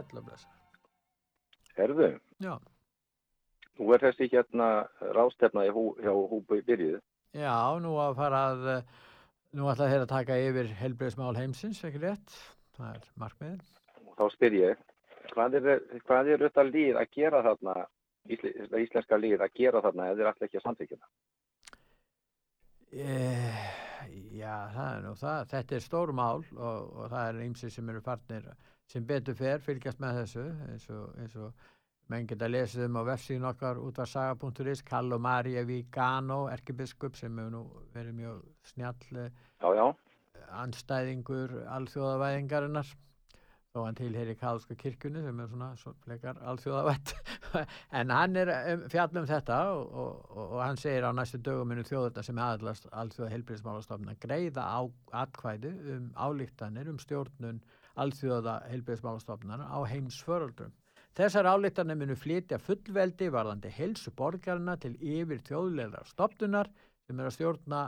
[0.00, 0.48] sætla, blessa.
[1.78, 2.10] Herðu,
[2.42, 2.56] Já,
[3.78, 4.70] nú er þessi hérna
[5.16, 7.00] rástefna hú, hjá Húbi byrjuð.
[7.32, 8.82] já, nú að fara að, eh,
[9.54, 12.34] nú ætla þeir að taka yfir helbriðsmál heimsins, ekki rétt?
[12.76, 13.60] Það er markmiðin.
[14.08, 14.76] Og þá spyr ég,
[15.32, 17.86] hvað er, hvað er þetta líð að gera þarna,
[18.28, 21.10] íslenska líð að gera þarna ef þeir ætla ekki að samþykja það?
[22.92, 23.70] Eh,
[24.34, 25.44] já, það er nú það.
[25.52, 28.48] Þetta er stór mál og, og það er ýmsi sem eru farnir
[28.90, 31.68] sem betur fer, fylgjast með þessu eins og, eins og
[32.10, 37.60] menn geta lesið um á vefsíðun okkar útvarsaga.is Kallo Maria Vigano, erkibiskup sem hefur nú
[37.94, 38.40] verið mjög
[38.72, 39.30] snjall eh,
[39.60, 39.86] Já, já,
[40.64, 42.90] anstæðingur alþjóðavæðingarinnar.
[43.70, 47.12] Þó hann tilheyri katholska kirkjunni sem er svona svo fleikar alþjóðavætt.
[47.98, 51.38] En hann er um, fjall um þetta og, og, og, og hann segir á næstu
[51.42, 54.80] dögum minu þjóðurna sem aðlast alþjóða heilbyrðismálastofna greiða á
[55.22, 57.62] atkvæði um álíktanir um stjórnun
[58.02, 60.72] alþjóða heilbyrðismálastofnar á heimsföröldrum.
[61.16, 66.70] Þessar álíktanir munu flytja fullveldi varðandi heilsu borgarna til yfir þjóðlegar stofnunar
[67.06, 67.80] sem er að stjórna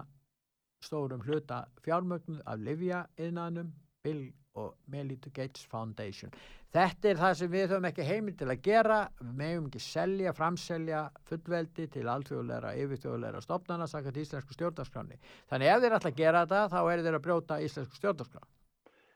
[0.82, 3.70] stórum hluta fjármögnu af Livia innan
[4.02, 6.32] Bill og Melinda Gates Foundation.
[6.72, 10.32] Þetta er það sem við höfum ekki heimil til að gera, við megum ekki selja,
[10.36, 15.20] framselja fullveldi til alþjóðleira, yfirþjóðleira stofnana sakað íslensku stjórnarskráni.
[15.52, 18.44] Þannig ef þeir ætla að gera þetta, þá er þeir að brjóta íslensku stjórnarskrá.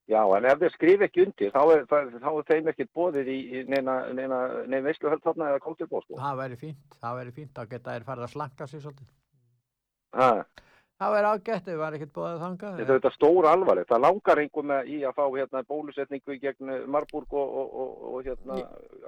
[0.06, 1.96] Já, en ef þeir skrifa ekki undir, þá er, þá,
[2.30, 4.36] er þeim ekkert bóðið í neina, neina,
[4.70, 6.20] neina veisluhöld þarna eða kóttilbóð, sko.
[6.20, 9.08] Það væri fínt, það væri fínt að geta þeir farið að slanka sig svolítið.
[10.16, 10.30] Ha,
[10.96, 12.76] Það væri ágætt, þau var ekkert búið þangað.
[12.78, 13.90] þetta er þetta stóra alvarlegt.
[13.90, 18.22] Það langar einhver með í að fá hérna bólusetningu gegn Marburg og, og, og, og
[18.24, 18.56] hérna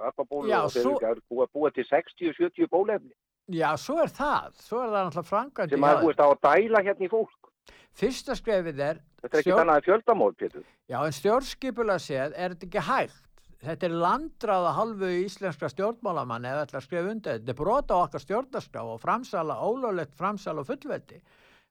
[0.05, 3.15] Arbabólu og þeir svo- eru búið að búa til 60-70 bólefni
[3.49, 5.73] Já, svo er það, svo er það náttúrulega framkvæmdi.
[5.73, 7.49] sem að búist á að dæla hérna í fólk.
[7.97, 8.99] Fyrsta skrefið er...
[9.19, 10.63] Þetta er ekki stjórn- annað en fjöldamóð, Pétur.
[10.89, 13.25] Já, en stjórnskipulega séð er þetta ekki hægt.
[13.59, 17.39] Þetta er landráða halvu íslenskra stjórnmálamann eða ætla að skrifa undir.
[17.41, 21.19] Þetta er brota á okkar stjórnarskrá og framsala, ólöglegt framsala og fullveldi.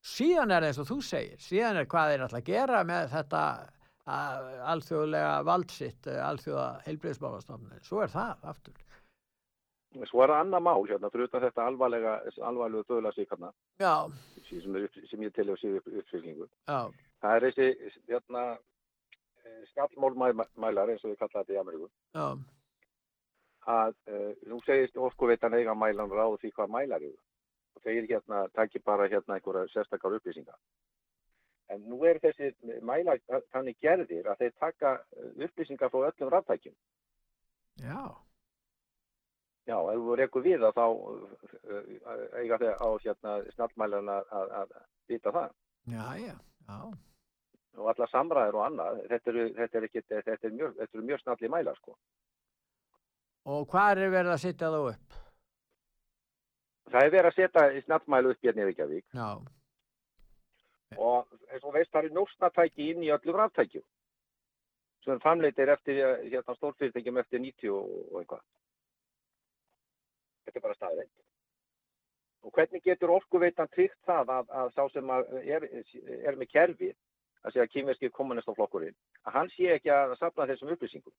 [0.05, 3.41] Síðan er eins og þú segir, síðan er hvað þeir ætla að gera með þetta
[4.09, 7.81] að, alþjóðlega valdsitt, alþjóða heilbreyðsmálastofnun.
[7.89, 8.77] Svo er það aftur.
[10.07, 12.15] Svo er það annað mál hérna, fyrir utan þetta alvarlega,
[12.45, 13.95] alvarlega döðla Já,
[14.49, 16.47] sem, er sem ég til að sé upp, uppfyllingu.
[16.69, 16.93] já,
[17.23, 18.45] Það er þessi, hérna,
[19.73, 22.27] skallmólmælar, eins og við kalla þetta í Ameríku, já,
[23.69, 27.17] að uh, nú segist orkuveitan eiga mælan ráð því hvað mælar eru.
[27.77, 30.57] Og þeir hérna, takki bara hérna einhverja sérstakar upplýsingar.
[31.69, 33.21] En nú er þessi mælar
[33.53, 36.75] þannig gerðir að þeir taka eh, upplýsingar frá öllum ráttækjum.
[37.85, 38.03] já.
[39.69, 43.35] Já, ef þú rekur við það þá uh, eiga þeir á hérna
[44.33, 44.77] að, að
[45.13, 45.51] vita það.
[45.93, 46.35] Já, já,
[46.69, 46.79] já.
[47.79, 51.05] Og alla samræður og annað, þetta eru, þetta er, ekki, þetta er, mjög, þetta eru
[51.11, 51.95] mjög snalli mælar, sko.
[53.49, 55.21] Og hvað er verið að setja þá upp?
[56.89, 59.29] Það er verið að setja snallmælu upp hérna í Reykjavík Já,
[60.97, 63.85] og eins og veist það eru njóstnatæki inn í öllum ráttækjum
[65.05, 68.43] sem framleitir eftir hérna stórfyrirtækjum eftir 90 og, og eitthvað.
[70.45, 71.13] Þetta er bara staðveit.
[72.47, 75.65] Og hvernig getur orkuveitan tryggt það að, að sá sem að er,
[76.23, 76.93] er með kerfi,
[77.45, 78.95] að segja kýmverski kommunistaflokkurinn,
[79.27, 81.13] að hann sé ekki að safna þessum upplýsingum?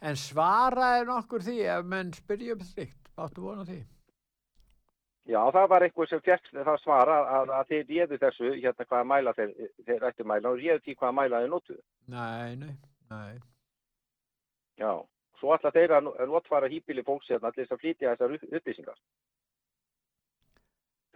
[0.00, 3.78] en svaraði nokkur því ef menn spyrja um slíkt, áttu vona því?
[5.28, 9.08] Já, það var eitthvað sem fekk það svara að, að þeir réðu þessu, hérna hvaða
[9.12, 9.50] mæla þeir,
[9.88, 11.82] þeir ættu mæla og réðu því hvaða mæla þeir notuðu.
[12.14, 12.74] Nei, nei,
[13.12, 13.34] nei.
[14.80, 14.92] Já,
[15.40, 18.96] svo ætla þeir að notfara hýpili fólks hérna þess að flytja þessar upp- upplýsingar.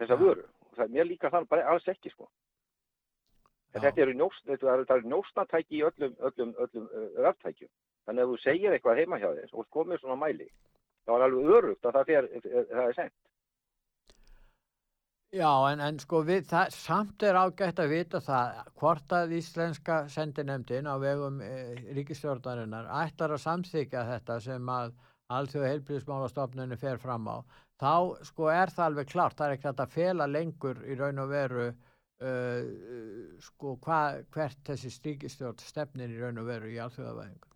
[0.01, 0.47] Þessar vöru.
[0.69, 2.29] Og það er mér líka þannig bara alls ekki, sko.
[3.73, 4.13] Þetta eru
[5.09, 6.89] njóstnatæki í öllum, öllum, öllum
[7.25, 7.71] raftækjum.
[8.05, 10.49] Þannig að þú segir eitthvað heima hjá þér og komið svona mæli,
[11.07, 13.15] þá er alveg örugt að það, fer, það er sendt.
[15.33, 19.95] Já, en, en sko við, það, samt er ágætt að vita það hvort að íslenska
[20.13, 21.49] sendinemdin á vegum e,
[21.97, 24.93] ríkistjórnarinnar ætlar að samþykja þetta sem að
[25.33, 27.41] alþjóða heilbríðismálastofnunni fer fram á,
[27.83, 27.95] þá
[28.29, 31.31] sko er það alveg klart, það er ekki hægt að fela lengur í raun og
[31.31, 32.61] veru uh,
[33.43, 34.01] sko hva,
[34.33, 37.49] hvert þessi ríkistjórn stefnir í raun og veru í alþjóðavæðingu.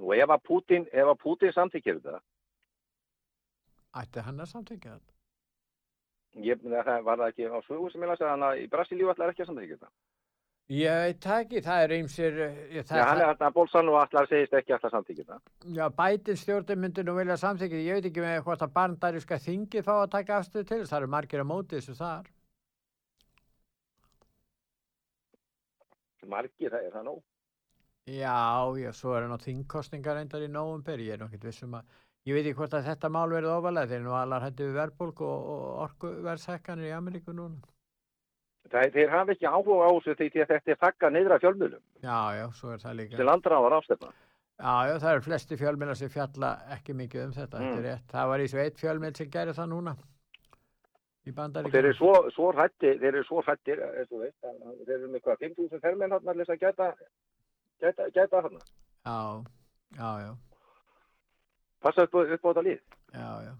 [0.00, 2.20] Og ef að að Putin samþykir þetta,
[3.98, 5.14] Ætti hann að samþykja þetta?
[6.46, 9.32] ég, það var það ekki á sögu sem ég lasi, þannig að í Brasilíu ætlar
[9.32, 9.90] ekki að samþykja þetta.
[10.70, 12.36] Ég veit það ekki, það er ýmsir...
[12.44, 15.54] eh, Já, hann er þarna Bolsan og allar segist ekki að samþykja þetta.
[15.74, 19.82] Já, bætin stjórnum myndi nú vilja samþykja, ég veit ekki með hvort að barndæriska þingi
[19.82, 22.28] fá að taka afstöð til það eru margir á móti þessu þar.
[26.30, 27.18] Margir, það er það nóg.
[28.10, 28.38] Já,
[28.78, 31.90] já, svo er hann á þingkostningar reyndar í nóvumber, ég er nokkið vissum að,
[32.30, 35.26] ég veit ekki hvort að þetta mál verið ofalega, eru nú allar hættu við verðbólk
[35.26, 37.58] og, og orkuverðsækkanir í Ameríku núna.
[38.70, 42.18] Það, þeir hafa ekki áhuga á þessu því að þetta er þakka niðra fjölmjölum Já,
[42.38, 43.16] já, svo er það líka.
[43.16, 44.12] sem landráðar ástefna.
[44.60, 47.84] Já, já, það eru flesti fjölmjölar sem fjalla ekki mikið um þetta, þetta er Mm.
[47.88, 48.06] rétt.
[48.12, 49.96] Það var í svo eitt fjölmjöl sem gerir það núna
[51.26, 51.72] í bandaríkjum.
[51.72, 55.38] þeir eru svo, svo hrættir, þeir eru svo hrættir, og veist, að þeir eru hvað,
[55.40, 56.94] 5.000 fermenn hann allir að gæta,
[57.80, 58.58] gæta, gæta hann.
[59.06, 59.44] Já,
[59.96, 60.36] já, já,
[61.80, 62.80] Passa upp, á- upp á þetta lið.
[63.14, 63.52] já, já.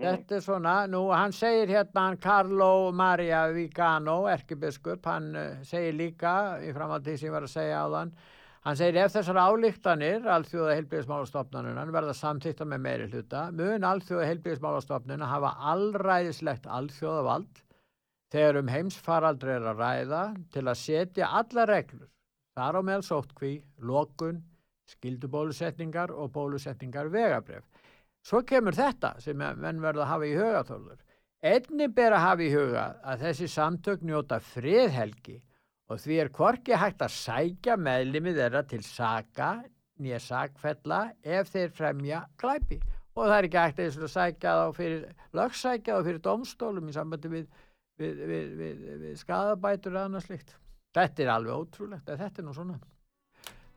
[0.00, 0.06] Mm.
[0.06, 5.98] Þetta er svona, nú hann segir hérna hann Carlo Maria Vigano, erkibiskup, hann uh, segir
[5.98, 8.14] líka í framhaldi sem ég var að segja á þann,
[8.60, 15.28] Hann segir ef þessar álíktanir alþjóða heilbíðismálastofnanunan verða samþýtta með meiri hluta mun alþjóða heilbíðismálastofnuna
[15.30, 17.62] hafa allræðislegt alþjóðavald
[18.34, 20.20] þegar um heimsfaraldri er að ræða
[20.52, 22.10] til að setja alla reglur
[22.58, 24.42] þar á meðal sóttkví, lokun,
[24.92, 27.64] skildubólusetningar og bólusetningar vegabref.
[28.26, 31.00] Svo kemur þetta sem að menn verða að hafa í hugaþórður.
[31.40, 35.38] Einni ber að hafa í huga að þessi samtök njóta friðhelgi
[35.90, 39.54] og því er hvorki hægt að sækja meðlimi þeirra til saka
[40.00, 42.80] nýja sakfella ef þeir fremja glæpi
[43.16, 45.04] og það er ekki hægt og að sækja þá fyrir
[45.36, 47.46] lögsækja þá fyrir domstólum í sambandi við,
[48.00, 50.56] við, við, við, skadabætur og annað slikt.
[50.96, 52.80] Þetta er alveg ótrúlegt að þetta er nú svona.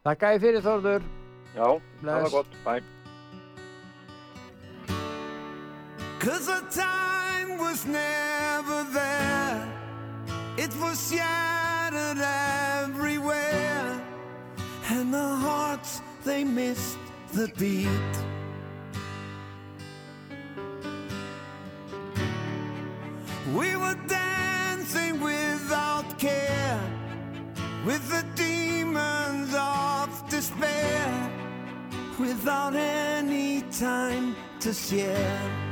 [0.04, 1.08] Þakka ég fyrir Þórður.
[1.54, 2.28] Já, það Bless.
[2.28, 2.60] var gott.
[2.66, 3.03] Bye.
[6.24, 9.68] Cause the time was never there.
[10.58, 14.02] It was shattered everywhere.
[14.90, 16.98] And the hearts, they missed
[17.34, 18.14] the beat.
[23.54, 26.80] We were dancing without care
[27.86, 31.30] with the demons of despair
[32.18, 35.63] without any time to share.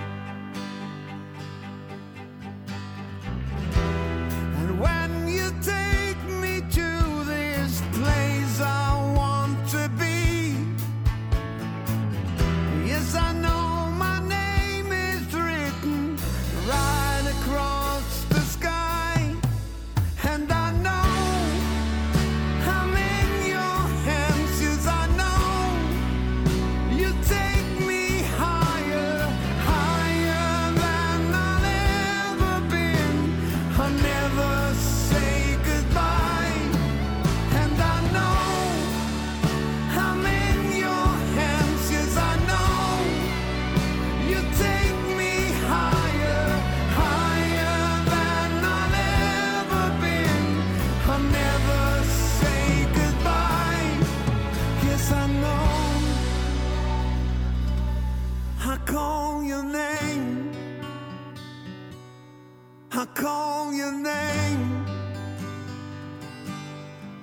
[63.13, 64.85] Call your name.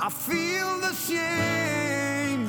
[0.00, 2.48] I feel the shame.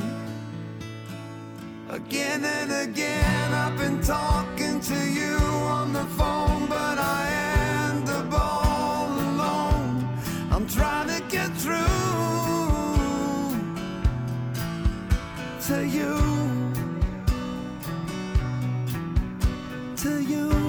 [1.90, 5.38] Again and again, I've been talking to you
[5.78, 10.08] on the phone, but I end up all alone.
[10.52, 12.00] I'm trying to get through
[15.68, 16.18] to you.
[19.98, 20.69] To you.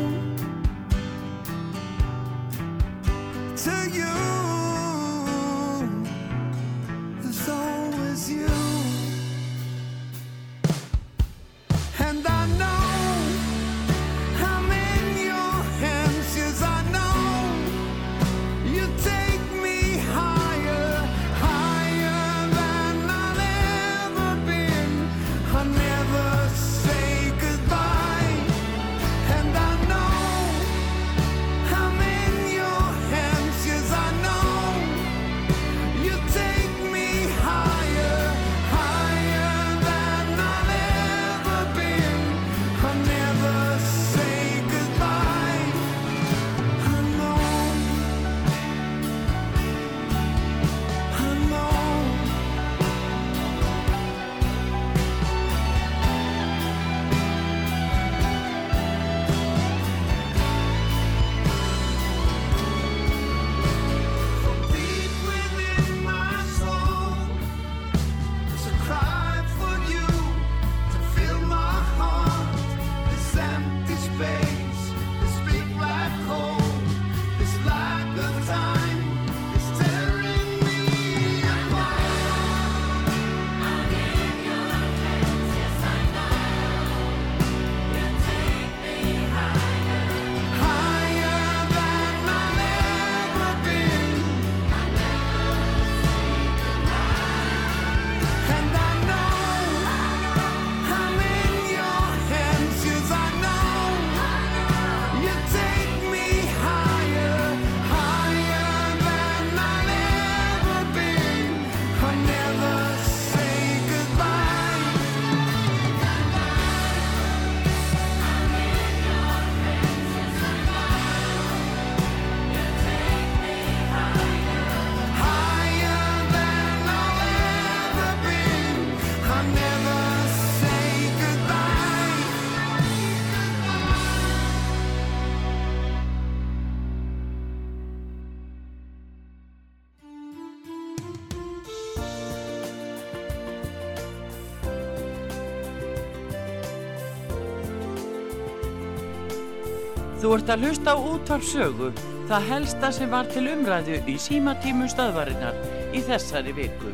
[150.31, 151.87] Þú ert að hlusta á útvarp sögu,
[152.31, 155.57] það helsta sem var til umræðu í símatímu stöðvarinnar
[155.91, 156.93] í þessari viku.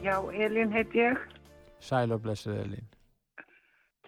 [0.00, 1.20] Já, Elín heit ég.
[1.84, 2.88] Sæl og blessuð Elín.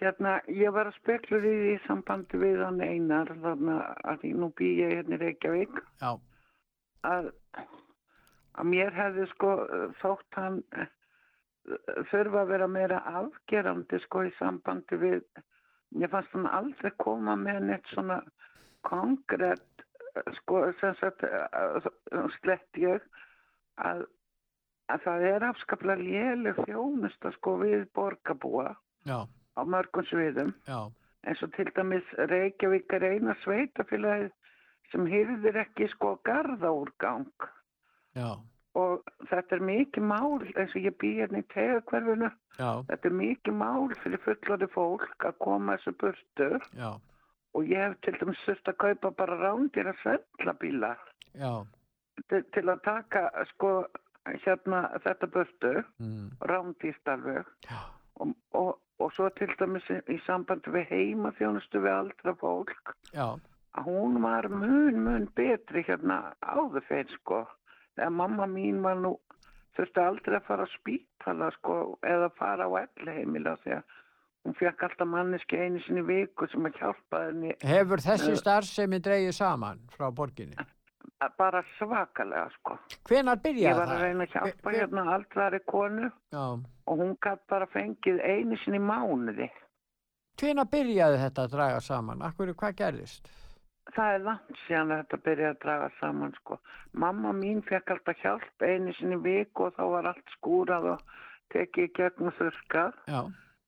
[0.01, 4.51] Hérna, ég var að spekla í því sambandi við hann einar, þannig að því nú
[4.57, 6.15] bý ég hérna í Reykjavík, Já,
[7.13, 7.29] að,
[8.57, 9.53] að mér hefði sko
[10.01, 10.63] þótt hann
[12.11, 15.23] þurfa að vera meira afgerandi sko í sambandi við,
[15.97, 18.19] mér fannst hann aldrei koma með neitt svona
[18.85, 19.85] konkrétt,
[20.15, 23.01] eh, sko, sem sagt, eh, slett ég,
[23.77, 24.05] að,
[24.93, 28.75] að það er afskaplega léleg þjónusta sko við borgarbúa
[29.09, 30.53] á mörgum sviðum.
[30.69, 30.91] Já,
[31.25, 34.33] eins og til dæmis Reykjavík er eina sveitafélagið
[34.91, 37.31] sem hyrðir ekki sko garðaúrgang.
[38.15, 38.37] Já,
[38.75, 43.57] og þetta er mikið mál eins og ég bý hérna í tegakverfinu þetta er mikið
[43.59, 46.49] mál fyrir fullorði fólk að koma þessu burtu.
[46.75, 46.91] Já,
[47.55, 50.93] og ég hef til dæmis þurft að kaupa bara rándir að svellabíla.
[51.35, 51.53] Já,
[52.29, 53.73] til, til að taka sko
[54.45, 55.73] hérna þetta burtu.
[56.03, 57.51] Mm, rándýrt alveg.
[58.23, 58.71] Og, og,
[59.03, 62.95] og svo til dæmis í, sambandi við heimaþjónustu við aldra fólk.
[63.15, 63.35] Já,
[63.75, 67.43] að hún var mun mun betri hérna áður fyrir sko
[67.95, 69.15] þegar mamma mín var nú
[69.75, 73.83] þurfti aldrei að fara á spítala sko eða fara á ellheimila því að
[74.45, 79.35] hún fekk alltaf manneski einu sinni viku sem að hjálpa henni Hefur þessi starfsemi dreigið
[79.39, 80.55] saman frá borginni?
[81.37, 82.77] bara svakalega sko
[83.09, 84.01] Hvenar ég byrjaði var að það?
[84.05, 86.45] reyna að hjálpa hérna aldrari konu Já,
[86.87, 89.49] og hún gætt bara fengið einu sinni mánuði
[90.35, 92.21] hvenar byrjaði þetta að draga saman?
[92.27, 93.29] Akkur, hvað gerðist?
[93.93, 96.59] Það er langt síðan að þetta byrjaði að draga saman sko.
[97.05, 101.17] Mamma mín fekk alltaf hjálp einu sinni viku og þá var allt skúrað og
[101.53, 103.01] tekið gegn þurrkað.
[103.11, 103.21] Já,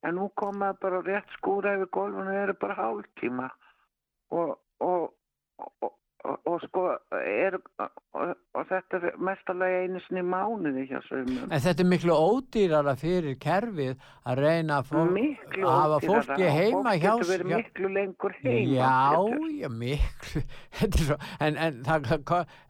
[0.05, 3.47] En nú komaði bara rétt skúra yfir gólfinu og eru bara hálftíma.
[4.37, 4.53] Og,
[4.83, 5.13] og,
[5.57, 5.93] og,
[6.27, 6.81] og, og sko,
[7.17, 11.45] er, og, og þetta er mestalagi einu sinni mánuði hjá sögumum.
[11.47, 13.93] en þetta er miklu ódýrara fyrir kerfið
[14.27, 14.91] að reyna að,
[15.63, 17.57] hafa fólki heima fólk hjá getur verið já.
[17.61, 18.89] miklu lengur heima, Já,
[19.61, 20.43] já, miklu
[20.81, 22.09] þetta svo, en, en, það,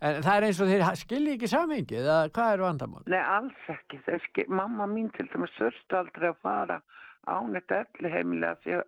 [0.02, 3.04] en það er eins og þeir skilji ekki samhengið, eða hvað er vandamál?
[3.10, 4.00] Nei, alls ekki.
[4.06, 6.78] Þeir ski- Mamma mín til dæmis þurfti aldrei að fara
[7.28, 8.84] ánett elli heimilega því að,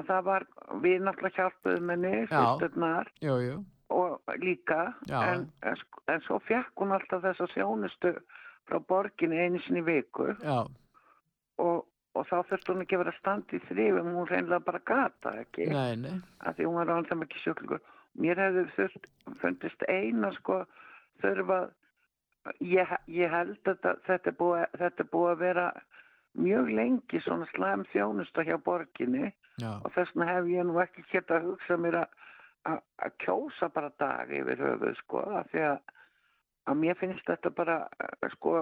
[0.00, 0.46] að það var,
[0.84, 2.28] við náttúrulega hjálpuðum henni, Já.
[2.36, 3.56] sýsturnar Jú, jú,
[3.96, 4.92] og líka,
[5.32, 8.12] en, en, sk- en svo fekk hún alltaf þessa sjónustu
[8.68, 10.26] frá borginni einu sinni í viku.
[11.62, 11.86] Og,
[12.16, 15.32] og þá þurfti hún ekki að vera að standa í þrifum, hún reynlega bara gata
[15.42, 17.82] ekki, nei, nei, af því hún var alveg ekki sjúklingur.
[18.16, 19.08] Mér hefði þurft,
[19.42, 20.62] fundist eina sko
[21.22, 21.58] þurfa,
[22.64, 25.66] ég, ég held að þetta, þetta, er búið, búið að vera
[26.36, 29.32] mjög lengi svona slæm þjónusta hjá borginni.
[29.60, 32.16] Já, og þess vegna hef ég nú ekki geta að hugsa mér að
[32.66, 35.78] að að kjósa bara dag yfir höfuð sko af því að,
[36.66, 38.56] að mér finnst þetta bara eh, sko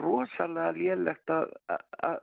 [0.00, 2.18] rosalega lélegt að, að, að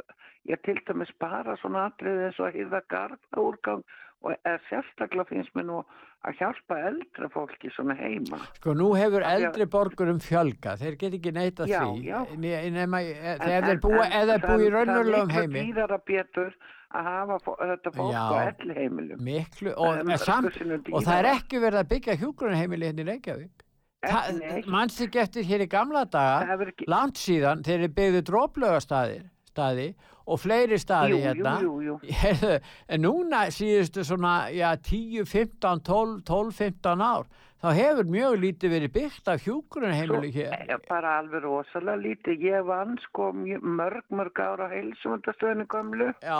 [0.49, 3.83] ég til dæmis bara svona atrið eins og að hýrða garda úrgang
[4.19, 5.81] og eða sérstaklega finnst mér nú
[6.27, 8.39] að hjálpa eldra fólki svona heima.
[8.57, 12.19] Sko nú hefur að- eldri borgurum fjölga, þeir get ekki neita Já, því, já.
[12.35, 15.29] Ne- nema, e- En- þegar en- þeir búa, en eða þeir búa í það- raunverulegum
[15.29, 16.51] Það er heimi, miklu dýrara betur
[16.89, 20.55] að hafa fó- þetta fólk á elli heimilum miklu, og, en samt,
[20.91, 23.65] og það er ekki verið að byggja hjúgrunarheimili hérna í Reykjavík.
[24.09, 26.87] Ekki eftir hér í gamla daga, ekki...
[26.89, 29.89] langt síðan, þeir eru byggðu dróplöga staðir, staði
[30.29, 31.53] og fleiri staði Jú, hérna.
[31.63, 31.99] jú, jú.
[32.93, 37.29] En núna síðustu svona, já, 10, 15, 12, 12, 15 ár,
[37.59, 40.75] þá hefur mjög lítið verið byggt af hjúgrunarheimili hér.
[40.87, 42.45] Bara alveg rosalega lítið.
[42.49, 46.13] Ég vann sko mörg, mörg ára heilsumöndastöðinu gamlu.
[46.23, 46.39] Já.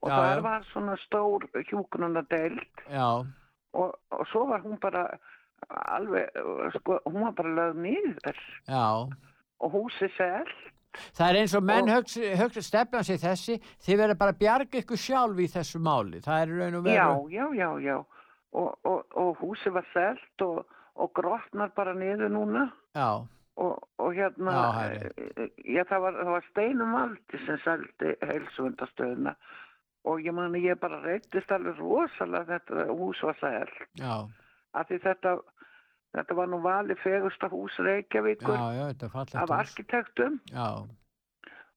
[0.00, 0.42] Og já, það já.
[0.46, 3.08] var svona stór hjúkunarnadeild Já,
[3.76, 5.04] og, og svo var hún bara
[5.68, 6.30] alveg,
[6.78, 8.86] sko, hún var bara lögð niður já.
[9.60, 10.54] og húsið sel.
[11.14, 14.80] Það er eins og menn hugsa, hugsa stefna sig þessi, þið verður bara að bjarga
[14.80, 16.22] ykkur sjálf í þessu máli.
[16.24, 16.96] Það er raun og veru.
[16.96, 17.98] Já, já, já, já.
[18.50, 20.64] Og, og, og húsið var selt og,
[20.98, 22.70] og grotnar bara niður núna.
[22.96, 23.26] Já,
[23.60, 29.34] Og, og hérna, Já, er já, það var, var steinum valdi sem seldi heilsuvendastöðuna
[30.04, 33.82] og ég mani ég bara reytist alveg rosalega þetta hús var selt.
[34.00, 34.14] já,
[34.72, 35.34] af því þetta,
[36.16, 40.68] þetta var nú valið fegusta hús Reykjavíkur já, já, er af arkitektum Já,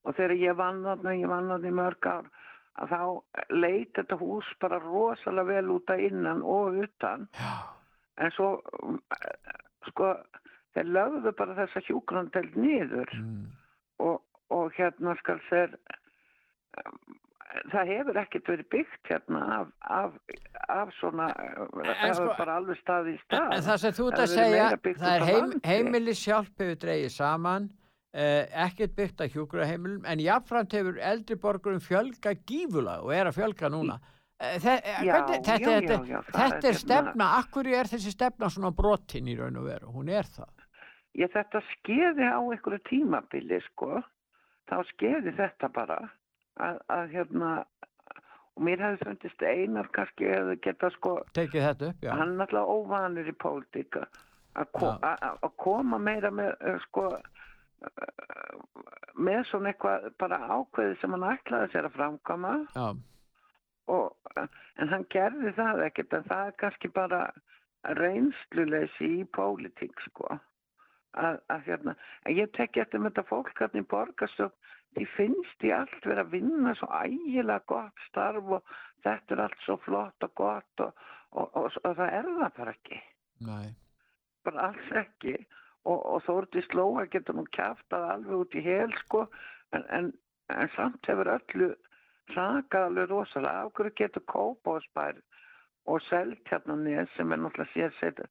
[0.03, 2.29] og þegar ég vann þarna, ég vann þarna í mörg ár
[2.81, 3.01] að þá
[3.53, 7.51] leit þetta hús bara rosalega vel út að innan og utan já.
[8.17, 8.97] en svo um,
[9.89, 10.15] sko
[10.73, 13.51] þeir lögðu bara þessa hjúgrandeld niður Mm.
[13.99, 15.75] og, og hérna skal þeir
[17.73, 19.67] það hefur ekkert verið byggt hérna af,
[19.99, 20.13] af,
[20.69, 24.31] af svona það sko- bara alveg staðið í stað En það sem þú ert að
[24.33, 25.61] segja, það er heim, landi.
[25.69, 27.69] heimilishjálp hefur dreigið saman,
[28.13, 33.37] eh, ekkert byggt að hjúkraheimilum, en jáfnframt hefur eldri borgurum fjölga gífulega og er að
[33.41, 33.99] fjölga núna.
[34.39, 37.67] Eh, þe- eh, Já, hvernig- þetta, já, þetta, já, þetta er er hérna- stefna, akkur
[37.67, 40.49] er þessi stefna svona brotin í raun og veru, hún er það.
[41.15, 44.01] ég þetta skeiði á einhverju tímabili sko
[44.67, 45.99] þá skeiði þetta bara
[46.61, 47.51] að, að hérna
[48.53, 52.11] og mér hefði fundist einar kannski hefði geta sko Tekið þetta upp, já.
[52.19, 58.59] hann er alltaf óvanur í pólitík að- ko að koma meira með eh, sko eh,
[59.17, 62.85] með svona eitthvað bara ákveði sem hann ætlaði sér að framkama Já,
[63.87, 64.15] og,
[64.77, 67.23] en hann gerði það ekkert en það er kannski bara
[67.97, 70.29] reynsluleysi í pólitík sko
[71.17, 71.95] að, að hérna,
[72.31, 74.53] ég tek eftir með þetta fólk hann í borgarstjórn
[74.95, 78.75] því finnst ég allt vera að vinna svo ægilega gott starf og
[79.05, 82.75] þetta er allt svo flott og gott og, og, og, og það er það bara
[82.77, 82.99] ekki.
[83.43, 83.73] Nei.
[84.43, 85.37] bara alls ekki.
[85.83, 89.25] Og, og Þórti Slóa getur nú kæftað alveg út í hel sko
[89.75, 90.11] en, en,
[90.53, 91.73] en samt hefur öllu
[92.35, 93.65] rakað alveg rosalega.
[93.65, 95.19] Af hverju getur Kópásbær
[95.91, 98.23] og Seltjarnanir sem er náttúrulega sér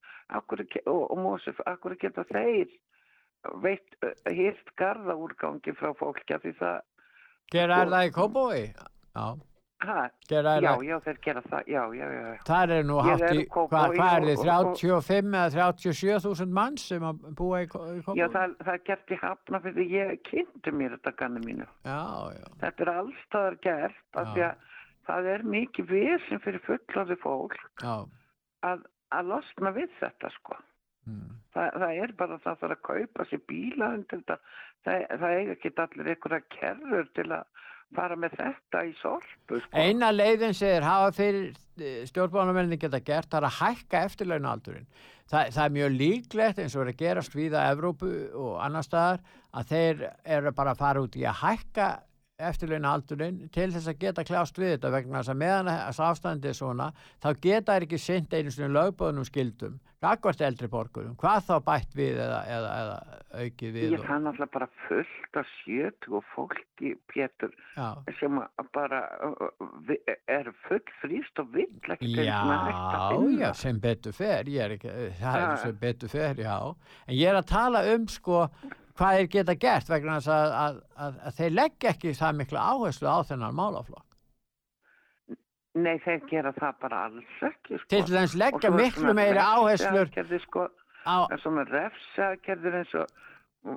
[0.87, 2.73] og, og Mósef, af hverju geta þeir
[3.63, 3.97] veitt
[4.31, 6.81] hirt garðaúrgangi frá fólki af því það
[7.75, 8.61] Sko- er það í Kópói?
[9.17, 9.27] Já.
[10.55, 12.37] er já, já, þeir gera það já, já, já.
[12.47, 16.77] Það er nú hátt í, hvað, er þið, og- og- 35 eða 37 þúsund mann
[16.79, 18.17] sem að búa í Kó- í Kópói?
[18.21, 21.67] Já, það, það er gert í hafna fyrir ég kynnti mér þetta ganni mínu.
[21.85, 22.01] Já,
[22.39, 22.47] já.
[22.63, 24.55] Þetta er allstaðar gert af því að
[25.09, 28.07] það er mikið vesen fyrir fullorði fólk Já,
[28.63, 30.55] að, að losna við þetta sko.
[31.09, 31.33] Mm.
[31.53, 34.39] Það, það er bara það þarf að kaupa sér bíla undir þetta.
[34.83, 39.83] Það, það eiga ekki allir einhverja kerrur til að fara með þetta í sorpu sko.
[39.83, 44.89] Eina leiðin þeir hafa fyrir stjórnbánamennin geta gert það er að hækka eftirlaunaldurinn.
[45.33, 49.23] Það, það er mjög líklegt eins og er að gerast viða Evrópu og annar staðar
[49.53, 50.03] að þeir
[50.39, 51.89] eru bara að fara út í að hækka
[52.49, 56.59] eftirlaunaldurinn til þess að geta kljást við þetta vegna þess að meðan þess afstandi er
[56.59, 56.91] svona
[57.23, 61.97] þá geta þær ekki sint einu svona lögbóðnum skildum, gagvart eldri borgurum, hvað þá bætt
[61.99, 66.95] við eða, eða, eða aukið við Ég fann alltaf bara fullt af sjötu og fólki,
[67.13, 67.55] Pétur,
[68.19, 68.41] sem
[68.75, 69.01] bara
[70.31, 72.43] er full frýst og vill ekki Já,
[73.39, 76.57] já, sem betur fer, ég er ekki, það er sem betur fer, já.
[77.07, 78.45] En ég er að tala um, sko,
[78.99, 82.65] hvað þeir geta gert vegna þess að, að, að, að þeir leggja ekki það mikla
[82.73, 84.09] áherslu á þennan málaflokk.
[85.73, 87.79] Nei, þeir gera það bara alls ekki.
[87.81, 87.89] Sko.
[87.89, 90.11] Til dæmis leggja miklu meiri áherslur
[90.45, 90.67] Sko,
[91.09, 91.17] á...
[91.25, 93.15] Það er svona refsaðgerðir eins og,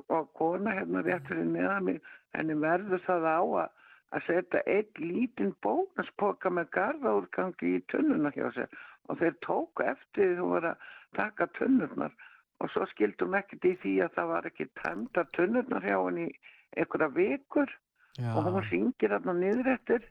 [0.02, 3.72] og, kona hérna rétt fyrir neðan mig, henni verður það á að,
[4.12, 8.76] að setja einn lítinn bónuspoka með garðaúrgangi í tunnuna hjá sér
[9.08, 10.86] og þeir tóku eftir því þú var að
[11.16, 12.12] taka tunnurnar
[12.60, 16.28] og svo skildi hún ekkert í því að það var ekki tæmda tunnurnar hjá henni
[16.76, 17.72] einhverja vikur
[18.16, 18.30] Já.
[18.32, 20.06] og hún ringir þarna niður eftir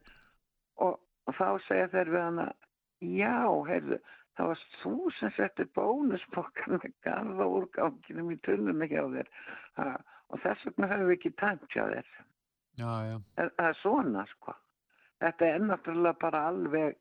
[0.78, 2.46] og, og þá segja þeir við hana
[3.02, 3.38] já,
[3.70, 3.98] heyrðu,
[4.38, 9.32] það var þú sem setti bónusbokkan með garða úrganginum í tunnuna hjá þér
[9.80, 9.90] ha,
[10.30, 12.14] og þess vegna höfum við ekki tæmt hjá þér
[12.76, 13.18] Já, já.
[13.40, 14.56] það er svona sko
[15.24, 16.98] þetta er náttúrulega bara alveg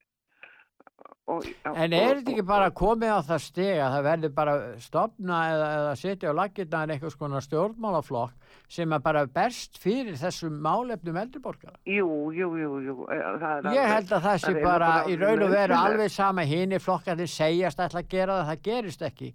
[1.31, 5.39] og, En er þetta ekki bara komið á það steg að það verður bara stopna
[5.55, 11.17] eða, eða setja á laggirnar einhvers konar stjórnmálaflokk sem er bara berst fyrir þessum málefnum
[11.23, 11.77] eldriborgara?
[11.89, 15.43] jú, jú, jú, jú það er Ég alveg- held að það sé bara í raun
[15.49, 19.33] og veru alveg sama hini flokkarnir segjast að gera það, það gerist ekki.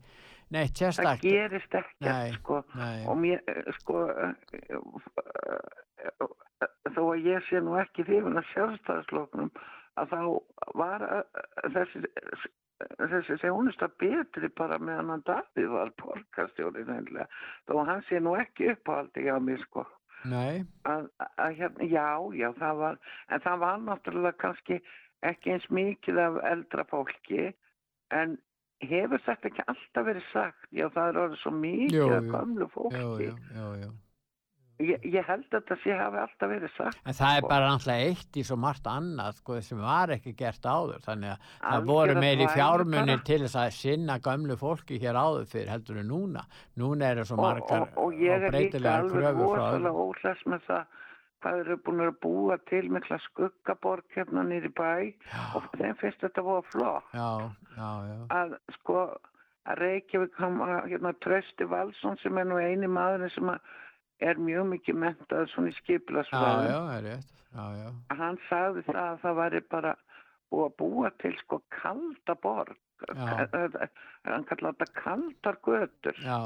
[0.50, 3.04] Neitt það gerist ekkert Nei, sko nei.
[3.06, 4.34] og mér eh, sko eh,
[6.96, 9.52] þó að ég sé nú ekki hrifin að sjálfstæðasloknum
[10.00, 10.22] að þá
[10.80, 11.06] var
[11.76, 12.04] þessi
[12.80, 17.28] þessi þjónusta betri bara meðan hann Davíð var porkastjóri nefnilega
[17.68, 19.86] þó að hann sé nú ekki uppáhaldi hjá mér sko.
[20.88, 21.08] Að,
[21.40, 23.00] að hérna, já, já, það var
[23.30, 24.80] en það var náttúrulega kannski
[25.28, 27.50] ekki eins mikið af eldra fólki
[28.16, 28.38] en
[28.84, 30.70] hefur þetta ekki alltaf verið sagt?
[30.76, 33.02] Já, það er orðið svo mikið af gamlu fólki.
[33.02, 33.92] Jú, jú, jú, jú.
[34.80, 37.50] Ég, ég held að þetta sé hafi alltaf verið sagt En það er sko.
[37.52, 41.50] bara náttúrulega eitt í svo margt annað sko, sem var ekki gert áður þannig að
[41.50, 46.00] það Algjör voru meiri fjármunir til þess að sinna gömlu fólki hér áður fyrir heldur
[46.00, 46.46] en núna.
[46.80, 49.92] Núna eru svo og, margar og, og ég er líka breytilegar alveg kröfur frá rosalega
[49.92, 50.00] öðrum.
[50.06, 50.96] óhlæs með það
[51.40, 54.90] hvað eru búin að búa til mikla skuggaborg hérna nýri bæ
[55.56, 57.30] og þeim finnst þetta voru flott Já,
[57.76, 58.18] já, já.
[58.40, 59.04] að sko
[59.70, 63.60] að Reykjavík kom að hérna Trösti Valsson sem er nú eini maðurinn sem að
[64.20, 65.76] er mjög mikið mentað svona í
[66.98, 67.10] er
[67.80, 67.88] já.
[68.20, 69.96] hann sagði það að það væri bara
[70.50, 72.78] búið að búa til sko kalda borg.
[73.08, 76.22] Hann kallaði þetta kaldar götur.
[76.26, 76.40] Já,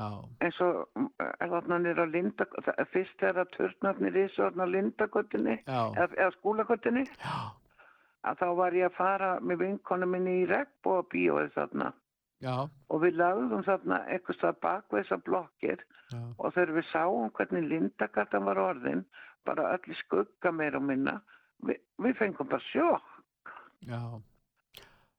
[0.00, 0.08] já.
[0.40, 2.46] eins og eh, þarna nýr á Linda
[2.94, 7.04] fyrst þegar að turnarnir í svo þarna á Lindagötunni eða, eða skólagötunni
[8.20, 11.92] að þá var ég að fara með vinkonu minni í regnbóa bíóið þarna
[12.40, 12.54] Já,
[12.88, 16.20] og við lagðum þarna eitthvað stað bakveg þessar blokkir Já.
[16.38, 19.02] og þegar við sáum hvernig Lindagatan var orðin
[19.44, 21.18] bara öll í skugga meir og minna
[21.66, 23.52] við, við fengum bara sjokk
[23.88, 24.00] já.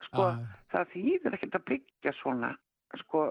[0.08, 0.40] sko, Já.
[0.74, 2.52] það þýðir ekkert að byggja svona
[3.04, 3.26] sko,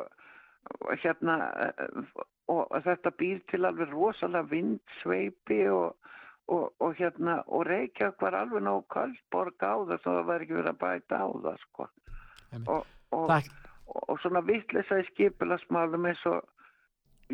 [1.03, 1.37] hérna
[1.67, 2.12] eh,
[2.51, 6.12] og þetta býr til alveg rosalega vindsveipi og,
[6.51, 10.59] og, og hérna og Reykjavík var alveg nóg kvöldborg á það svo það var ekki
[10.59, 11.89] verið að bæta á það sko
[12.61, 13.70] og, og, Takk.
[13.91, 16.41] Og, svona vittlisa í skipilasmálum eins og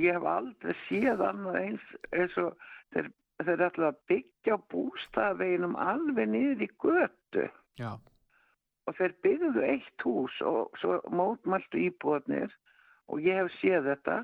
[0.00, 2.52] ég hef aldrei séð annað eins eins og
[2.94, 3.10] þeir,
[3.44, 7.48] þeir ætla að byggja bústaðveginum alveg niður í götu
[7.80, 7.92] Já.
[8.86, 12.52] og þeir byggðu eitt hús og svo mótmæltu íbúðarnir
[13.12, 14.22] og ég hef séð þetta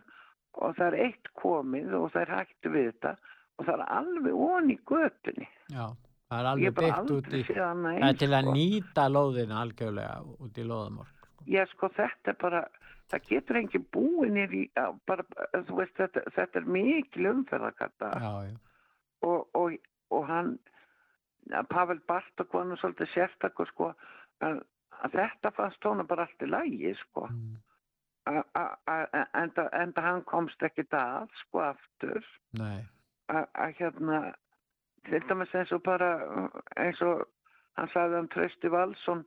[0.61, 3.17] og það er eitt komið og það er hægt við þetta
[3.59, 5.87] og það er alveg onni í götunni Já,
[6.29, 8.55] það er alveg byggt út í, það er til að sko.
[8.57, 11.12] nýta lóðina algjörlega út í lóðamorg.
[11.51, 12.60] Já, sko, þetta er bara,
[13.12, 15.24] það getur engin búin í, já, bara,
[15.69, 17.28] þú veist, þetta, þetta er mikil
[18.23, 18.60] já.
[19.28, 19.77] og, og,
[20.10, 20.55] og hann,
[21.69, 23.90] Pavel Bartok var nú svolítið sérstakur, sko,
[24.47, 24.62] að,
[25.02, 27.27] að þetta fannst honum bara allt í lægi, sko.
[27.32, 27.60] Mm.
[29.35, 32.27] Enda, enda hann komst ekki að, sko, aftur,
[32.60, 32.85] að
[33.32, 34.20] að hérna,
[35.09, 36.10] til dæmis eins og bara,
[36.78, 37.24] eins og
[37.78, 39.24] hann sagði um Trausti Valsson,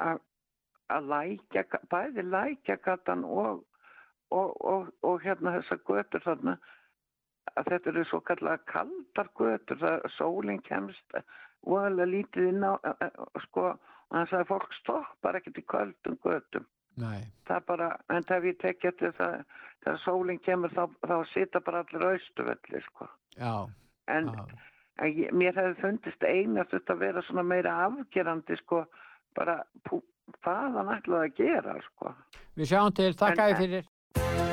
[0.00, 0.20] að
[0.96, 3.64] að lækja, bæði lækjagatan og,
[4.30, 6.56] og, og, og hérna þessar götur þarna
[7.56, 11.16] að þetta eru svo kallega kaldar götur það sólinn kemst
[11.66, 16.18] voðalega lítið inn á eh, eh, sko, og hann sagði fólk stoppar ekkert í köldum
[16.24, 16.68] götum.
[17.00, 17.24] Nei.
[17.48, 19.36] það er bara, en þegar ég tekja til það
[19.80, 23.06] þegar sólinn kemur þá, þá sita bara allir austuvelli sko.
[23.40, 24.28] En,
[25.00, 28.82] en ég, mér hefði fundist einast að vera svona meira afgerandi sko
[29.38, 29.62] bara
[30.42, 32.14] hvað hann ætlaði að gera sko
[32.58, 34.51] við sjáum til, En- ég fyrir.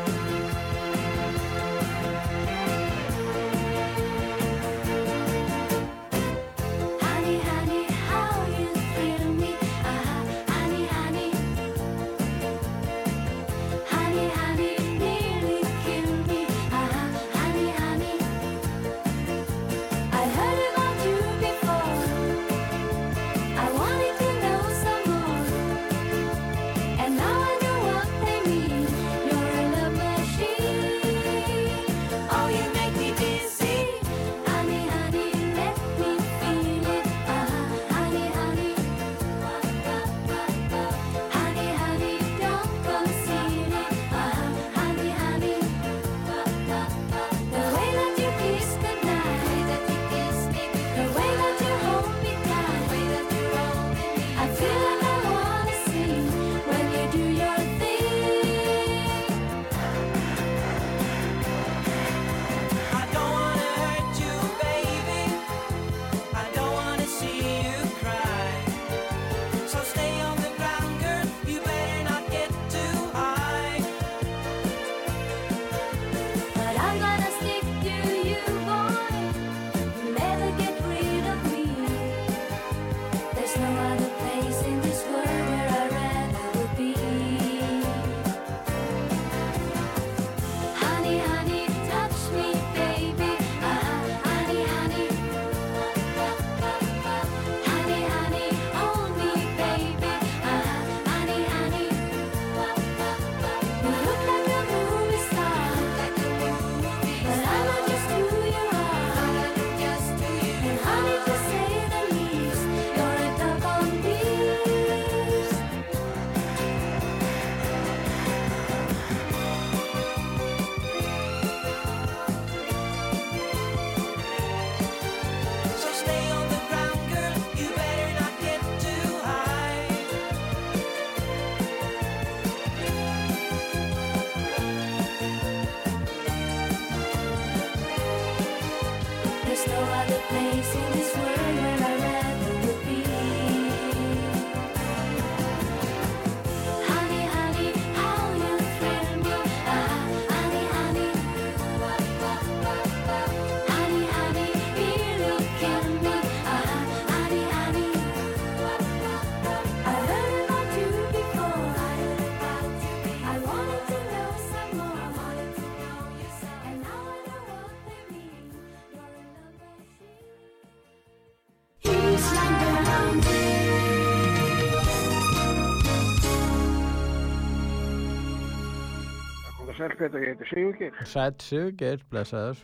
[180.09, 180.93] Sælpeta, ég heiti Sigurgeir.
[181.05, 182.57] Sætt Sigurgeir, blessaður.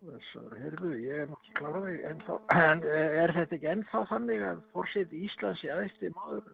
[0.00, 4.60] Þessar, heyrðu, ég er nokkið kláraði ennþá, en eh, er þetta ekki ennþá þannig að
[4.74, 6.46] fórseti Íslands í aðeinsti maður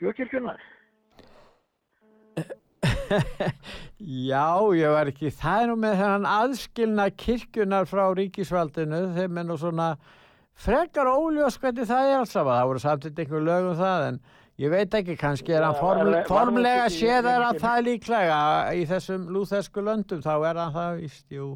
[0.00, 0.62] þjóðkirkjunar?
[4.30, 9.56] Já, ég var ekki, það nú með þennan aðskilna kirkjunar frá ríkisvaldinu, þeim er nú
[9.60, 9.90] svona
[10.56, 14.22] frekar óljós hvernig það er alls saman, það voru samtidig einhver lög um það, en
[14.60, 17.64] ég veit ekki, kannski er hann Já, form, var- var- formlega var- séðar að ekki-
[17.64, 18.38] það líklega
[18.76, 21.50] í þessum lúþesku löndum, þá er hann það víst, jú.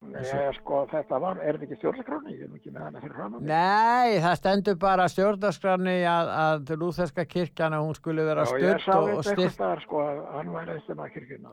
[0.00, 0.22] Nei,
[0.56, 2.32] sko, þetta var, er þetta ekki stjórnarskráni?
[2.32, 3.48] Ég er ekki með hana fyrir fram að mig.
[3.50, 8.86] Nei, það stendur bara stjórnarskránni að, að lúþeska kirkjana, hún skulle vera Já, ég stutt
[8.86, 11.52] sá og, og þetta eitthvað staðar, sko, að hann væri eftir maður kirkjuna.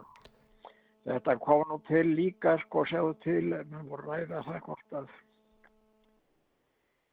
[1.07, 5.05] Þetta kom nú til líka, sko, sjáðu til, menn voru ræða það hvort að,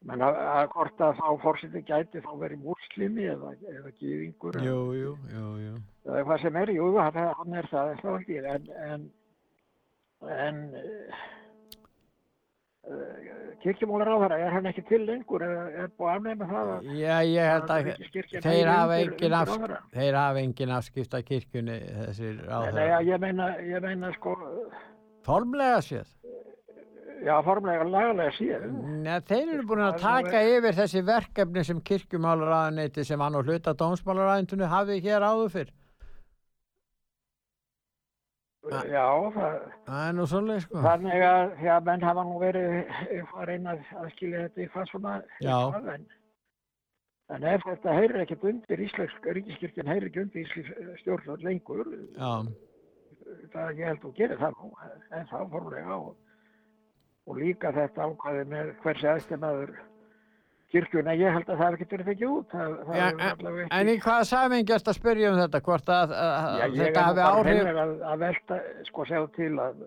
[0.05, 4.59] menn að, að hvort að þá fórseti gæti þá verið múslimi eða, eða gýðingur.
[4.65, 5.75] Jú, jú, jú,
[6.07, 9.07] eða hvað sem er, jú, hann, er það, það er ekki, en, en,
[10.45, 11.23] en uh,
[13.65, 17.15] kirkjumólar á er hann ekki til lengur, er, er búið að afnæma það að Já,
[17.25, 19.37] ég held að ríkiskirkjan þeir hafa engin,
[19.95, 22.99] þeir hafa engin afskipt af kirkjunni þessir Nei, ráðherra.
[23.09, 24.35] ég meina, ég meina sko,
[25.25, 26.11] Formlega séð.
[27.23, 28.75] Já, formlega lagalega síðan.
[29.05, 33.35] Nei, þeir eru búin að Það er taka yfir þessi verkefni sem kirkjumálaráðuneyti sem hann
[33.39, 35.73] og hluta dómsmálaráðunitinu hafið hér áður fyrr.
[38.65, 39.05] Já,
[39.35, 39.55] það,
[39.85, 40.79] Það er nú svolítið sko.
[40.81, 45.11] þannig að, já, menn hafa nú verið eitthvað að reyna að skilja þetta eitthvað svona,
[45.45, 45.57] Já.
[45.93, 46.07] en,
[47.35, 51.83] en ef þetta heyrir ekkert undir íslensk, ríkiskirkjan heyrir ekki undir íslensk stjórnvöld lengur,
[52.17, 52.31] Já,
[53.53, 54.71] það ég held að gerir það nú,
[55.13, 56.24] en þá fórlega og,
[57.25, 59.73] og líka þetta ákvæði með hversi aðstæmaður
[60.75, 63.75] kirkjuna, ég held að það hef ekki verið tekið út, það, það Já, allavega ekki.
[63.79, 66.89] en í hvaða samingi erst að spyrja um þetta, hvort að, að, Já, að ég
[66.89, 67.69] þetta hafi áhrif?
[67.83, 68.57] að, að velta,
[68.89, 69.83] sko, segja til að,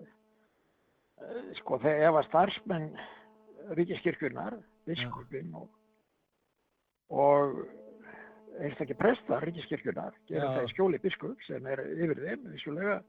[1.59, 2.87] sko, þegar ef að starfsmenn
[3.79, 4.57] ríkiskirkjunar,
[4.89, 5.67] biskupin og,
[7.13, 7.59] og
[8.63, 10.53] einstakki prestar ríkiskirkjunar, gera Já.
[10.57, 12.99] það í skjóli biskup sem er yfir þeim, vissulega,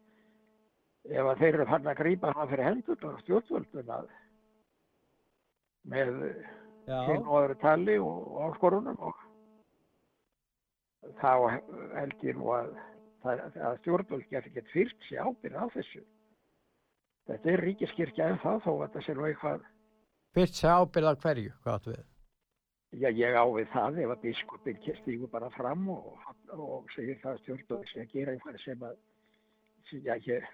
[1.08, 4.10] ef að þeir eru fann að grípa það fyrir hendur og stjórnvöldum að
[5.88, 6.12] með
[6.90, 9.26] hinn og öðru tali og, áskorunum og
[11.20, 11.32] þá
[11.96, 12.72] held ég nú að,
[13.24, 16.04] það, að stjórnvöld getur ekki fyrst sér ábyrð á þessu.
[17.30, 19.68] Þetta er ríkiskirkja en það þó að þetta sé nú eitthvað,
[20.30, 22.10] Fyrst sé ábyrð af hverju, hvað áttu við?
[22.98, 26.18] já ég á við það ef að biskupin stígur bara fram og,
[26.56, 28.96] og segir það að stjórnvöld að gera eitthvað sem að,
[29.90, 30.48] sem, já ég,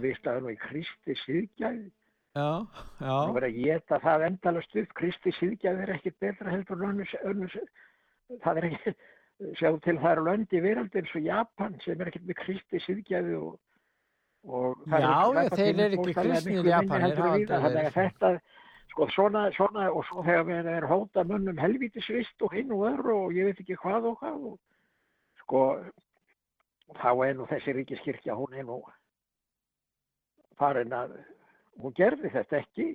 [0.00, 1.90] við staðum nú í Kristi síðgæði,
[2.34, 2.66] Já,
[2.98, 3.10] já.
[3.14, 7.12] og verið að geta það endalast upp, Kristi síðgæði er ekkit betra heldur en önnur,
[7.30, 7.52] önnur,
[8.42, 8.94] það er ekki,
[9.60, 12.80] sjáðu til það eru lönd í veraldi eins og Japan sem er ekkert með Kristi
[12.82, 13.52] síðgæði og,
[14.50, 17.38] og það Já, það þeir eru ekki bókstaflega kristnir miklu minni Japanir, heldur en hafa
[17.38, 17.38] víða.
[17.38, 18.32] aldrei þannig verið að þetta,
[18.94, 23.14] sko svona, svona og svo þegar við erum hóta munnum helvítisvist og hinn og öðru
[23.20, 24.58] og ég veit ekki hvað og hvað og
[25.44, 25.62] sko
[26.98, 28.80] þá er nú þessi ríkiskirkja hún er nú
[30.58, 31.14] farin að
[31.80, 32.88] hún gerði þetta ekki.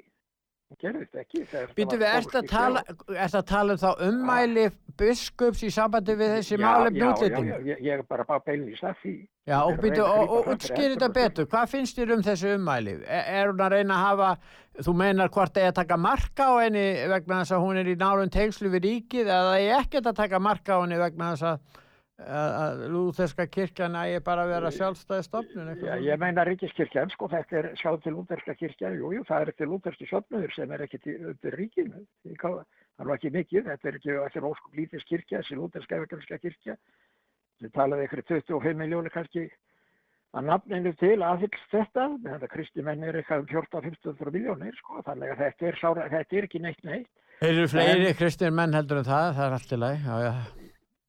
[0.69, 1.73] Hún gerði þetta ekki.
[1.77, 2.83] Býtu við, ert að tala,
[3.15, 4.65] ert að tala um þá ummæli
[4.99, 8.99] biskups í sambandi við þessi málefni já, já, já, ég, er bara bara beinlýst að
[9.01, 9.13] því.
[9.49, 12.95] Já, og býtu, og, útskýri þetta betur, hvað finnst þér um þessu ummæli?
[13.09, 14.29] Er, hún að reyna að hafa,
[14.85, 17.89] þú meinar hvort það er að taka marka á henni vegna þess að hún er
[17.89, 21.31] í nálum tengslu við ríkið eða það er ekkert að taka marka á henni vegna
[21.33, 21.81] þess að,
[22.25, 25.71] að, lúþeska kirkjan ægi bara að vera sjálfstæði stofnun?
[25.85, 29.53] Já, ég meina ríkiskirkjan, sko, þetta er sjáð til lúterska kirkja, jú, jú, það er
[29.57, 32.03] til lúterski söfnuður sem er til, undir ríkinu.
[32.35, 32.59] Það
[33.05, 36.77] er ekki mikið, þetta er ekki, er óskum lítið kirkja, þessi lúterska evangelska kirkja.
[37.59, 39.47] Þið talaði ykkur 25 miljónir kannski
[40.37, 45.01] að nafninu til aðfyllst þetta, menn þetta kristi menn er eitthvað um 14-15 miljónir, sko,
[45.07, 47.09] þannig að þetta er, sára, þetta er ekki neitt neitt.
[47.41, 50.58] Eru fleiri En- kristin menn heldur en það, það er allt í lagi, já, já.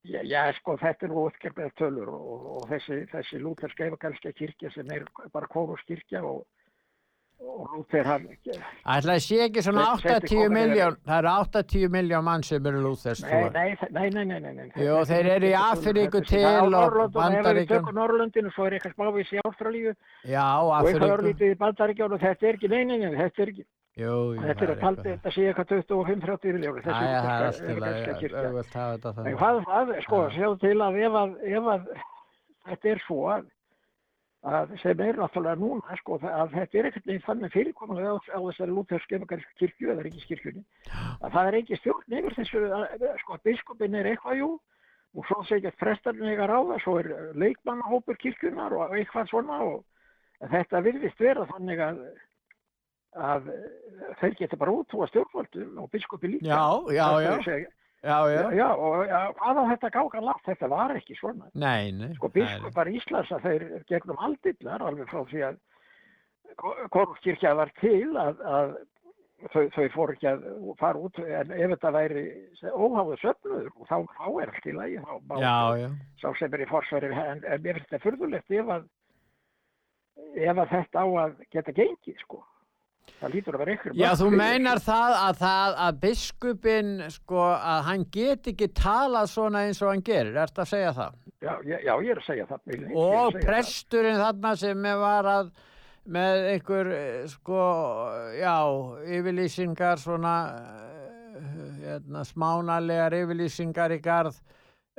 [0.08, 4.70] Já, já, sko, þetta er nú útgerfið tölur og, og, þessi, þessi lúterska evangelska kirkja
[4.72, 5.04] sem er
[5.34, 6.46] bara kóruskirkja og,
[7.40, 11.30] og Lúther hann Ætla að sé ekki svona Set- setti 80 komin miljón, það eru
[11.44, 14.70] 80 miljón mann sem eru lúþest Nei, nei, nei, nei, nei, nei, nei.
[14.72, 17.68] Jú, Þetta þeir er- eru í er- Afríku er- til það og Bandaríkjum.
[17.76, 22.20] tökum Norrlöndinu, svo er eitthvað smávis í Ástralíu Já, og eitthvað örlítið í Bandaríkjum og
[22.24, 23.64] þetta er ekki, nei, nei, nei, þetta er ekki,
[24.00, 27.60] Jú, jú, þetta er að taldi, þetta sé eitthvað 25-30 miljónir, það er lúterska allt
[27.60, 28.44] í lagi, evangelska kirkja.
[28.44, 31.90] auðvöld hafa þetta hvað það, sko, sjáðu til að ef að, ef að
[32.70, 33.50] þetta er svo að,
[34.54, 38.76] að sem er náttúrulega núna, sko, að þetta er ekkert neginn þannig fyrirkomulega á, þessari
[38.78, 40.64] lútersk evangelska kirkju eða ríkiskirkjunni,
[41.26, 44.50] að það er ekki stjórn yfir þessu, að, sko, biskupin er eitthvað, jú,
[45.18, 49.80] og svo segja prestarinn eiga ráða, svo er leikmannahópur kirkjunar og eitthvað svona og
[50.48, 52.04] þetta virðist vera þannig að
[53.16, 53.50] að
[54.20, 56.46] þeir geta bara útúa stjórnvöldum og biskupi líka.
[56.52, 56.62] Já,
[56.94, 57.32] já, já.
[57.36, 58.42] að segja- Já, já.
[58.56, 60.44] Já, og hvað á þetta gáka látt?
[60.46, 61.50] Þetta var ekki svona.
[61.52, 62.14] Nei, nei.
[62.16, 65.58] Sko biskupar Íslands að þeir gegnum aldillar alveg frá því að
[66.90, 68.72] korfkirkja var til að, að
[69.52, 70.46] þau, þau fóru ekki að
[70.80, 72.24] fara út en ef þetta væri
[72.72, 75.90] óháðu söfnuður og þá, þá er allt í lagi þá já.
[76.22, 78.88] sá sem er í forsværi en, mér finnst þetta furðulegt ef að
[80.40, 82.42] ef að þetta á að geta gengið sko
[83.20, 87.80] það lítur að vera ykkur Já, þú meinar það að, það að biskupin, sko, að
[87.88, 91.18] hann get ekki talað svona eins og hann gerir, ertu að segja það?
[91.40, 93.46] já, já, já, ég er að segja það ég Og segja það.
[93.50, 95.50] presturinn þarna sem var að,
[96.16, 97.60] með einhver, eh, sko,
[98.40, 98.54] já,
[99.18, 101.50] yfirlýsingar svona, eh,
[101.84, 104.40] hérna, smánalegar yfirlýsingar í garð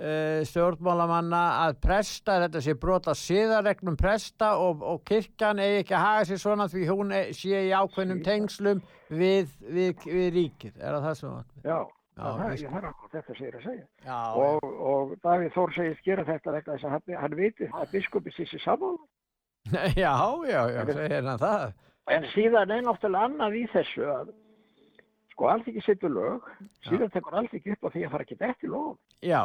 [0.01, 6.05] uh, stjórnmálamanna að presta, þetta sé brota siðaregnum presta og, og kirkjan eigi ekki að
[6.07, 10.77] haga sér svona því hún e- sé í ákveðnum tengslum við, við, við ríkið.
[10.79, 11.45] Er það það sem var?
[11.63, 11.79] Já,
[12.11, 13.85] Já, það, veist- ég, er akkur þetta segir að segja.
[14.05, 17.95] Já, og, og Davíð Þór segist gera þetta vegna þess að hann, hann viti að
[17.95, 18.99] biskupi sýsi saman.
[20.03, 20.13] já,
[20.49, 21.71] já, já, segir hann það.
[22.11, 24.31] En síðan er náttúrulega annað í þessu að
[25.31, 26.47] sko allt ekki setur lög,
[26.89, 28.97] síðan tekur allt ekki upp á því að fara ekki eftir lögum.
[29.23, 29.41] Já.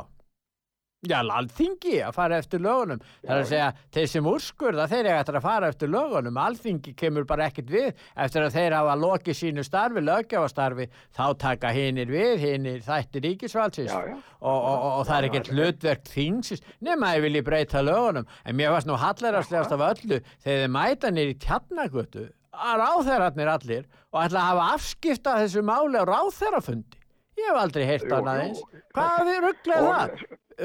[1.05, 3.03] Já, alþingi að fara eftir lögunum.
[3.21, 6.39] Það er að segja, þeir sem úrskurða, þeir eiga eftir að fara eftir lögunum.
[6.41, 7.91] Alþingi kemur bara ekkert við
[8.25, 13.93] eftir að þeir hafa lokið sínu starfi, löggjáfastarfi, þá taka hinir við, hinir þætti ríkisvaldsins
[13.93, 14.17] Já, já.
[14.41, 18.29] Og, og, og, og það er ekkert hlutverk þingsins nema að ég vilji breyta lögunum.
[18.49, 23.53] En mér varst nú hallarastlegast af öllu þegar þeir mæta nýr í tjarnagötu að ráþeirarnir
[23.53, 27.03] allir og ætla að hafa afskipta þessu máli á ráþeirafundi.
[27.37, 28.61] Ég hef aldrei heyrt annað eins.
[28.97, 30.11] Hvað rugglega Og- það?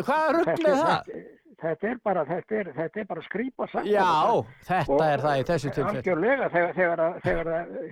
[0.08, 1.14] Hvað Þetta- það?
[1.61, 3.88] Þetta, er bara, þetta er, þetta er bara skrýpa saman.
[3.91, 5.74] Já, þetta er það í þessu.
[5.91, 7.91] Algjörlega, þegar, þegar, að-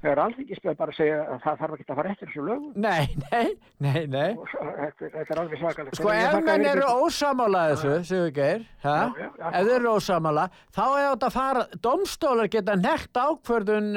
[0.00, 2.72] þegar, alþingisbæð bara segja að það þarf ekki að fara eftir þessu lögum.
[2.80, 3.48] Nei, nei,
[3.86, 4.30] nei, nei.
[4.36, 5.98] Og Þetta, þetta er alveg svakalegt.
[5.98, 8.96] Sko ef menn eru ósamála þessu, Sigurgeir, ha?
[8.96, 9.46] Já, já, já.
[9.50, 10.46] ef þeir eru ósamála,
[10.76, 13.90] þá er þetta að fara, domstólar geta nekt ákvörðun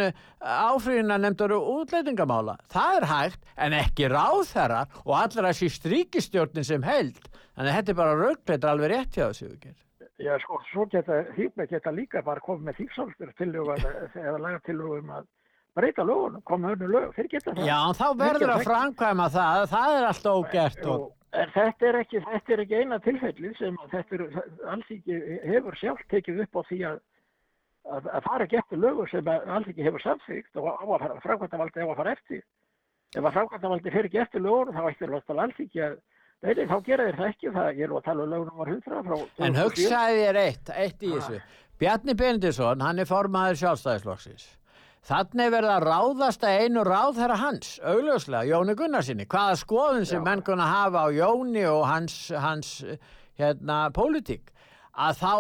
[0.44, 2.58] áfríðina nefndur útleitingamála.
[2.74, 7.22] Það er hægt, en ekki ráðherrar og allra síst ríkistjórnin sem held.
[7.54, 8.20] Þannig að þetta er bara
[8.68, 9.80] er alveg rétt hjá þessu, Sigurgeir.
[10.22, 11.24] Já, sko, svo geta
[11.72, 12.78] geta líka bara komið með
[13.40, 15.26] tillögu eða laga tillögu um að
[15.78, 17.66] breyta lögunum, koma með önnu lög, þeir geta það.
[17.68, 21.12] Já, þá verður að framkvæma það, það er allt ógert og...
[21.34, 24.24] Þetta er ekki, þetta er ekki eina tilfelli sem þetta er,
[24.70, 25.16] alls ekki
[25.50, 27.00] hefur sjálf tekið upp á því að,
[27.90, 31.82] að, að fara eftir lögur sem alls ekki hefur samþygt og á að fara, framkvæmdavaldi
[31.82, 32.46] á að fara eftir.
[33.18, 36.00] Ef að framkvæmdavaldi fer ekki eftir lögur þá ættir alltaf alls ekki að,
[36.46, 38.74] nei, þá gera þeir það ekki, það ég er nú að tala um lögur numar
[38.78, 39.62] 100 frá En 2007.
[39.64, 41.46] hugsaði þér eitt, eitt í þessu.
[41.82, 44.52] Bjarni Bendisson, hann er formaður sjálfstæðisflokksins.
[45.04, 49.26] Þannig verið að ráðast að einu ráðherra hans, augljóslega, Jóni Gunnarsinni.
[49.28, 52.78] Hvaða skoðun sem menn kunna hafa á Jóni og hans, hans
[53.40, 54.54] hérna, pólitík
[54.94, 55.34] að þá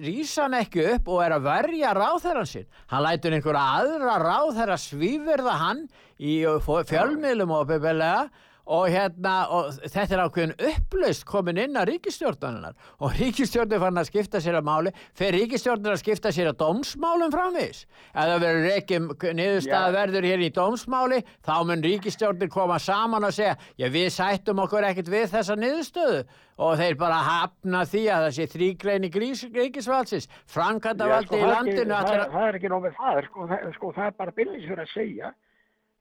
[0.00, 2.66] rýsa hann ekki upp og er að verja ráðherran sinn.
[2.88, 5.84] Hann lætur einhverja aðra ráðherra svífirða hann
[6.18, 6.40] í
[6.88, 8.30] fjölmiðlum og bebelega
[8.66, 12.72] og hérna, og þetta er ákveðin upplaust komin inn að ríkistjórnarinnar
[13.04, 14.92] og ríkistjórnir fann að skipta sér að máli.
[15.18, 19.10] Fer ríkistjórnir að skipta sér að dómsmálum framvís ef það verður reykjum
[19.40, 19.94] niðurstað Já.
[19.98, 24.88] verður hér í dómsmáli þá mun ríkistjórnir koma saman og segja já við sættum okkur
[24.88, 26.24] ekkert við þessa niðurstöðu.
[26.54, 30.28] Og þeir bara hafna því að það sé þrýgrein í ríkisvaldsins.
[30.54, 33.64] Framkvæmdavaldi sko, í landinu ekki, það, er- það er ekki nóg með það, sko, það,
[33.74, 35.32] sko, það er bara fyrir að segja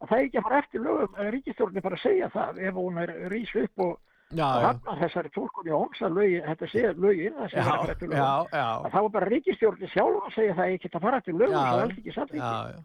[0.03, 2.73] að það er ekki að fara eftir lögum, að ríkistjórnir bara að segja það ef
[2.81, 3.93] hún er rís upp og
[4.33, 4.65] Já, og já.
[4.65, 7.93] hafna þessari tólkun í óms að lögin, þetta sé lögin, það sé Já, að fara
[7.93, 8.23] eftir lögum.
[8.23, 8.69] já, já.
[8.87, 11.59] Að þá er bara ríkistjórnir sjálf að segja það er ekki að fara eftir lögum,
[11.59, 12.79] það er alls ekki já, já.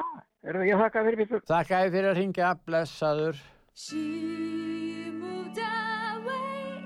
[0.00, 0.14] Ah,
[0.46, 1.40] er það ég þakka fyrir býttu?
[1.52, 3.42] Þakka ég fyrir að ringja, blessaður.
[3.76, 4.00] She
[5.20, 6.80] moved away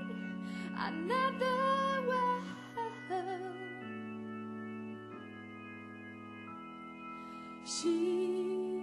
[0.75, 2.51] another world.
[7.65, 8.80] She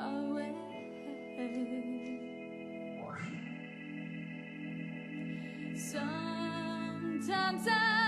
[0.00, 0.54] away.
[5.76, 7.99] Sometimes I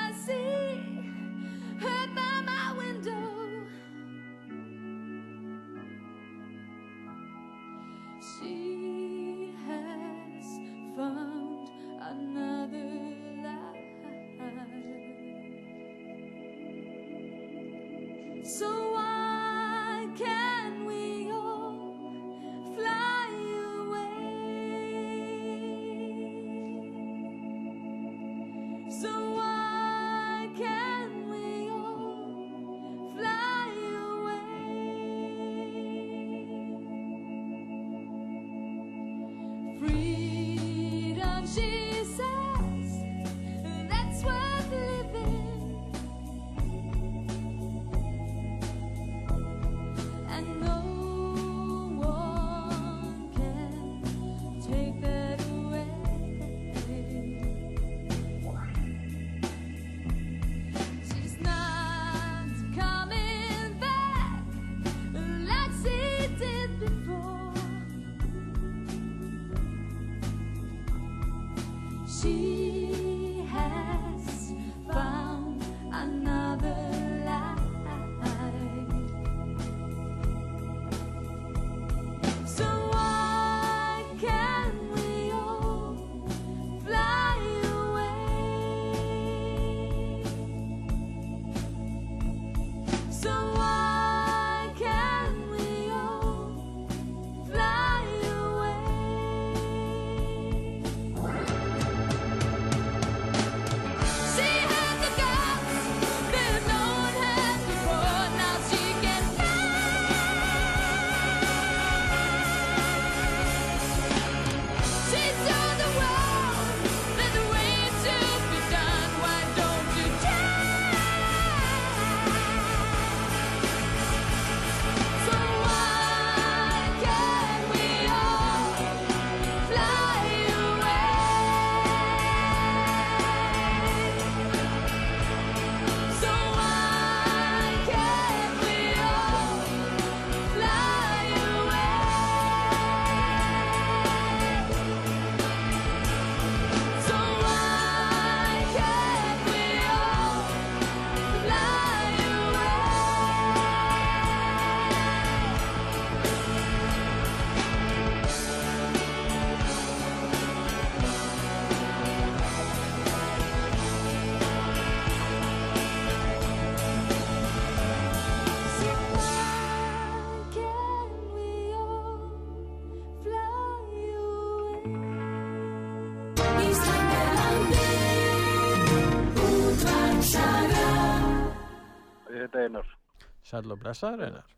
[183.53, 184.53] Sæll og blessaður einar.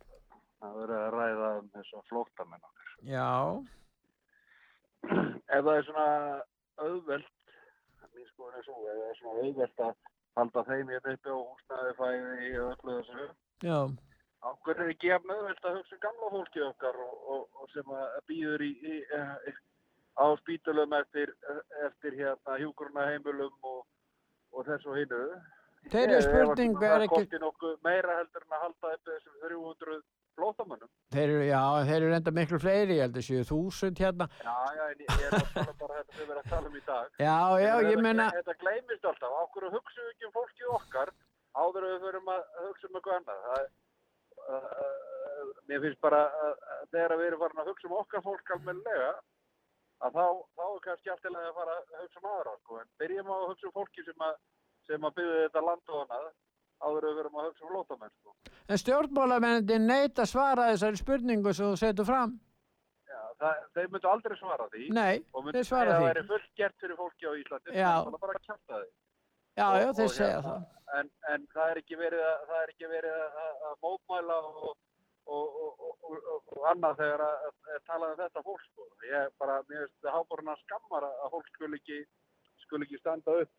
[0.62, 2.92] Það verður að ræða um þess að flóttamenn okkar.
[3.05, 3.31] Já,
[5.05, 6.06] Ef það er svona
[6.84, 7.31] auðvelt,
[8.14, 9.92] mín skoðun er svo, ef það er svona auðvelt að
[10.39, 13.26] halda þeim hérna uppi á húsnaði fæði í öllu þessu,
[13.62, 13.76] já,
[14.48, 18.16] ákveður er ekki jafn auðvelt að hugsa gamla fólki okkar og, og, og sem að
[18.31, 19.55] býður í, í, í,
[20.18, 21.34] á spítulum eftir,
[21.84, 23.84] eftir hérna hjúkurna heimilum og,
[24.55, 25.23] og þess og hinnu.
[25.93, 30.03] Þeirri spurning er Það ekki- kosti nokkuð meira heldur en að halda upp þessum 300
[30.35, 30.89] flótamönnum.
[31.15, 34.27] þeir eru, já, þeir eru enda miklu fleiri, ég held að séu þúsund hérna.
[34.43, 36.75] Já, já, en ég er að tala bara þetta sem við erum að tala um
[36.75, 37.11] í dag.
[37.19, 40.75] Já, já, En ég þetta- meina, Þetta gleymist alltaf, okkur hugsaum við ekki um fólkið
[40.79, 41.09] okkar
[41.55, 43.39] áður við förum að hugsa um eitthvað annað.
[43.45, 43.65] Það,
[44.49, 48.23] uh, uh, mér finnst bara að að þegar við erum farin að hugsa um okkar
[48.27, 49.13] fólk almennilega,
[50.03, 50.27] að þá,
[50.59, 52.81] þá er kannski allt í lagi að fara að hugsa um aðra, sko.
[52.83, 54.35] En byrjum á að hugsa um fólki sem að,
[54.89, 56.27] sem að byggja þetta land og annað,
[56.85, 58.35] áður en við verum að hugsa um lótamenn, sko.
[58.69, 62.35] en stjórnmálamennir neita að svara þessari spurningu sem þú setur fram.
[63.09, 64.89] Já, það, þeir myndu aldrei svara því.
[64.97, 67.75] Nei, og þeir svara að því það væri fullt gert fyrir fólki á Íslandi.
[67.79, 67.93] Já.
[68.05, 68.89] Það er bara að kjæfta því.
[69.55, 70.71] Já, já, Og- þeir og segja hérna, það.
[70.99, 74.39] En, en það er ekki verið að, það er ekki verið að, að, að mótmæla
[74.49, 74.57] og,
[75.35, 78.65] og, og, og, og, og annað þegar að, að, að tala um þetta fólk.
[78.69, 78.89] Sko.
[79.09, 82.01] Ég bara, mér finnst það háboruna skammar að að fólk skul ekki,
[82.67, 83.53] skul ekki standa upp.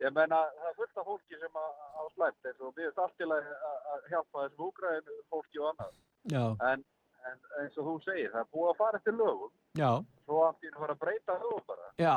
[0.00, 3.00] Ég meina, það er fullt af fólki sem að, á slæmt eins og mér finnst
[3.02, 5.90] allt til að, að að hjálpa þessum úgræðinu fólki og annað.
[6.32, 6.84] Já, En,
[7.28, 9.90] en eins og þú segir, það er búið að fara eftir lögum, já,
[10.24, 11.90] svo í einu fara að breyta lögum bara.
[12.00, 12.14] Já,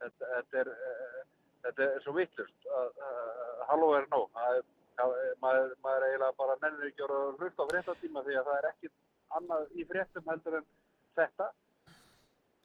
[0.00, 0.70] þetta, þetta, er,
[1.66, 3.02] þetta er svo vittlust að
[3.68, 4.40] halló er nóg.
[4.46, 4.62] Eh,
[5.42, 8.96] maður, maður eiginlega bara nennir ekki að hlusta á fréttatíma því að það er ekkit
[9.40, 10.66] annað í fréttum heldur en
[11.20, 11.50] þetta.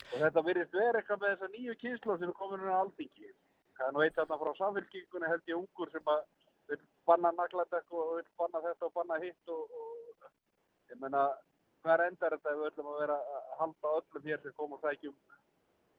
[0.07, 3.31] Og þetta virðist vera eitthvað með þessa nýju kynslu sem er komin á alþingi
[3.77, 6.23] það er nú eitt þarna frá samfélkingunni held ég ungur sem að
[6.71, 10.31] vil banna nagladekk og vil banna þetta og banna hitt og, og
[10.91, 11.27] ég meina
[11.85, 14.83] hver endar þetta ef við ætlum að vera að halda öllum hér sem kom og
[14.83, 15.15] sækjum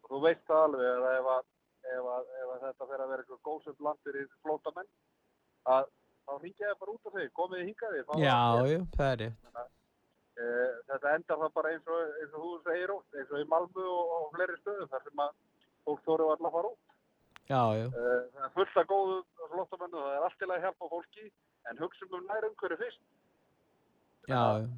[0.03, 1.49] og þú veist það alveg að ef, að,
[1.95, 4.93] ef, að, ef að þetta fer að vera eitthvað góðsöld land fyrir flótamenn
[5.77, 5.91] að
[6.29, 9.75] þá ringja ég bara út af þau, komið þið hingaði já, já, það er rétt.
[10.39, 13.47] Eh, þetta endar það bara eins og, eins og þú segir ótt, eins og í
[13.51, 15.33] Malmö og, og fleiri stöðum þar sem að
[15.89, 16.88] fólk þóru alltaf að fara út.
[17.49, 19.17] Já, já, Eh, Það er fullt af góðu
[19.53, 21.31] flóttamennu, það er allt til að hjálpa fólki,
[21.71, 23.01] en hugsaum um nær umhverju fyrst.
[24.29, 24.69] já, já,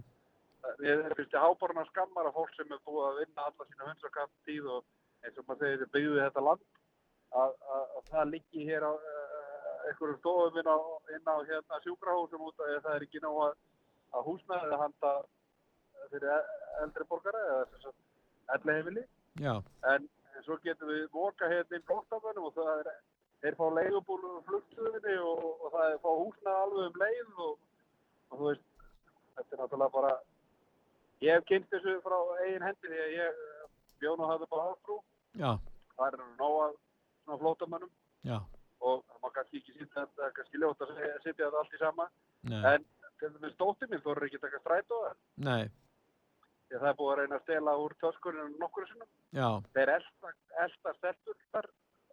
[0.84, 4.34] Ég finnst ég háborna skammar af fólk sem er búið að vinna alla sína hundsakamt
[4.46, 4.84] tíð og
[5.24, 6.62] eins og maður segir, byggðu þetta land,
[7.32, 10.76] að, að, að það liggi hér á uh, einhverjum stofum inn á,
[11.32, 13.54] á hérna sjúkrahúsum út að það er ekki ná að,
[14.14, 15.12] að húsnaði handa
[16.10, 16.48] fyrir e-
[16.84, 17.92] eldri borgara eða
[18.54, 19.04] elli heimili.
[19.40, 19.54] Já,
[20.40, 22.90] en svo getum við móka hérna inn flóttamönnum og það er
[23.44, 27.54] þeir fá leigubúlu flugstuðinni og, og það er fá húsnað alveg um leið og,
[28.30, 28.66] og þú veist
[29.36, 30.12] þetta er náttúrulega bara
[31.20, 33.40] ég hef kynnt þessu frá eigin hendi því að ég
[34.00, 34.68] bjón og hafði bara
[35.36, 35.50] já,
[35.96, 37.92] það er flótamönnum
[38.26, 38.36] Já,
[38.84, 40.90] og það má kannski ekki það er kannski ljótt að
[41.24, 42.06] setja þetta allt í sama.
[42.50, 42.60] Nei.
[42.74, 44.98] en dóttir mín þorur ekki að taka strætó.
[45.46, 45.70] Nei,
[46.70, 49.10] því að það er búið að reyna að stela úr töskunum nokkur sinnum.
[49.34, 50.32] Já, þeir elsta,
[50.64, 51.68] elsta stelpur þar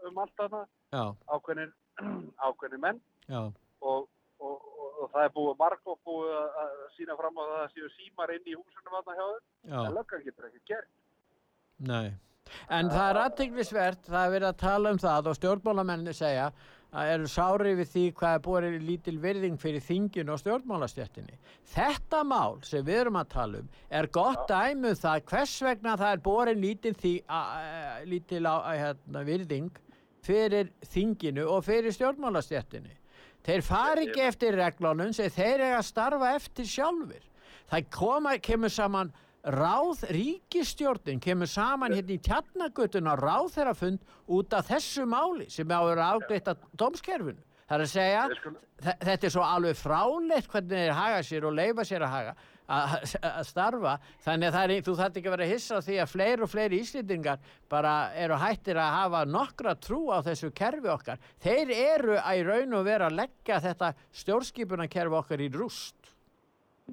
[0.09, 0.61] um allt þarna.
[0.95, 1.03] Já,
[1.35, 1.73] ákveðnir,
[2.47, 3.01] ákveðnir menn.
[3.37, 4.07] Og, og,
[4.41, 4.69] og,
[5.03, 8.33] og það er búið margótt búið að, að sína fram á það að séu símar
[8.33, 9.81] inn í húsunum þarna hjá Já.
[9.83, 10.89] en löggan getur ekki gert.
[11.77, 12.07] Nei.
[12.71, 16.47] En það er aðteglisvert, það er verið að tala um það og stjórnmálamenni segja
[16.93, 21.35] eru sári við því hvað er búið lítil virðing fyrir þingin og stjórnmálastjættinni.
[21.73, 25.97] Þetta mál sem við erum að tala um er gott dæmi um það hvers vegna
[25.99, 29.83] það er búið lítil, því, a, a, lítil a, hérna, virðing
[30.23, 32.95] fyrir þinginu og fyrir stjórnmálastjættinni.
[33.47, 37.23] Þeir fari ekki eftir reglunum sem þeir eiga að starfa eftir sjálfur.
[37.67, 39.11] Það koma, kemur saman
[39.47, 45.79] ráð ríkistjórnin kemur saman hérna í tjarnagötun á ráðherrafund út af þessu máli sem á
[45.79, 47.43] að vera afgreitt af dómskerfinu.
[47.67, 48.21] Það er að segja,
[48.79, 52.35] þe- þetta er svo alveg fráleitt hvernig þeir haga sér og leifa sér að haga
[52.67, 53.93] að starfa,
[54.25, 57.39] þannig að er, þú þarf ekki að vera hissa því að fleiri og fleiri íslendingar
[57.71, 61.19] bara eru hættir að hafa nokkra trú á þessu kerfi okkar.
[61.43, 65.95] Þeir eru að í raun og vera að leggja þetta stjórnskipunarkerfi okkar í rúst.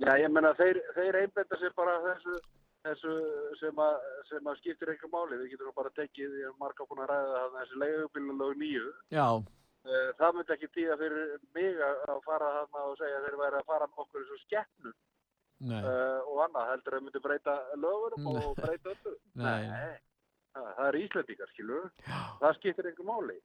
[0.03, 2.39] Já, ég meina þeir, þeir einbenda sér bara að þessu,
[2.87, 3.13] þessu
[3.61, 5.39] sem, að, sem að skiptir einhver máli.
[5.43, 8.89] Við getum bara tekið, ég er marga búin að ræða það, þessi leigubílulög nýju.
[9.15, 9.29] Já,
[9.85, 13.35] Eh, Það myndi ekki tíða fyrir mig að að fara þarna og segja að þeir
[13.37, 14.93] væri að fara okkur eins og skeppnu
[15.61, 16.71] nei, uh, og annað.
[16.71, 18.55] Heldur að þeir myndi breyta lögurum og Nei.
[18.63, 19.13] breyta öllu.
[19.45, 19.67] Nei.
[20.55, 21.91] Það, það er Íslandíkar, skilur.
[22.41, 23.37] Það skiptir einhver máli.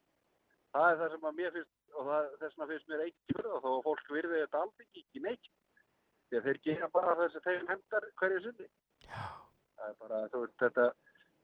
[0.71, 3.51] Það er það sem að mér finnst, og það, þess vegna finnst mér ekki fyrir
[3.51, 5.51] þó að fólk virði þetta alls ekki, ekki neitt.
[6.29, 8.67] Því að þeir gera bara þess að þeim hendar hverju sinni.
[9.09, 10.87] Það er bara, þú veist, þetta,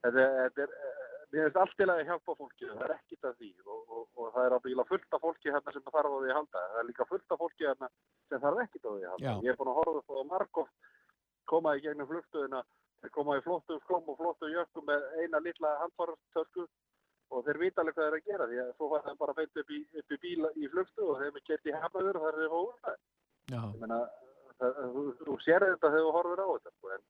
[0.05, 0.73] þetta, þetta er,
[1.31, 4.33] mér finnst allt til að hjálpa fólki, það er ekkit að því og, og, og
[4.35, 6.65] það er ábyggilega fullt af fólki hérna sem þarf á því að halda.
[6.73, 7.89] Það er líka fullt af fólki hérna
[8.29, 9.25] sem þarf ekkit á því að halda.
[9.25, 9.45] Já.
[9.47, 10.91] Ég er búin að horfa upp á margótt
[11.49, 12.61] koma í gegnum flugtöðina,
[13.01, 16.65] þeir koma í flottum skóm og flottum jökkum með eina lilla handfartösku
[17.33, 19.61] og þeir vita alveg hvað þeir að gera því að svo var það bara beint
[19.61, 22.31] upp í, upp í bíla í flugstu og þeim er kert í hafnaður og það
[22.31, 23.03] er þeir fóður það.
[24.59, 27.05] Þú, sér þetta þegar þú horfir á þetta, sko, en,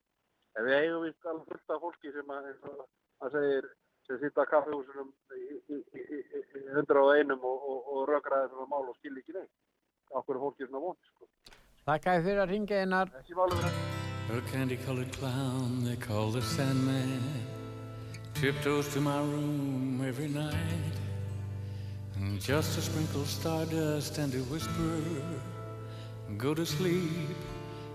[0.56, 2.48] en við eigum vist alveg fullt af fólki sem að,
[3.26, 3.68] að segir,
[4.06, 5.44] sem sitta á kaffehúsunum í,
[5.76, 9.52] í, í, í, í 101 og, og, og rökraði svona mál og skilja ekki neitt.
[10.16, 11.30] Okkur er fólki svona vond, sko.
[11.86, 13.14] þakka fyrir að ringa einar.
[13.22, 13.70] Ekki málum
[14.26, 17.22] A candy-colored clown they call the Sandman
[18.34, 20.96] tiptoes to my room every night
[22.16, 25.00] and just to sprinkle stardust and to whisper,
[26.36, 27.36] "Go to sleep,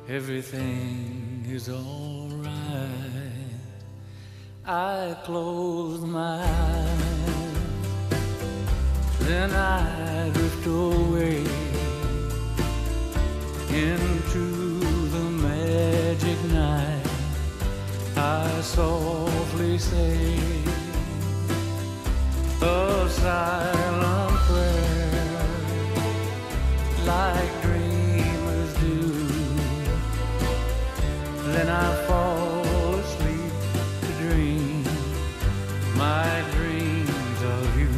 [0.07, 3.51] everything is all right."
[4.65, 7.53] I close my eyes,
[9.19, 11.43] then I drift away
[13.69, 14.79] into
[15.15, 17.07] the magic night.
[18.17, 20.39] I softly say
[22.61, 25.45] a silent prayer,
[27.05, 27.60] like
[31.71, 33.53] I fall asleep
[34.01, 34.83] to dream
[35.95, 37.89] my dreams of you.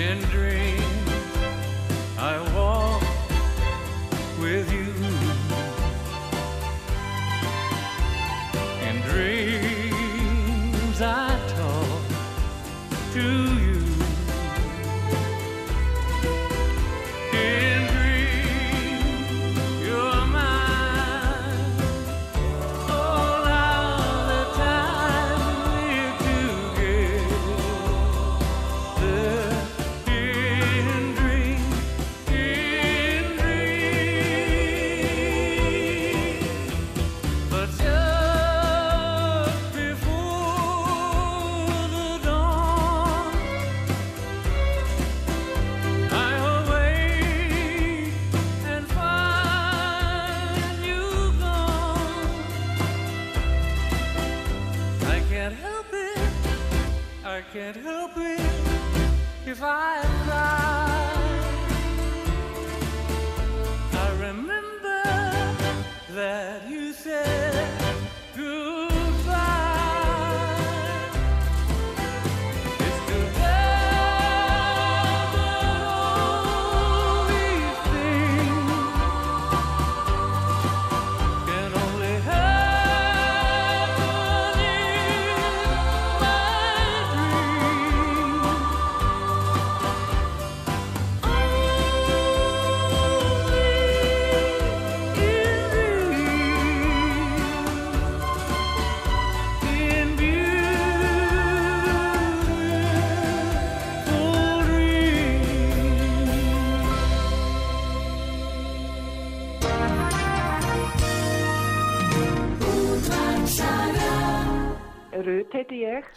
[0.00, 1.10] In dreams,
[2.16, 3.02] I walk
[4.40, 4.92] with you.
[8.88, 12.02] In dreams, I talk
[13.14, 13.22] to
[13.56, 13.61] you.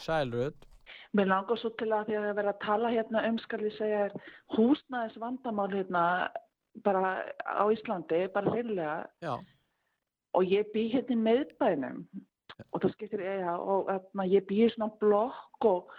[0.06, 0.56] Sælröð.
[1.16, 4.08] Mér langar svo til að því að vera að tala hérna um, skal ég segja,
[4.56, 6.04] húsnæðis vandamál hérna
[6.84, 9.06] bara á Íslandi, bara reynilega.
[9.24, 9.36] Já.
[10.36, 12.02] Og ég bý hérna í meðbænum
[12.72, 15.94] og það skiptir eiga og hérna, ég bý í svona blokk og,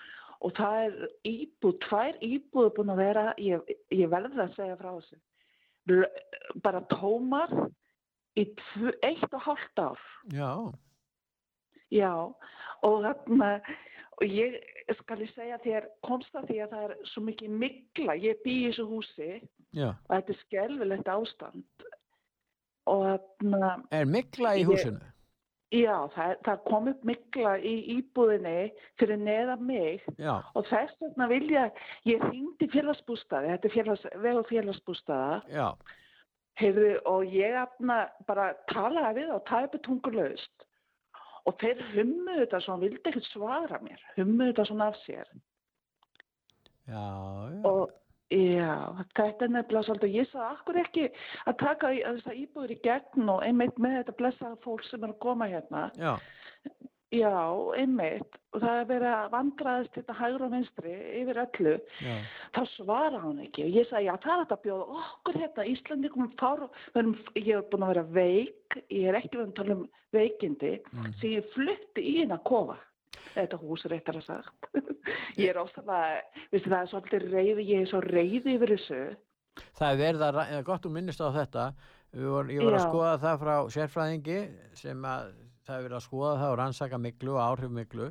[0.44, 4.90] og það er íbúð, tvær íbúður búin að vera, ég, ég verði að segja frá
[4.94, 5.20] þessu,
[6.64, 7.52] bara tómar
[8.36, 10.02] í tv, eitt og hálft ár.
[10.32, 10.50] Já.
[11.94, 12.12] Já,
[12.84, 13.50] og þarna,
[14.16, 14.54] og ég
[15.00, 18.54] skal ég segja þér, komst að því að það er svo mikið mikla, ég bý
[18.62, 19.32] í þessu húsi
[19.76, 19.90] Já.
[19.92, 21.86] og þetta er skelfilegt ástand
[22.86, 23.74] og þarna...
[23.92, 25.12] Er mikla í Ég- húsinu?
[25.74, 28.58] Já, það, það kom upp mikla í íbúðinni
[29.00, 30.36] fyrir neða mig Já.
[30.54, 31.64] og þess vegna vilja,
[32.06, 35.66] ég hringdi félagsbústaði, þetta er félags, vegu félagsbústaða Já.
[36.56, 37.98] Heyrðu, og ég afna
[38.30, 40.64] bara talaði við og tæpi tungulaust
[41.46, 45.30] og þeir hummuðu þetta svona, vildi ekkert svara mér, hummuðu þetta svona af sér.
[46.86, 47.04] Já,
[47.52, 47.62] já.
[47.70, 47.92] Og
[48.30, 48.74] já,
[49.18, 51.06] þetta er nefnilega svolítið, ég sagði akkur ekki
[51.46, 55.22] að taka þessar íbúður í gegn og einmitt með þetta blessaða fólk sem er að
[55.26, 55.88] koma hérna.
[55.98, 56.14] Já.
[57.14, 57.30] Já,
[57.78, 61.74] einmitt, og það er verið að vandraðist þetta hægra og vinstri yfir öllu.
[62.02, 62.14] Já.
[62.56, 65.66] þá svara hann ekki og ég sagði já það er þetta að bjóða okkur hérna
[65.70, 66.64] Íslandikum fár,
[66.96, 69.86] verum, ég er búin að vera veik ég er ekki verið að tala um
[70.16, 71.12] veikindi Mm.
[71.20, 72.76] sem ég flutti í hérna kofa
[73.36, 74.68] þetta hús er eitthvað sagt
[75.38, 79.00] ég er veistu það er svolítið reyði ég er svo reyði yfir þessu
[79.78, 81.62] Það er verið að, gott þú minnist á þetta,
[82.12, 82.88] vor, ég var að Já.
[82.90, 84.40] skoða það frá sérfræðingi
[84.76, 85.30] sem að
[85.66, 88.10] það er verið að skoða það og rannsaka miklu og áhrif miklu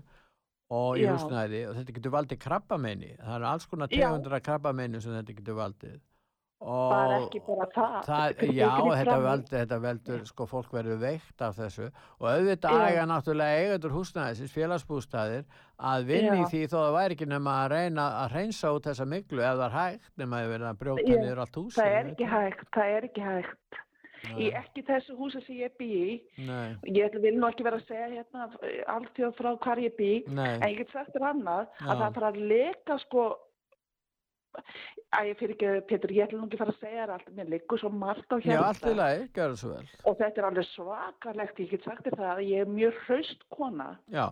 [0.75, 3.13] og í húsnæði og þetta getur valdið krabbameini.
[3.21, 4.01] Það eru alls konar Já.
[4.01, 6.03] tegundur af krabbameini sem þetta getur valdið.
[6.65, 11.43] Og bara ekki bara það Það, já, þetta veldur, þetta veldur, sko, fólk verður veikt
[11.43, 15.43] af þessu og auðvitað æga náttúrulega eigendur húsnæðisins, félagsbústæðir
[15.91, 16.47] að vinna í Já.
[16.53, 19.65] því þó það væri ekki nema að reyna að reynsa út þessa miklu ef það
[19.67, 21.81] er hægt nema að verða að brjóta niður allt húsið.
[21.81, 23.83] það er ekki hægt, það er ekki hægt
[24.39, 26.13] í ekki þessu húsi sem ég bý í.
[26.47, 28.49] Nei, ég vil nú ekki vera að segja hérna
[28.95, 30.55] alltjóð frá hvar ég bý Nei.
[30.59, 31.89] en ég get sagt þér annað Já.
[31.89, 33.25] að það fara að leka sko
[35.15, 37.31] að ég fyrir ekki, Pétur, ég ætla nú ekki að fara að segja þér allt,
[37.35, 39.85] mér liggur svo margt á já, hérna allt í lagi, gjör það svo vel.
[40.05, 43.47] og þetta er alveg svakalegt, ég get sagt þér það að ég er mjög hraust
[43.51, 43.89] kona.
[44.15, 44.25] Já,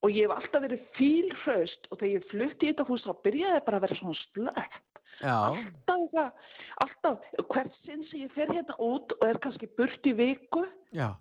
[0.00, 3.12] og ég hef alltaf verið fíl hraust og þegar ég flutti í þetta hús þá
[3.26, 4.89] byrjaði bara að vera svona slögt já,
[5.24, 6.46] alltaf,
[6.84, 10.64] alltaf, hvert sinn sem ég fer hérna út og er kannski burt í viku
[10.96, 11.12] já,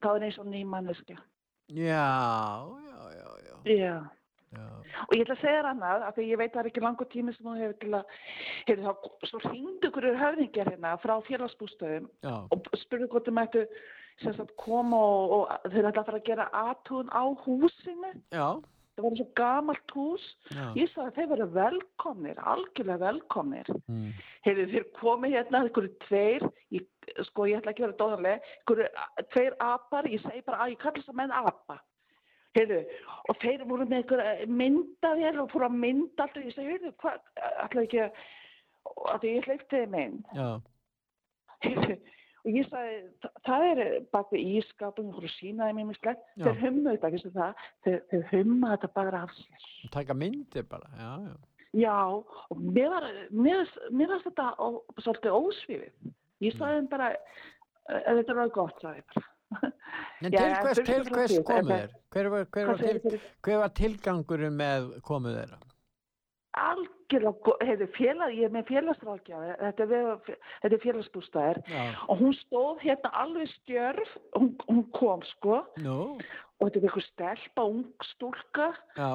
[0.00, 1.18] þá er eins og ný manneskja
[1.68, 2.06] já,
[2.86, 3.60] já, já, já.
[3.70, 3.98] Já.
[4.50, 4.66] Já.
[5.06, 6.82] Og ég ætla að segja þér annað, af því ég veit að það er ekki
[6.82, 8.14] langur tími sem þú hefur til að,
[8.66, 13.62] hefur þá, svo hringdu ykkur höfðingjar hérna frá félagsbústöðum og spurðu hvort þau mættu
[14.58, 18.12] koma og, og þeir ætla að fara að gera aðtún á húsinu.
[18.34, 18.48] Já.
[19.00, 20.24] Það var svo gamalt hús.
[20.52, 20.64] Já.
[20.76, 23.70] Ég sagði að þeir verið velkomnir, algjörlega velkomnir.
[23.88, 24.10] Mm.
[24.44, 26.44] Heyrðu, þeir komið hérna, ykkur tveir,
[26.76, 26.88] ég,
[27.30, 28.82] sko ég ætla ekki að vera dóðanlega, ykkur
[29.32, 31.78] tveir apar, ég segi bara að ég kalla þess að menn apa.
[32.58, 32.78] Heyrðu,
[33.30, 34.24] og þeir voru með ykkur
[34.60, 37.20] myndavél og fóru að mynda alltaf, ég segi, heyrðu, hvað,
[37.64, 40.22] ætla ekki að, ég hleypti þeim inn.
[42.40, 46.44] Og ég sagði, "Þa- það er bak við ískapin, fóru að sína þeim ímislegt, Já.
[46.46, 47.54] þeir humma þetta, veistu það,
[47.84, 49.90] þeir, þeir humma þetta bara af sér.
[49.92, 51.36] taka myndir bara, já, já.
[51.72, 51.96] Já,
[52.50, 55.92] og mér var, mér, mér var þetta ó, svolítið ósvífið.
[56.40, 57.10] Ég sagði þeim bara,
[57.90, 59.26] "Eh, þetta alveg gott, sagði ég bara.
[60.22, 61.90] En til hvers, og til hvers ég, komu en- þeir?
[62.10, 65.58] Hver var, hver, var til, hver var tilgangurinn með komu þeirra?
[67.10, 70.36] Algjörlega, félag, ég er með félagsráðgjafi, þetta er,
[70.68, 71.58] er félagsbústæðir
[72.06, 75.58] og hún stóð hérna alveg stjörf, hún, hún kom sko.
[75.82, 75.98] Nú,
[76.60, 78.70] og þetta er eitthvað stelpa, ung stúlka.
[78.94, 79.08] Já,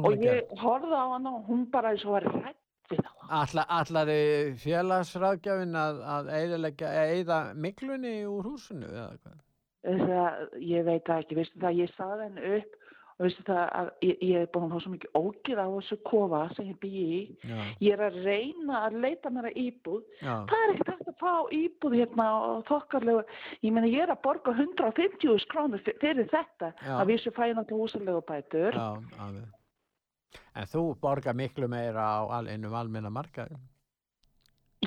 [0.00, 3.12] og ég horfði á hana og hún bara eins og var rætt við þá.
[3.42, 4.20] Alla, allari
[4.62, 9.40] félagsráðgjafin að, að eða miklunni úr húsinu eða hvað?
[9.82, 12.78] Þess að ég veit það ekki, veistu það, ég saði henni upp
[13.22, 16.66] það að ég, ég er búin að fá svo mikið ógið á þessu kofa sem
[16.66, 17.20] ég bý í.
[17.46, 20.02] Já, Ég er að reyna að leita mér að íbúð.
[20.22, 23.24] já, Það er ekkert hægt að fá íbúð hérna og þokkarlegu.
[23.62, 26.72] Ég meina ég er að borga 150 krónur fyr- fyrir þetta.
[26.82, 26.94] Já.
[27.00, 28.78] Að vísu fæ ég náttúrulega húsalegu bætur.
[30.56, 33.56] En þú borgar miklu meira á al, innum almenna markaði.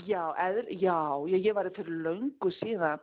[0.05, 0.97] Já, eðl, já,
[1.31, 2.99] ég, ég var fyrir löngu síðan,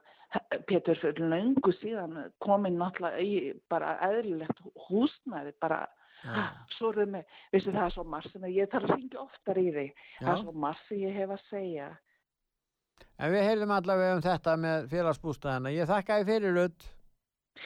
[0.69, 5.83] Pétur, fyrir löngu síðan komin náttúrulega í bara eðlilegt húsnæði, bara,
[6.23, 6.47] Já.
[6.77, 9.67] svo er með, veistu það er svo margt sem ég þarf að syngja oftar í
[9.75, 11.91] þig, það er svo margt sem ég hef að segja.
[13.19, 15.75] En við heyrðum allavega um þetta með félagsbústæðina.
[15.75, 16.89] Ég þakka þið fyrir.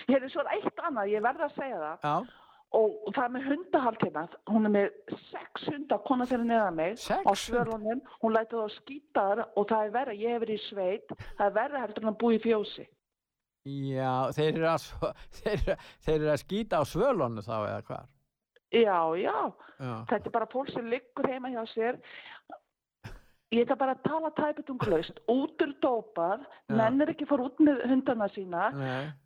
[0.09, 2.46] Hérna, svo er eitt annað, ég verð að segja það, Já,
[2.77, 6.99] og það er með hundahald hérna, hún er með sex hundar, kona fyrir neðan mig
[7.01, 10.65] Sex á svörlunum, hún lætur það skýtar og það er verra, ég hef verið í
[10.67, 12.87] sveit, það er verra heldur en að búa í fjósi.
[13.67, 14.85] Já, þeir eru að,
[15.41, 15.65] þeir,
[16.05, 18.13] þeir eru að skýta á svölunum þá eða hvar.
[18.75, 19.37] Já, já,
[19.79, 19.93] Já.
[20.11, 22.01] þetta er bara fólk sem liggur heima hjá sér.
[23.57, 26.75] Ég ætla bara að tala tæpitunglaust, út úr dópað, Já.
[26.77, 28.67] mennir ekki fór út með hundana sína,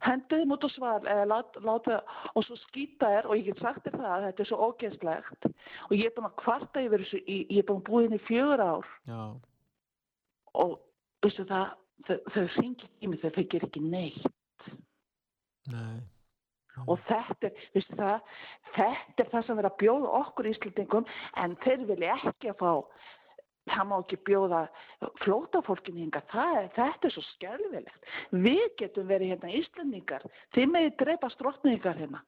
[0.07, 1.97] hendið þeim út á sval eða lát, láta,
[2.36, 5.49] og svo skýta þér og ég get sagt þér það að þetta er svo ógeðslegt.
[5.91, 8.18] Og ég er búin að kvarta yfir þessu, í- ég er búin að búið inn
[8.20, 8.86] í fjögur ár.
[9.09, 9.23] Já.
[10.55, 10.78] og
[11.23, 11.75] veistu það,
[12.07, 14.26] þau, ringi í mig, þau fekir ekki neitt.
[15.70, 16.00] Nei.
[16.89, 18.20] og þetta, er, veistu það,
[18.75, 21.07] þetta er það sem verður að bjóða okkur Íslandingum
[21.42, 22.70] en þeir vilja ekki að fá
[23.70, 24.60] það má ekki bjóða
[25.23, 28.12] flótafólkinu hinga, er, þetta er svo skelvilegt.
[28.34, 32.23] Við getum verið hérna Íslandingar, þið meði drepa stróttningar hérna.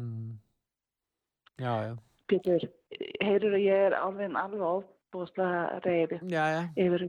[0.00, 0.36] Mm.
[1.58, 1.96] Já, já.
[2.28, 2.68] Pétur,
[3.24, 6.60] heyrur að ég er alveg alveg ofbúðslega reyði Já, já.
[6.76, 7.08] yfir.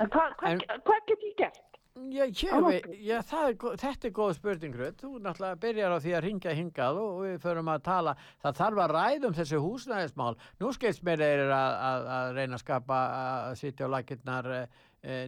[0.00, 1.69] En hvað hva, hva get ég gert?
[1.98, 2.36] Ég,
[3.02, 5.00] já það er, þetta er góð spurning, Rut.
[5.02, 8.12] Þú náttúrulega byrjar á því að ringja hingað og við förum að tala.
[8.44, 10.36] Það þarf að ræða um þessi húsnæðismál.
[10.62, 14.60] Nú skilst mér þeir að, að, að reyna að skapa að sitja á lakirnar e,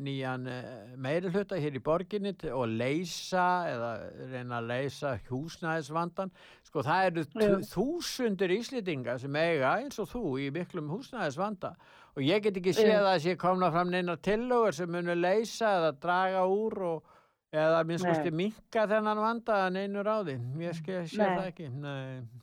[0.07, 0.59] nýjan e,
[1.03, 3.91] meiri hluta hér í borginni og leysa eða
[4.31, 6.31] reyna að leysa húsnæðisvandan.
[6.69, 7.27] Sko það eru
[7.73, 12.93] þúsundir íslendinga sem eiga eins og þú í miklum húsnæðisvanda og ég get ekki séð
[12.93, 13.01] Já.
[13.15, 17.05] að sé komna fram neina tillögur sem munu leysa eða draga úr og
[17.53, 20.39] eða minnst minka þennan vanda að neinu ráði.
[20.61, 21.37] Ég sé, sé Nei.
[21.37, 21.69] það ekki.
[21.71, 22.42] Nei.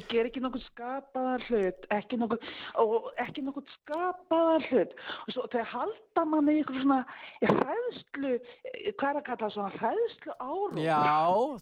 [0.00, 2.44] Ég ger ekki nokkuð skapaðar hlut, ekki nokkuð,
[2.80, 4.94] og ekki nokkuð skapaðar hlut.
[5.26, 7.00] Og svo þegar halda manni ykkur svona
[7.42, 8.30] hræðslu,
[8.96, 10.80] hvað er að kalla það, svona hræðslu árum.
[10.80, 11.02] Já,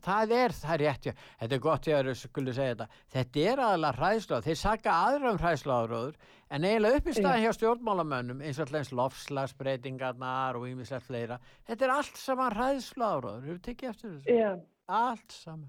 [0.05, 1.15] það er, það er rétt, já.
[1.41, 3.03] Þetta er gott ég að skulle segja þetta.
[3.17, 4.47] Þetta er aðalega hræðsláð.
[4.47, 8.95] Þeir saka aðra um hræðsláðuróður en eiginlega upp í staðan hjá stjórnmálamönnum eins og allins
[8.95, 11.43] lofslagsbreytingarnar og ýmislegt fleira.
[11.67, 13.45] Þetta er allt saman hræðsláðuróður.
[13.51, 14.39] Hefur tekið eftir þessu?
[14.39, 14.55] Já.
[15.03, 15.69] Allt saman.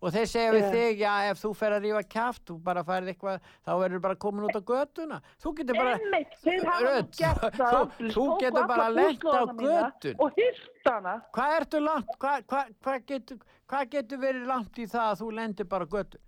[0.00, 0.70] Og þeir segja við Já.
[0.74, 4.18] þig, já, ef þú fer að rífa kjaft, þú bara færið eitthvað, þá verður bara
[4.26, 5.20] komin út á götuna.
[5.42, 5.94] Þú getur bara...
[5.96, 7.56] Einmitt, það.
[7.56, 10.20] þú, þú getur bara lent á búslóðana mína götun.
[10.20, 11.16] Og hýrt hana.
[11.36, 12.14] Hvað ertu langt?
[12.20, 15.92] Hvað hva, hva getur, hva getur verið langt í það að þú lendir bara á
[15.96, 16.22] götu?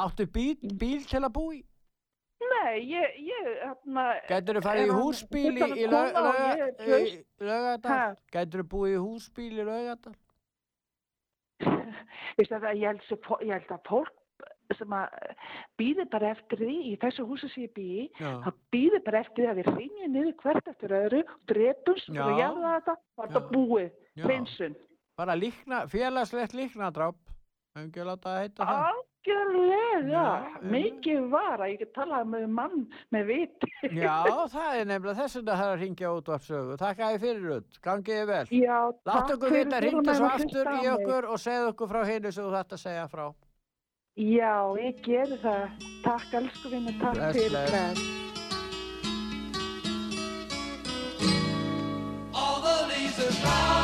[0.00, 1.64] Áttu bíl, bíl til að búa í?
[2.40, 4.06] Nei, ég, ég, hérna...
[4.28, 7.22] Gætur þú farið í húsbíl í, í, að í traust?
[7.44, 7.98] Laugadal?
[8.32, 10.14] Gætur þú búið í húsbíl í Laugadal?
[12.40, 14.16] Það, ég held, svo, ég held að fólk
[14.78, 15.14] sem að
[15.80, 18.30] býði bara eftir því í þessu húsi sem ég Já.
[18.44, 22.22] það býði bara eftir því að við ringjum niður hvert eftir öðru, drepum, svo Já.
[22.26, 24.24] og jáða þetta, og þetta búið, Já.
[24.26, 24.76] hreinsun.
[25.20, 27.18] Bara líkna, félagslegt líknadráp.
[27.74, 29.02] Hefum ekki að láta það heita það?
[29.20, 33.66] Algjörlega, mikið var að ég get talað með mann með vit.
[33.92, 36.76] Já, það er nefnilega þess að það er að ringja út af sögu.
[36.80, 37.78] Takk að þið fyrir út.
[37.84, 38.46] Gangið þið vel.
[38.56, 38.78] Já,
[39.10, 42.32] Láttu okkur vita, ringdu mig svo að aftur í okkur og segðu okkur frá hinu
[42.32, 43.26] sem þú þetta að segja frá.
[44.20, 45.66] Já, ég geri það.
[46.06, 47.70] Takk, elsku vinnu, takk Bless, fyrir bless.
[47.76, 47.94] það.
[52.40, 53.79] All the leaves are brown.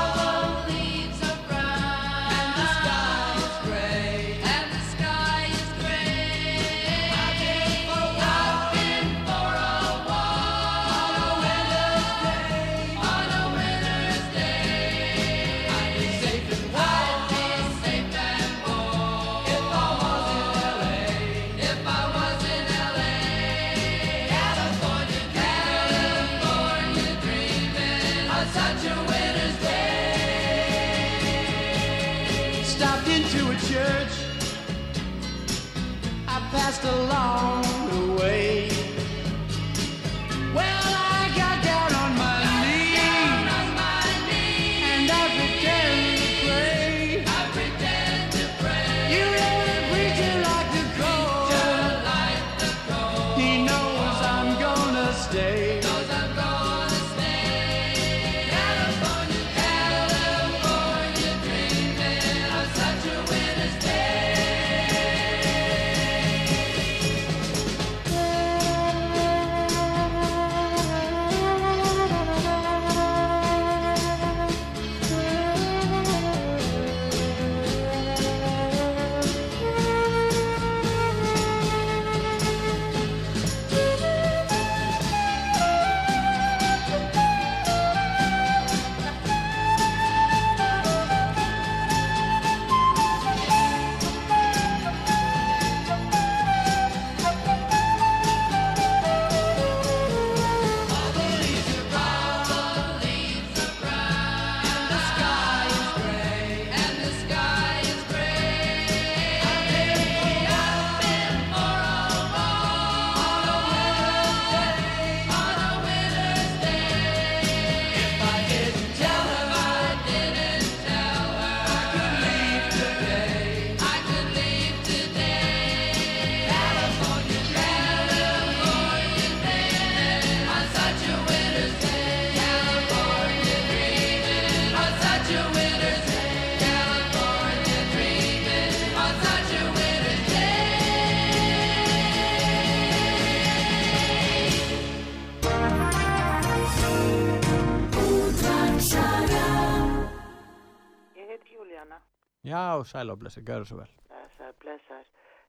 [152.87, 153.91] Já, sæl og blessa, gjör svo vel.
[154.09, 155.07] Blessaður, blessaður.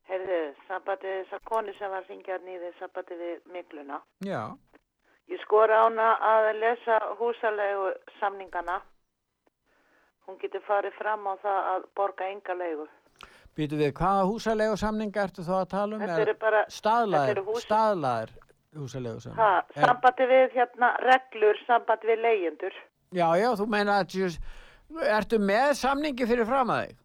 [0.08, 4.02] Heyrðu, sambandi við þessar konu sem var hringjar nýðið sambandi við mikluna.
[4.26, 4.58] Já,
[5.28, 8.78] Ég skora ána að lesa húsalegu samningana.
[10.26, 12.88] Hún getur farið fram á það að borga enga leigu.
[13.58, 16.02] býtu við, hvaða húsalegu samninga ertu þá að tala um?
[16.02, 16.66] Þetta eru bara-
[17.32, 18.30] eru hús- staðlaðir
[18.78, 19.88] húsalegu Ha, samninga.
[19.88, 22.74] sambandi við hérna reglur, sambandi við leyendur.
[23.12, 24.38] Já, já, þú meina að
[25.18, 26.96] ertu með samningi fyrir fram að þig?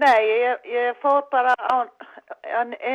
[0.00, 1.76] Nei, ég, ég fór bara á,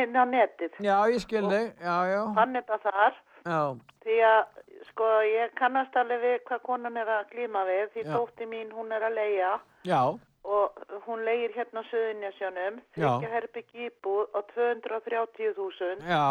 [0.00, 0.78] inn á netið.
[0.82, 2.22] Já, ég skil þig, já, já.
[2.34, 3.20] Fann þetta þar.
[3.46, 3.60] Já,
[4.06, 4.42] Því að,
[4.86, 7.88] sko, ég kannast alveg við hvað konan er að glíma við.
[7.94, 8.10] Því Já.
[8.14, 9.52] dótti mín, hún er að leia
[9.86, 10.02] já,
[10.46, 12.76] og hún leigir hérna á Suðunjasjónum.
[12.94, 13.06] Já.
[13.06, 16.26] Þryggja herbyggi íbúð á 230.000 já,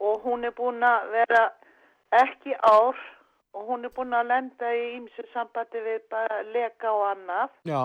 [0.00, 1.42] og hún er búin að vera
[2.22, 2.94] ekki ár
[3.54, 7.82] og hún er búin að lenda í ýmsu sambandi við bara leka og annað já,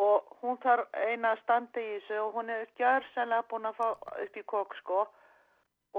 [0.00, 3.88] og hún þarf eina að standa í þessu og hún er gjörsenlega búin að fá
[4.24, 5.04] upp í kók sko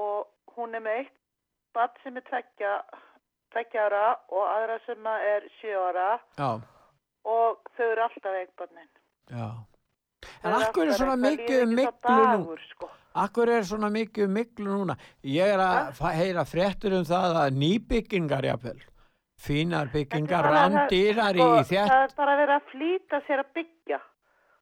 [0.01, 1.17] og hún er með eitt
[1.75, 2.77] badd sem er tveggja,
[3.53, 6.07] tveggja ára og aðra sem er sjö ára
[6.39, 6.49] já,
[7.23, 8.39] og þau eru alltaf.
[9.31, 9.51] Þau
[10.41, 12.89] En akkur er alltaf svona eitthvað, mikið um miklu dagur, sko.
[13.21, 14.95] Akkur er svona mikið um miklu núna?
[15.27, 18.79] Ég er að heyra fréttur um það að nýbyggingar jafnvel,
[19.41, 23.49] fínar byggingar, það- randýrar sko, í þétt, Það er bara verið að flýta sér að
[23.57, 23.99] byggja.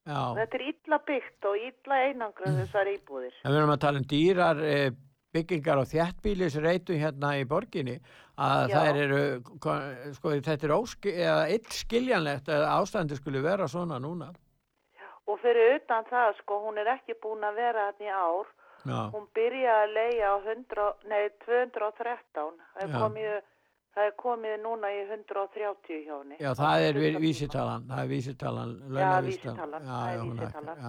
[0.10, 0.22] já.
[0.40, 3.34] Þetta er illa byggt og illa einangrað þessar íbúðir.
[3.46, 4.92] En við erum að tala um dýrar e,
[5.34, 8.00] byggingar og þjættbílisreitu hérna í borginni
[8.40, 13.68] að þær eru, ko- sko þetta er óski, eða eitt skiljanlegt að ástandi skulle vera
[13.68, 14.32] svona núna.
[15.28, 18.48] Og fyrir utan það, sko, hún er ekki búin að vera hann í ár.
[18.88, 22.54] Já, Hún byrjaði að leia á 100, nei, 213.
[22.80, 23.42] Það er, komið,
[24.00, 26.38] það er komið núna í 130 hjá henni.
[26.40, 29.26] já það er vísitalan, það er vísitalan, launavísitalan.
[29.28, 30.84] vísitalan, Já, það er vísitalan.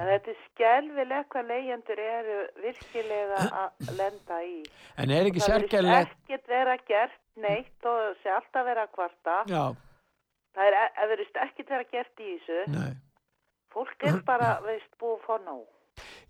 [0.00, 4.56] En þetta er skelvilegt hvað leyendur eru virkilega að lenda í.
[4.96, 8.86] En er ekki Og það sérkennilegt, ekkert vera gert neitt og það sé alltaf vera
[8.96, 9.36] kvarta.
[9.52, 9.64] já,
[10.54, 12.58] Það er, það verðist ekkert vera gert í þessu.
[12.70, 12.92] nei.
[13.74, 15.64] Fólk er bara, veist, búið fá nóg.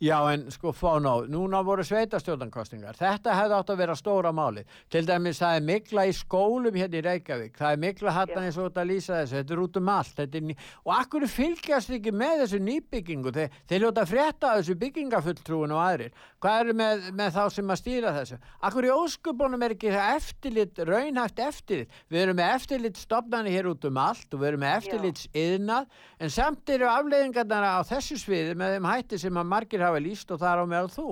[0.05, 2.97] Já, en sko, fá ná, núna voru sveitastjórnankostingar.
[2.99, 4.65] Þetta hefði átt að vera stóra máli.
[4.93, 7.55] Til dæmis, það er mikla í skólum hérna í Reykjavík.
[7.57, 9.39] Það er mikla hattan eins og þetta lýsa þessu.
[9.39, 10.13] Þetta er út um allt.
[10.19, 10.57] þetta Ný...
[10.85, 13.33] Og akkur fylgjast ekki með þessu nýbyggingu?
[13.39, 16.21] Þeir, þeir ljóta að frétta þessu byggingafulltrúin og aðrir.
[16.45, 18.41] Hvað eru með, með þá sem að stýra þessu?
[18.69, 21.97] Akkur í óskupunum er ekki það eftirlit, raunhæft eftirlit.
[22.13, 25.89] Við erum með eftirlit stopnani hér út um allt og við erum með eftirlits yðnað,
[26.21, 30.35] en samt eru afleiðingarnar á þessu sviði með þeim hætti sem að margir hafa líst
[30.35, 31.09] og það er á meðal þú.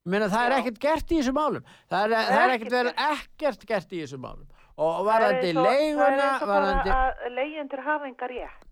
[0.00, 1.68] Ég meina það er ekkert gert í þessum málum.
[1.92, 4.48] Það er, það er ekkert verið ekkert gert í þessum málum.
[4.80, 6.92] Og varandi leiguna, varandi...
[6.96, 8.66] að leyendur hafa engar rétt.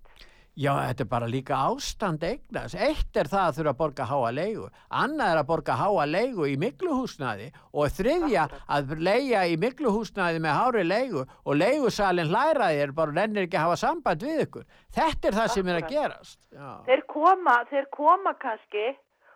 [0.59, 2.73] Já, þetta er bara líka ástand eignas.
[2.75, 4.65] Eitt er það að þurfa að borga háa leigu.
[4.91, 10.59] Annað er að borga háa leigu í mikluhúsnaði og þriðja að leia í mikluhúsnaði með
[10.59, 14.67] hári leigu og leigusalinn hlæraði er bara rennir ekki að hafa samband við ykkur.
[14.99, 16.41] Þetta er það sem er að gerast.
[16.51, 16.73] Já.
[16.91, 18.89] Þeir koma, þeir koma kannski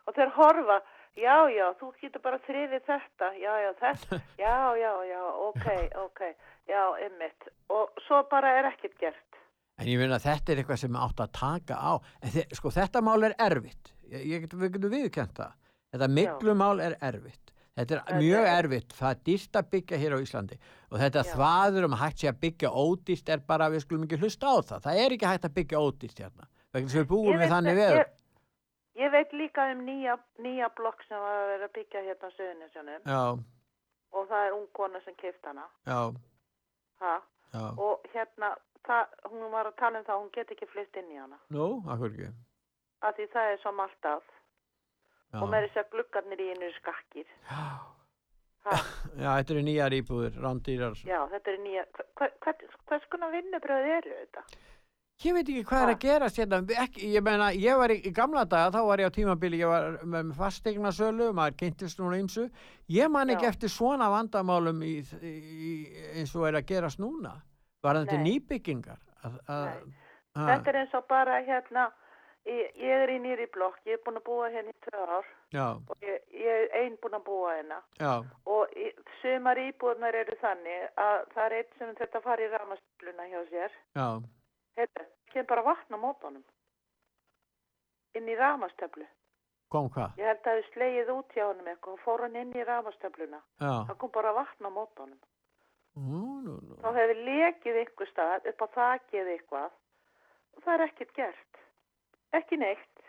[0.07, 0.79] og þeir horfa,
[1.19, 5.69] já, já, þú getur bara þrifið þetta, já, já, þetta, já, já, já, ok,
[6.07, 6.25] ok,
[6.71, 7.53] já, ymmit.
[7.75, 9.29] Og svo bara er ekkert gert.
[9.81, 11.93] En ég finna að þetta er eitthvað sem átt að taka á.
[12.23, 13.95] En þe sko þetta mál er erfitt.
[14.13, 15.57] Ég, ég get, við getum viðkjönt það.
[15.93, 17.53] Þetta miklumál er erfitt.
[17.73, 18.95] Þetta er mjög erfitt.
[18.97, 20.59] Það er dýrt að byggja hér á Íslandi.
[20.93, 24.19] Og þetta þvaður um að hægt sé að byggja ódýrt er bara, við skulum ekki
[24.21, 24.83] hlusta á það.
[24.87, 26.49] Það er ekki hægt að byggja ódýrt hérna.
[26.73, 28.05] Vegna að við búum við þannig veður.
[28.99, 32.35] Ég, veit líka um nýja, nýja blokk sem var að vera að byggja hérna á
[32.37, 33.23] Suðunisjónum Já,
[34.13, 35.65] og það er ung kona sem keift hana.
[35.89, 36.01] já,
[37.01, 37.15] Ha?
[37.55, 37.65] já.
[37.79, 38.51] Og hérna,
[38.87, 41.39] það, hún var að tala um það, hún get ekki flytt inn í hana.
[41.51, 42.29] Nú, akkur ekki.
[43.03, 44.23] Af því það er svo malt af.
[45.33, 45.41] Já.
[45.41, 47.33] Og með þess að gluggarnir í einu eru skakkir.
[49.23, 50.95] Já, þetta eru nýjar íbúður, rándýrar.
[51.09, 52.53] Já, þetta er nýja, hva, hva,
[52.93, 54.45] hvers konar vinnubröð eru þetta?
[55.23, 58.11] Ég veit ekki hvað er að gerast hérna, ekki, ég meina, ég var í, í
[58.15, 62.19] gamla daga, þá var ég á tímabili, ég var með fastegna sölu, maður kynntist núna
[62.19, 62.49] ymsu,
[62.91, 65.73] ég man ekki eftir svona vandamálum í, í,
[66.19, 67.37] eins og er að gerast núna,
[67.87, 68.99] var þetta nýbyggingar?
[69.23, 69.69] Að, að,
[70.35, 71.87] að, Þetta er eins og bara hérna,
[72.51, 75.33] ég, ég er í nýri blokk, ég er búin að búa hérna í tvö ár
[75.55, 77.79] Já, og ég, ég er einn búin að búa hérna.
[78.01, 78.15] Já,
[78.51, 78.77] og
[79.23, 83.83] sumar íbúðnar eru þannig að það er einn sem þetta fari í ramastluna hjá sér.
[83.95, 84.07] já,
[84.77, 86.45] Þetta, kemur bara vatn á mótunum
[88.17, 89.07] inn í ramastöflu.
[89.73, 90.17] kom hvað?
[90.21, 93.39] Ég held að hefði slegið út hjá honum eitthvað og fór hann inn í ramastöfluna.
[93.61, 95.19] Já, Það kom bara vatn á mótunum.
[95.97, 99.71] nú, nú, nú, Þá hefði lekið einhver stað upp á þakið eitthvað
[100.57, 101.59] og það er ekkert gert.
[102.33, 103.01] ekki neitt.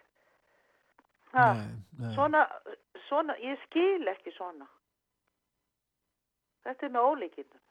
[1.33, 1.67] Ha, Nei,
[1.99, 2.13] nei.
[2.15, 2.41] svona,
[3.07, 4.67] svona, ég skil ekki svona.
[6.63, 7.61] Þetta er með ólíkindum.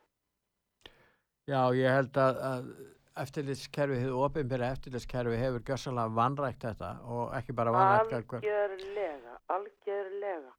[1.48, 2.66] Já, ég held að, að
[3.16, 8.34] eftirlitskerfi, hefur ofinbæra eftirlitskerfi hefur gjössalega vanrækt þetta og ekki bara vanrækt.
[8.38, 10.52] Algjörlega, algjörlega.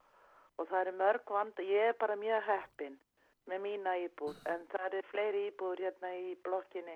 [0.58, 2.98] Og það eru mörg vanda, ég er bara mjög heppin
[3.50, 6.94] með mína íbúð, en það eru fleiri íbúður hérna í blokkinni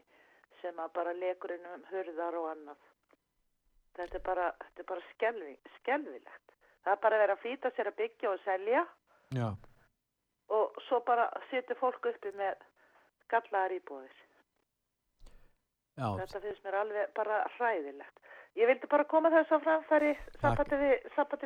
[0.61, 2.85] sem að bara lekur inn um hurðar og annað.
[3.99, 6.55] Þetta er bara, þetta er bara skelvi, skelvilegt.
[6.85, 8.87] Það er bara að vera að flýta sér að byggja og selja
[9.37, 9.49] Já,
[10.49, 12.63] og svo bara situr fólk uppi með
[13.33, 14.15] gallaðar íbúðir.
[15.99, 18.17] Já, Þetta finnst mér alveg bara hræðilegt.
[18.59, 20.95] Ég vildi bara koma þess á framfæri sambandi við,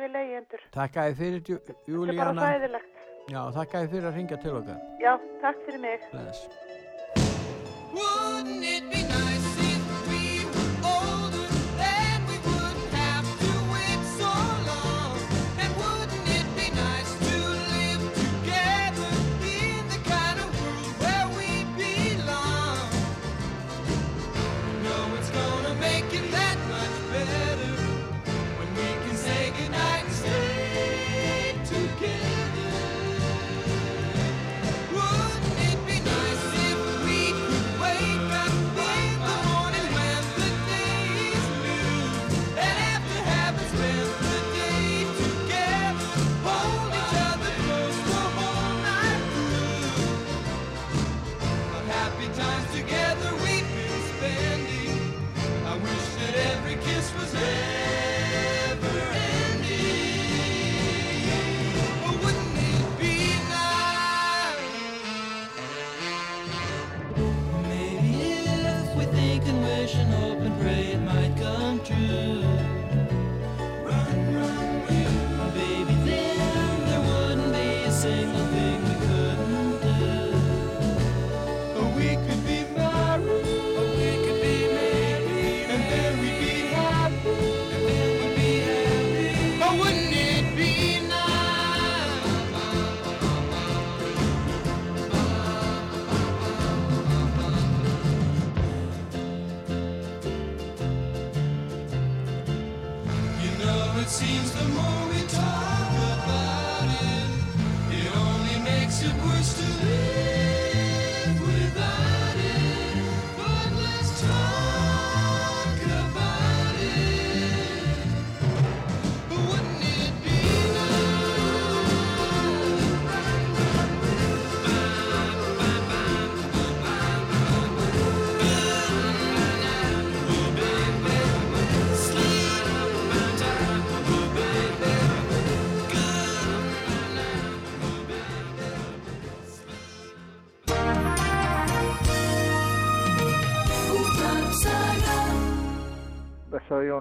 [0.05, 0.61] við leyendur.
[0.73, 2.41] þakka þið fyrir Jú- Þetta er bara Júlíana.
[2.47, 2.93] hræðilegt.
[3.33, 4.79] Já, þakka þið fyrir að ringja til okkar.
[4.99, 5.99] Já, takk fyrir mig.
[6.11, 6.41] Bless.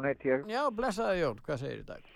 [0.02, 0.46] Jón heiti ég.
[0.50, 2.06] Já, blessaði Jón, hvað segir dag?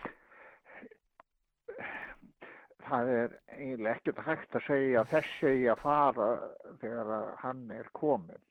[2.87, 6.27] Það er eiginlega ekkert hægt að segja þessi eigi að fara
[6.83, 8.43] þegar hann er komin.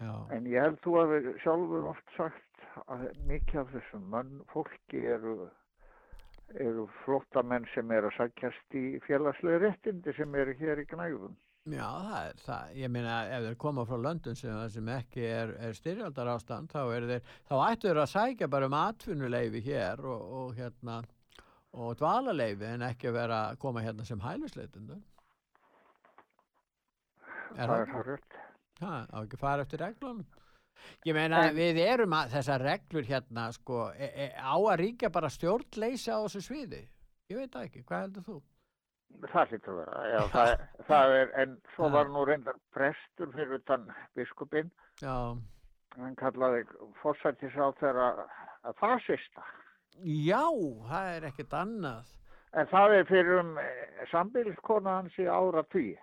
[0.00, 0.12] Já.
[0.32, 5.04] En ég held þú að við sjálfur oft sagt að mikið af þessum mann fólki
[5.16, 5.36] eru,
[6.56, 11.36] eru flottamenn sem eru að sækjast í félagslega réttindi sem eru hér í gnægum.
[11.62, 12.70] Já, það er það.
[12.74, 16.80] Ég meina, ef þeir koma frá löndun sem, sem ekki er, er styrjaldar ástand, þá,
[16.96, 20.96] er þeir, þá ættu þeir að sækja bara um atvinnuleifi hér og, og hérna
[21.72, 24.98] og dvalaleifi en ekki vera að koma hérna sem hælusleitundur.
[27.54, 28.38] Það er hárrétt.
[28.82, 30.26] Það á ekki fara eftir reglunum.
[31.06, 35.12] Ég meina, En- við erum að þessar reglur hérna, sko, e, e, á að ríkja
[35.14, 36.82] bara stjórnleysa á þessu sviði.
[37.30, 38.40] Ég veit það ekki, hvað heldur þú?
[39.32, 40.52] Það hlýtur að vera, já, það,
[40.88, 43.84] það er, en svo var nú reyndar prestur fyrir utan
[44.18, 44.70] biskupinn,
[45.02, 45.14] Já,
[45.98, 46.64] hann kallaði
[47.02, 48.08] fórsættis á þeirra
[48.66, 49.44] að fasista.
[50.02, 50.42] já,
[50.90, 52.10] það er ekkert annað.
[52.52, 53.52] En það er fyrir um
[54.10, 55.94] sambiliskona hans í ára tíu.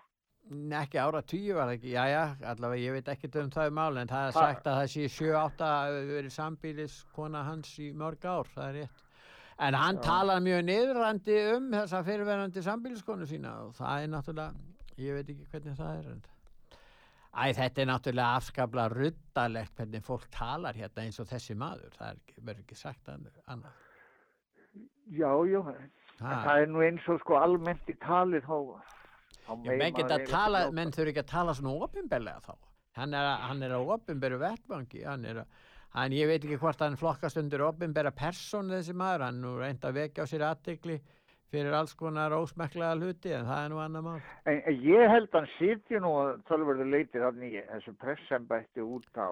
[0.50, 3.76] Nei, ekki ára tíu var ekki, já, já, allavega ég veit ekkert um það um
[3.78, 7.92] máli, en það er sagt að það sé 7-8 hafi verið sambílis kona hans í
[7.94, 9.04] mörg ár, það er rétt.
[9.60, 10.02] En hann Já.
[10.06, 14.54] talar mjög niðrandi um þessa fyrirverandi sambíliskonu sína og það er náttúrulega,
[15.04, 16.06] ég veit ekki hvernig það er.
[16.14, 16.22] En...
[17.30, 22.14] Æ, þetta er náttúrulega afskaplega ruddalegt hvernig fólk talar hérna eins og þessi maður, það
[22.14, 23.68] er- verður ekki sagt annað.
[25.12, 25.62] Já, já,
[26.20, 26.32] Ha.
[26.46, 28.58] það er nú eins og sko almennt í talið þá,
[29.48, 32.56] þá menn þurfi ekki að tala svona opinberlega þá.
[33.00, 35.48] Hann er, hann er á opinberu vettvangi, hann er, að-
[35.96, 39.90] hann, ég veit ekki hvort hann flokkast undir opinbera persónu þessi maður, hann nú reyndi
[39.90, 41.00] að vekja á sér aðtegli
[41.50, 44.18] fyrir alls konar ósmekklega hluti en það er nú annar mál.
[44.46, 46.14] En, en ég held að hann sitji nú
[46.50, 49.30] tölverðu leiti þannig þessu pressembætti út á,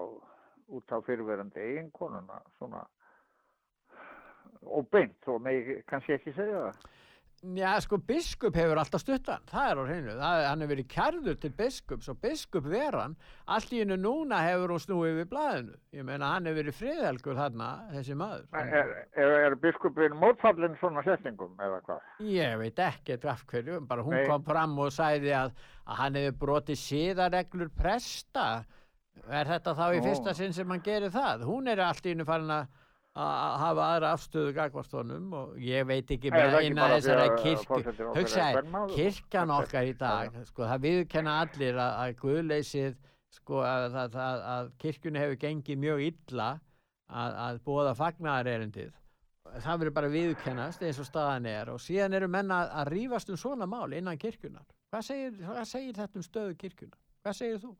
[0.74, 2.82] út á fyrirverandi eiginkonuna, svona
[4.66, 6.86] og beint, þó mig kannski ekki segja það.
[7.38, 10.86] Já, sko, biskup hefur alltaf stutt hann, það er á hreinu, það, hann hefur verið
[10.90, 13.14] kærður til biskups og biskup veran,
[13.46, 17.38] allt í hennu núna hefur hún snúið við blaðinu, ég meina hann hefur verið friðhelgur
[17.38, 18.48] þarna, þessi maður.
[18.58, 18.90] Er,
[19.22, 22.10] er, er biskupin mótfallin svona setningum eða hvað?
[22.26, 24.26] Ég veit ekkert af hverju, bara hún Nei.
[24.26, 25.54] kom fram og sagði að,
[25.86, 28.48] að hann hefur brotið síðareglur presta,
[29.30, 30.04] er þetta þá í Ó.
[30.10, 31.46] fyrsta sinn sem hann gerir það?
[31.46, 32.66] Hún er allt í hennu farin að
[33.18, 37.80] að hafa aðra afstöðu gagvart honum og ég veit ekki með eina þessara kirkju.
[38.14, 38.62] hugsaði,
[38.94, 42.94] kirkjan okkar í dag sko, það viðkenna allir að, að guðleysið
[43.38, 46.48] sko, að, að, að, að kirkjunni hefur gengið mjög illa
[47.08, 48.94] að, að bóða fagnaðarerindið.
[49.48, 53.38] Það verður bara viðkennast eins og staðan er og síðan eru menn að, rífast um
[53.40, 57.70] svona mál innan kirkjunar hvað segir, hvað segir þetta um stöðu kirkjunar hvað segir þú?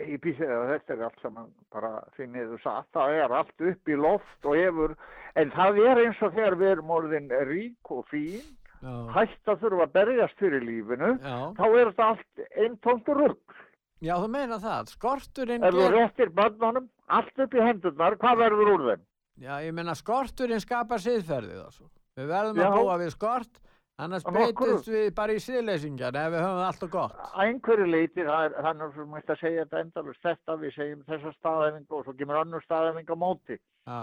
[0.00, 3.90] Ég býsi að þetta er allt saman bara því niður satt, það er allt upp
[3.92, 4.94] í loft og hefur,
[5.36, 8.46] en það er eins og þegar við erum orðin rík og fín,
[8.80, 8.94] Já.
[9.12, 11.36] hætt að þurfa að berjast fyrir lífinu, Já.
[11.58, 13.58] þá er þetta allt einn tóntur rugg.
[14.02, 18.72] Já, þú meina það, skorturinn Ef þú réttir börnunum allt upp í hendurnar, hvað verður
[18.72, 19.04] úr þeim?
[19.44, 21.84] Já, ég meina skorturinn skapar siðferðið þessu.
[22.16, 22.66] Við verðum Já.
[22.70, 23.60] að búa við skort,
[24.04, 27.16] annars breytist við bara í siðleysingjar ef við höfum allt og gott.
[27.26, 31.02] Að einhverju leiti, er þannig að þú mætti að segja þetta endalust þetta, við segjum
[31.08, 33.58] þessa staðhæfingu og svo kemur önnur staðhæfing á móti.
[33.86, 34.00] Já,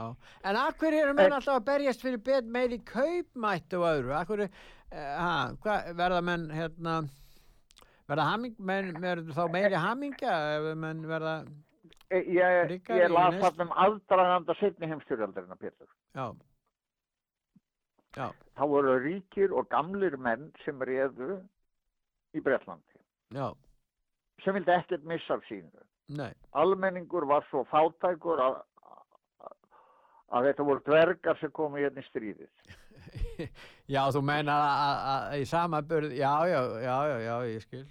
[0.49, 4.13] en akkur eru menn alltaf að berjast fyrir bet meiri kaupmætt og öðru?
[4.19, 6.99] Akkur, uh, hvað, verða menn, hérna,
[8.09, 11.39] verða haming, menn, verður þá meiri hamingja ef menn verða,
[12.09, 15.85] E- Ég, Ríkari ég las þarna um aðdraganda setni heimstyrjaldarina, Pétur.
[16.17, 16.33] já,
[18.17, 21.39] já, þá voru ríkir og gamlir menn sem réðu
[22.37, 22.99] í Bretlandi
[23.35, 23.51] já,
[24.43, 25.83] sem vildi ekkert missa af sínu.
[26.09, 28.59] nei, Almenningur var svo fátækur að,
[30.29, 32.49] að, þetta voru dvergar sem komu hérna í stríðið.
[33.95, 37.85] já, þú meina að, í samanburð, já, já, já, já, já, ég skil.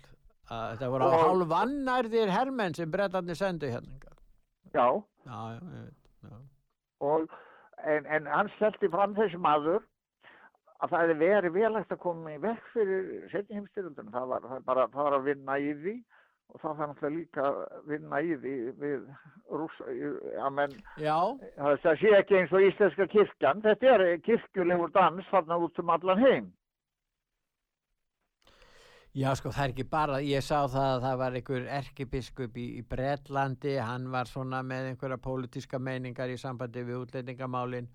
[0.48, 4.14] Að þetta voru Og- hálfvannærðir hermenn sem brettarnir sendu hérna.
[4.74, 4.86] Já,
[5.28, 6.36] Já, já, ég veit, já.
[7.04, 7.32] og,
[7.84, 9.82] en, en hann stelti fram þessi maður
[10.78, 14.14] að það hefði verið velagt að koma í vekk fyrir setni heimstyrjaldinu.
[14.14, 15.96] Það var, það, bara, það var að vinna í því
[16.48, 19.08] og það var náttúrulega líka að vinna í því við
[19.60, 19.88] rússa,
[20.44, 21.18] að menn Já,
[21.58, 25.92] Það það sé ekki eins og íslenska kirkjan, þetta er kirkjulegur dans þarna út um
[25.96, 26.48] allan heim.
[29.18, 32.66] Já, sko, það er ekki bara, ég sá það að það var einhver erkibiskup í,
[32.78, 37.88] í Bretlandi, hann var svona með einhverja pólitíska meiningar í sambandi við útlendingamálin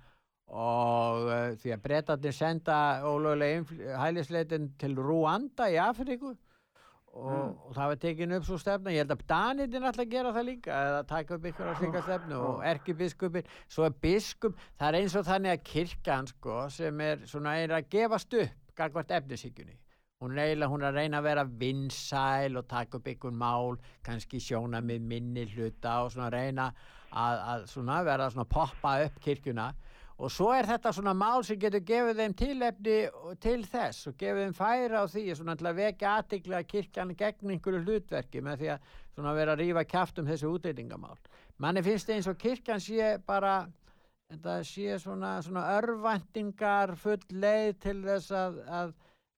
[0.53, 6.35] og uh, því að Bretlandi senda ólögulega hælisleitin til Rúanda í Afríku.
[7.14, 7.49] Og, Mm.
[7.67, 10.77] og það var tekin upp svo stefna, ég held að Danidin alltaf gera það líka,
[10.88, 12.40] eða taka upp einhverja slíka stefnu.
[12.41, 17.22] Og erkibiskupin, svo er biskup, það er eins og þannig að kirkjan, sko, sem er
[17.30, 19.77] svona er að gefast upp gagvart efnisíkjunni
[20.23, 23.80] hún er eiginlega, hún er að reyna að vera vinsæl og taka upp einhvern mál
[24.06, 26.69] kannski sjóna með minni hluta og svona reyna
[27.11, 29.67] að, að svona vera svona poppa upp kirkjuna
[30.17, 32.98] og svo er þetta svona mál sem getur gefið þeim tilefni
[33.42, 37.56] til þess og gefið þeim færa á því svona til að vekja aðtikla kirkjan gegn
[37.56, 41.17] einhverju hlutverki með því að svona vera að rífa kjaft um þessu útlendingamál
[41.58, 43.64] manni finnst eins og kirkjan sé bara
[44.33, 48.93] þetta sé svona, svona örvæntingar full leið til þess að, að,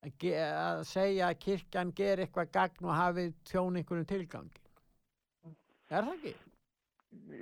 [0.06, 4.62] að, að segja að kirkjan ger eitthvað gagn og hafi tjón einhverjum tilgangi.
[5.90, 6.34] Er það ekki?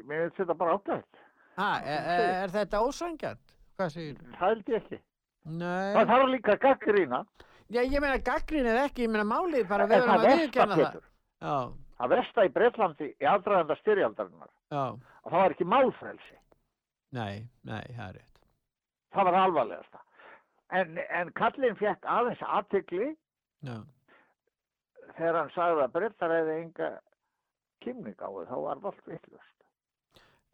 [0.04, 1.23] Mér finnst þetta bara ágætt.
[1.58, 3.54] Ha, er, er, er þetta ósangjart?
[3.78, 4.30] Hvað segir þú?
[4.34, 4.98] Það held ég ekki.
[5.44, 5.94] Nei.
[5.94, 7.20] Það þarf líka gaggrína.
[7.74, 10.98] Já, ég meina gaggrinið ekki, ég meina málið bara við verðum það að viðkjanna það.
[11.44, 11.56] Já,
[12.00, 16.36] það versta í Bretlandi í aðdraganda styrjaldarinnar, já, að það var ekki málfrelsi.
[17.14, 18.40] nei, nei, það er rétt.
[19.14, 20.00] Það var alvarlegasta.
[20.74, 23.10] En, en kallinn fekk aðeins aðtikli
[23.64, 23.76] Já,
[25.16, 26.88] þegar hann sagði að Brettar hefði enga
[27.84, 29.53] kymning á þau, þá var það allt vittlust.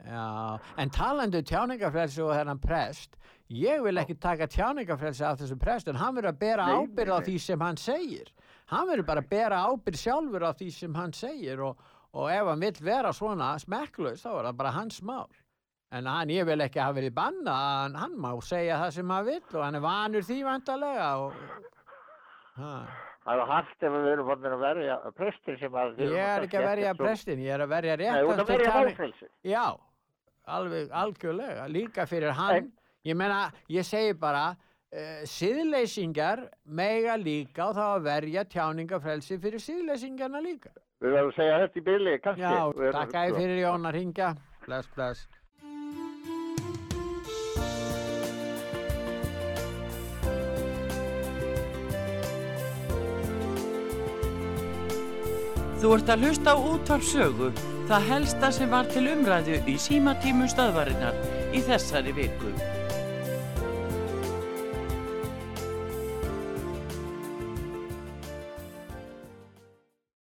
[0.07, 3.19] Já, en talandi um tjáningafrelsi og þennan prest,
[3.51, 7.17] ég vil ekki taka tjáningafrelsi af þessu prest, en hann verður að bera Nei, ábyrð
[7.17, 8.33] á því sem hann segir.
[8.71, 12.51] Hann verður bara að bera ábyrð sjálfur á því sem hann segir og, og ef
[12.53, 15.29] hann vill vera svona smekklaus, þá er það bara hans mál.
[15.91, 19.25] En hann, ég vil ekki hafa verið banna, hann, hann má segja það sem hann
[19.27, 21.39] vill og hann er vanur því vantarlega og...
[22.61, 22.75] Ha.
[23.21, 25.99] Það er hart ef við erum fannir að verja prestin sem að...
[26.01, 28.53] Ég er ekki að verja prestin, ég er að verja rétt Nei, þú ert að
[28.53, 29.29] verja málfrelsi.
[29.51, 29.65] Já,
[30.57, 32.69] alveg, algjörlega, líka fyrir hann.
[33.07, 34.51] Ég meina, ég segi bara,
[34.93, 40.75] uh, siðleysingar mega líka og þá að verja tjáningafrelsi fyrir siðleysingarna líka.
[41.01, 42.43] Við verðum að segja þetta í byrli, kannski.
[42.45, 44.35] Já, takk að fyrir Jón að ringja.
[44.67, 45.40] Bless, bless.
[55.81, 57.47] Þú ert að hlusta á útvarp sögu,
[57.89, 61.17] það helsta sem var til umræðu í símatímu stöðvarinnar
[61.57, 62.53] í þessari viku.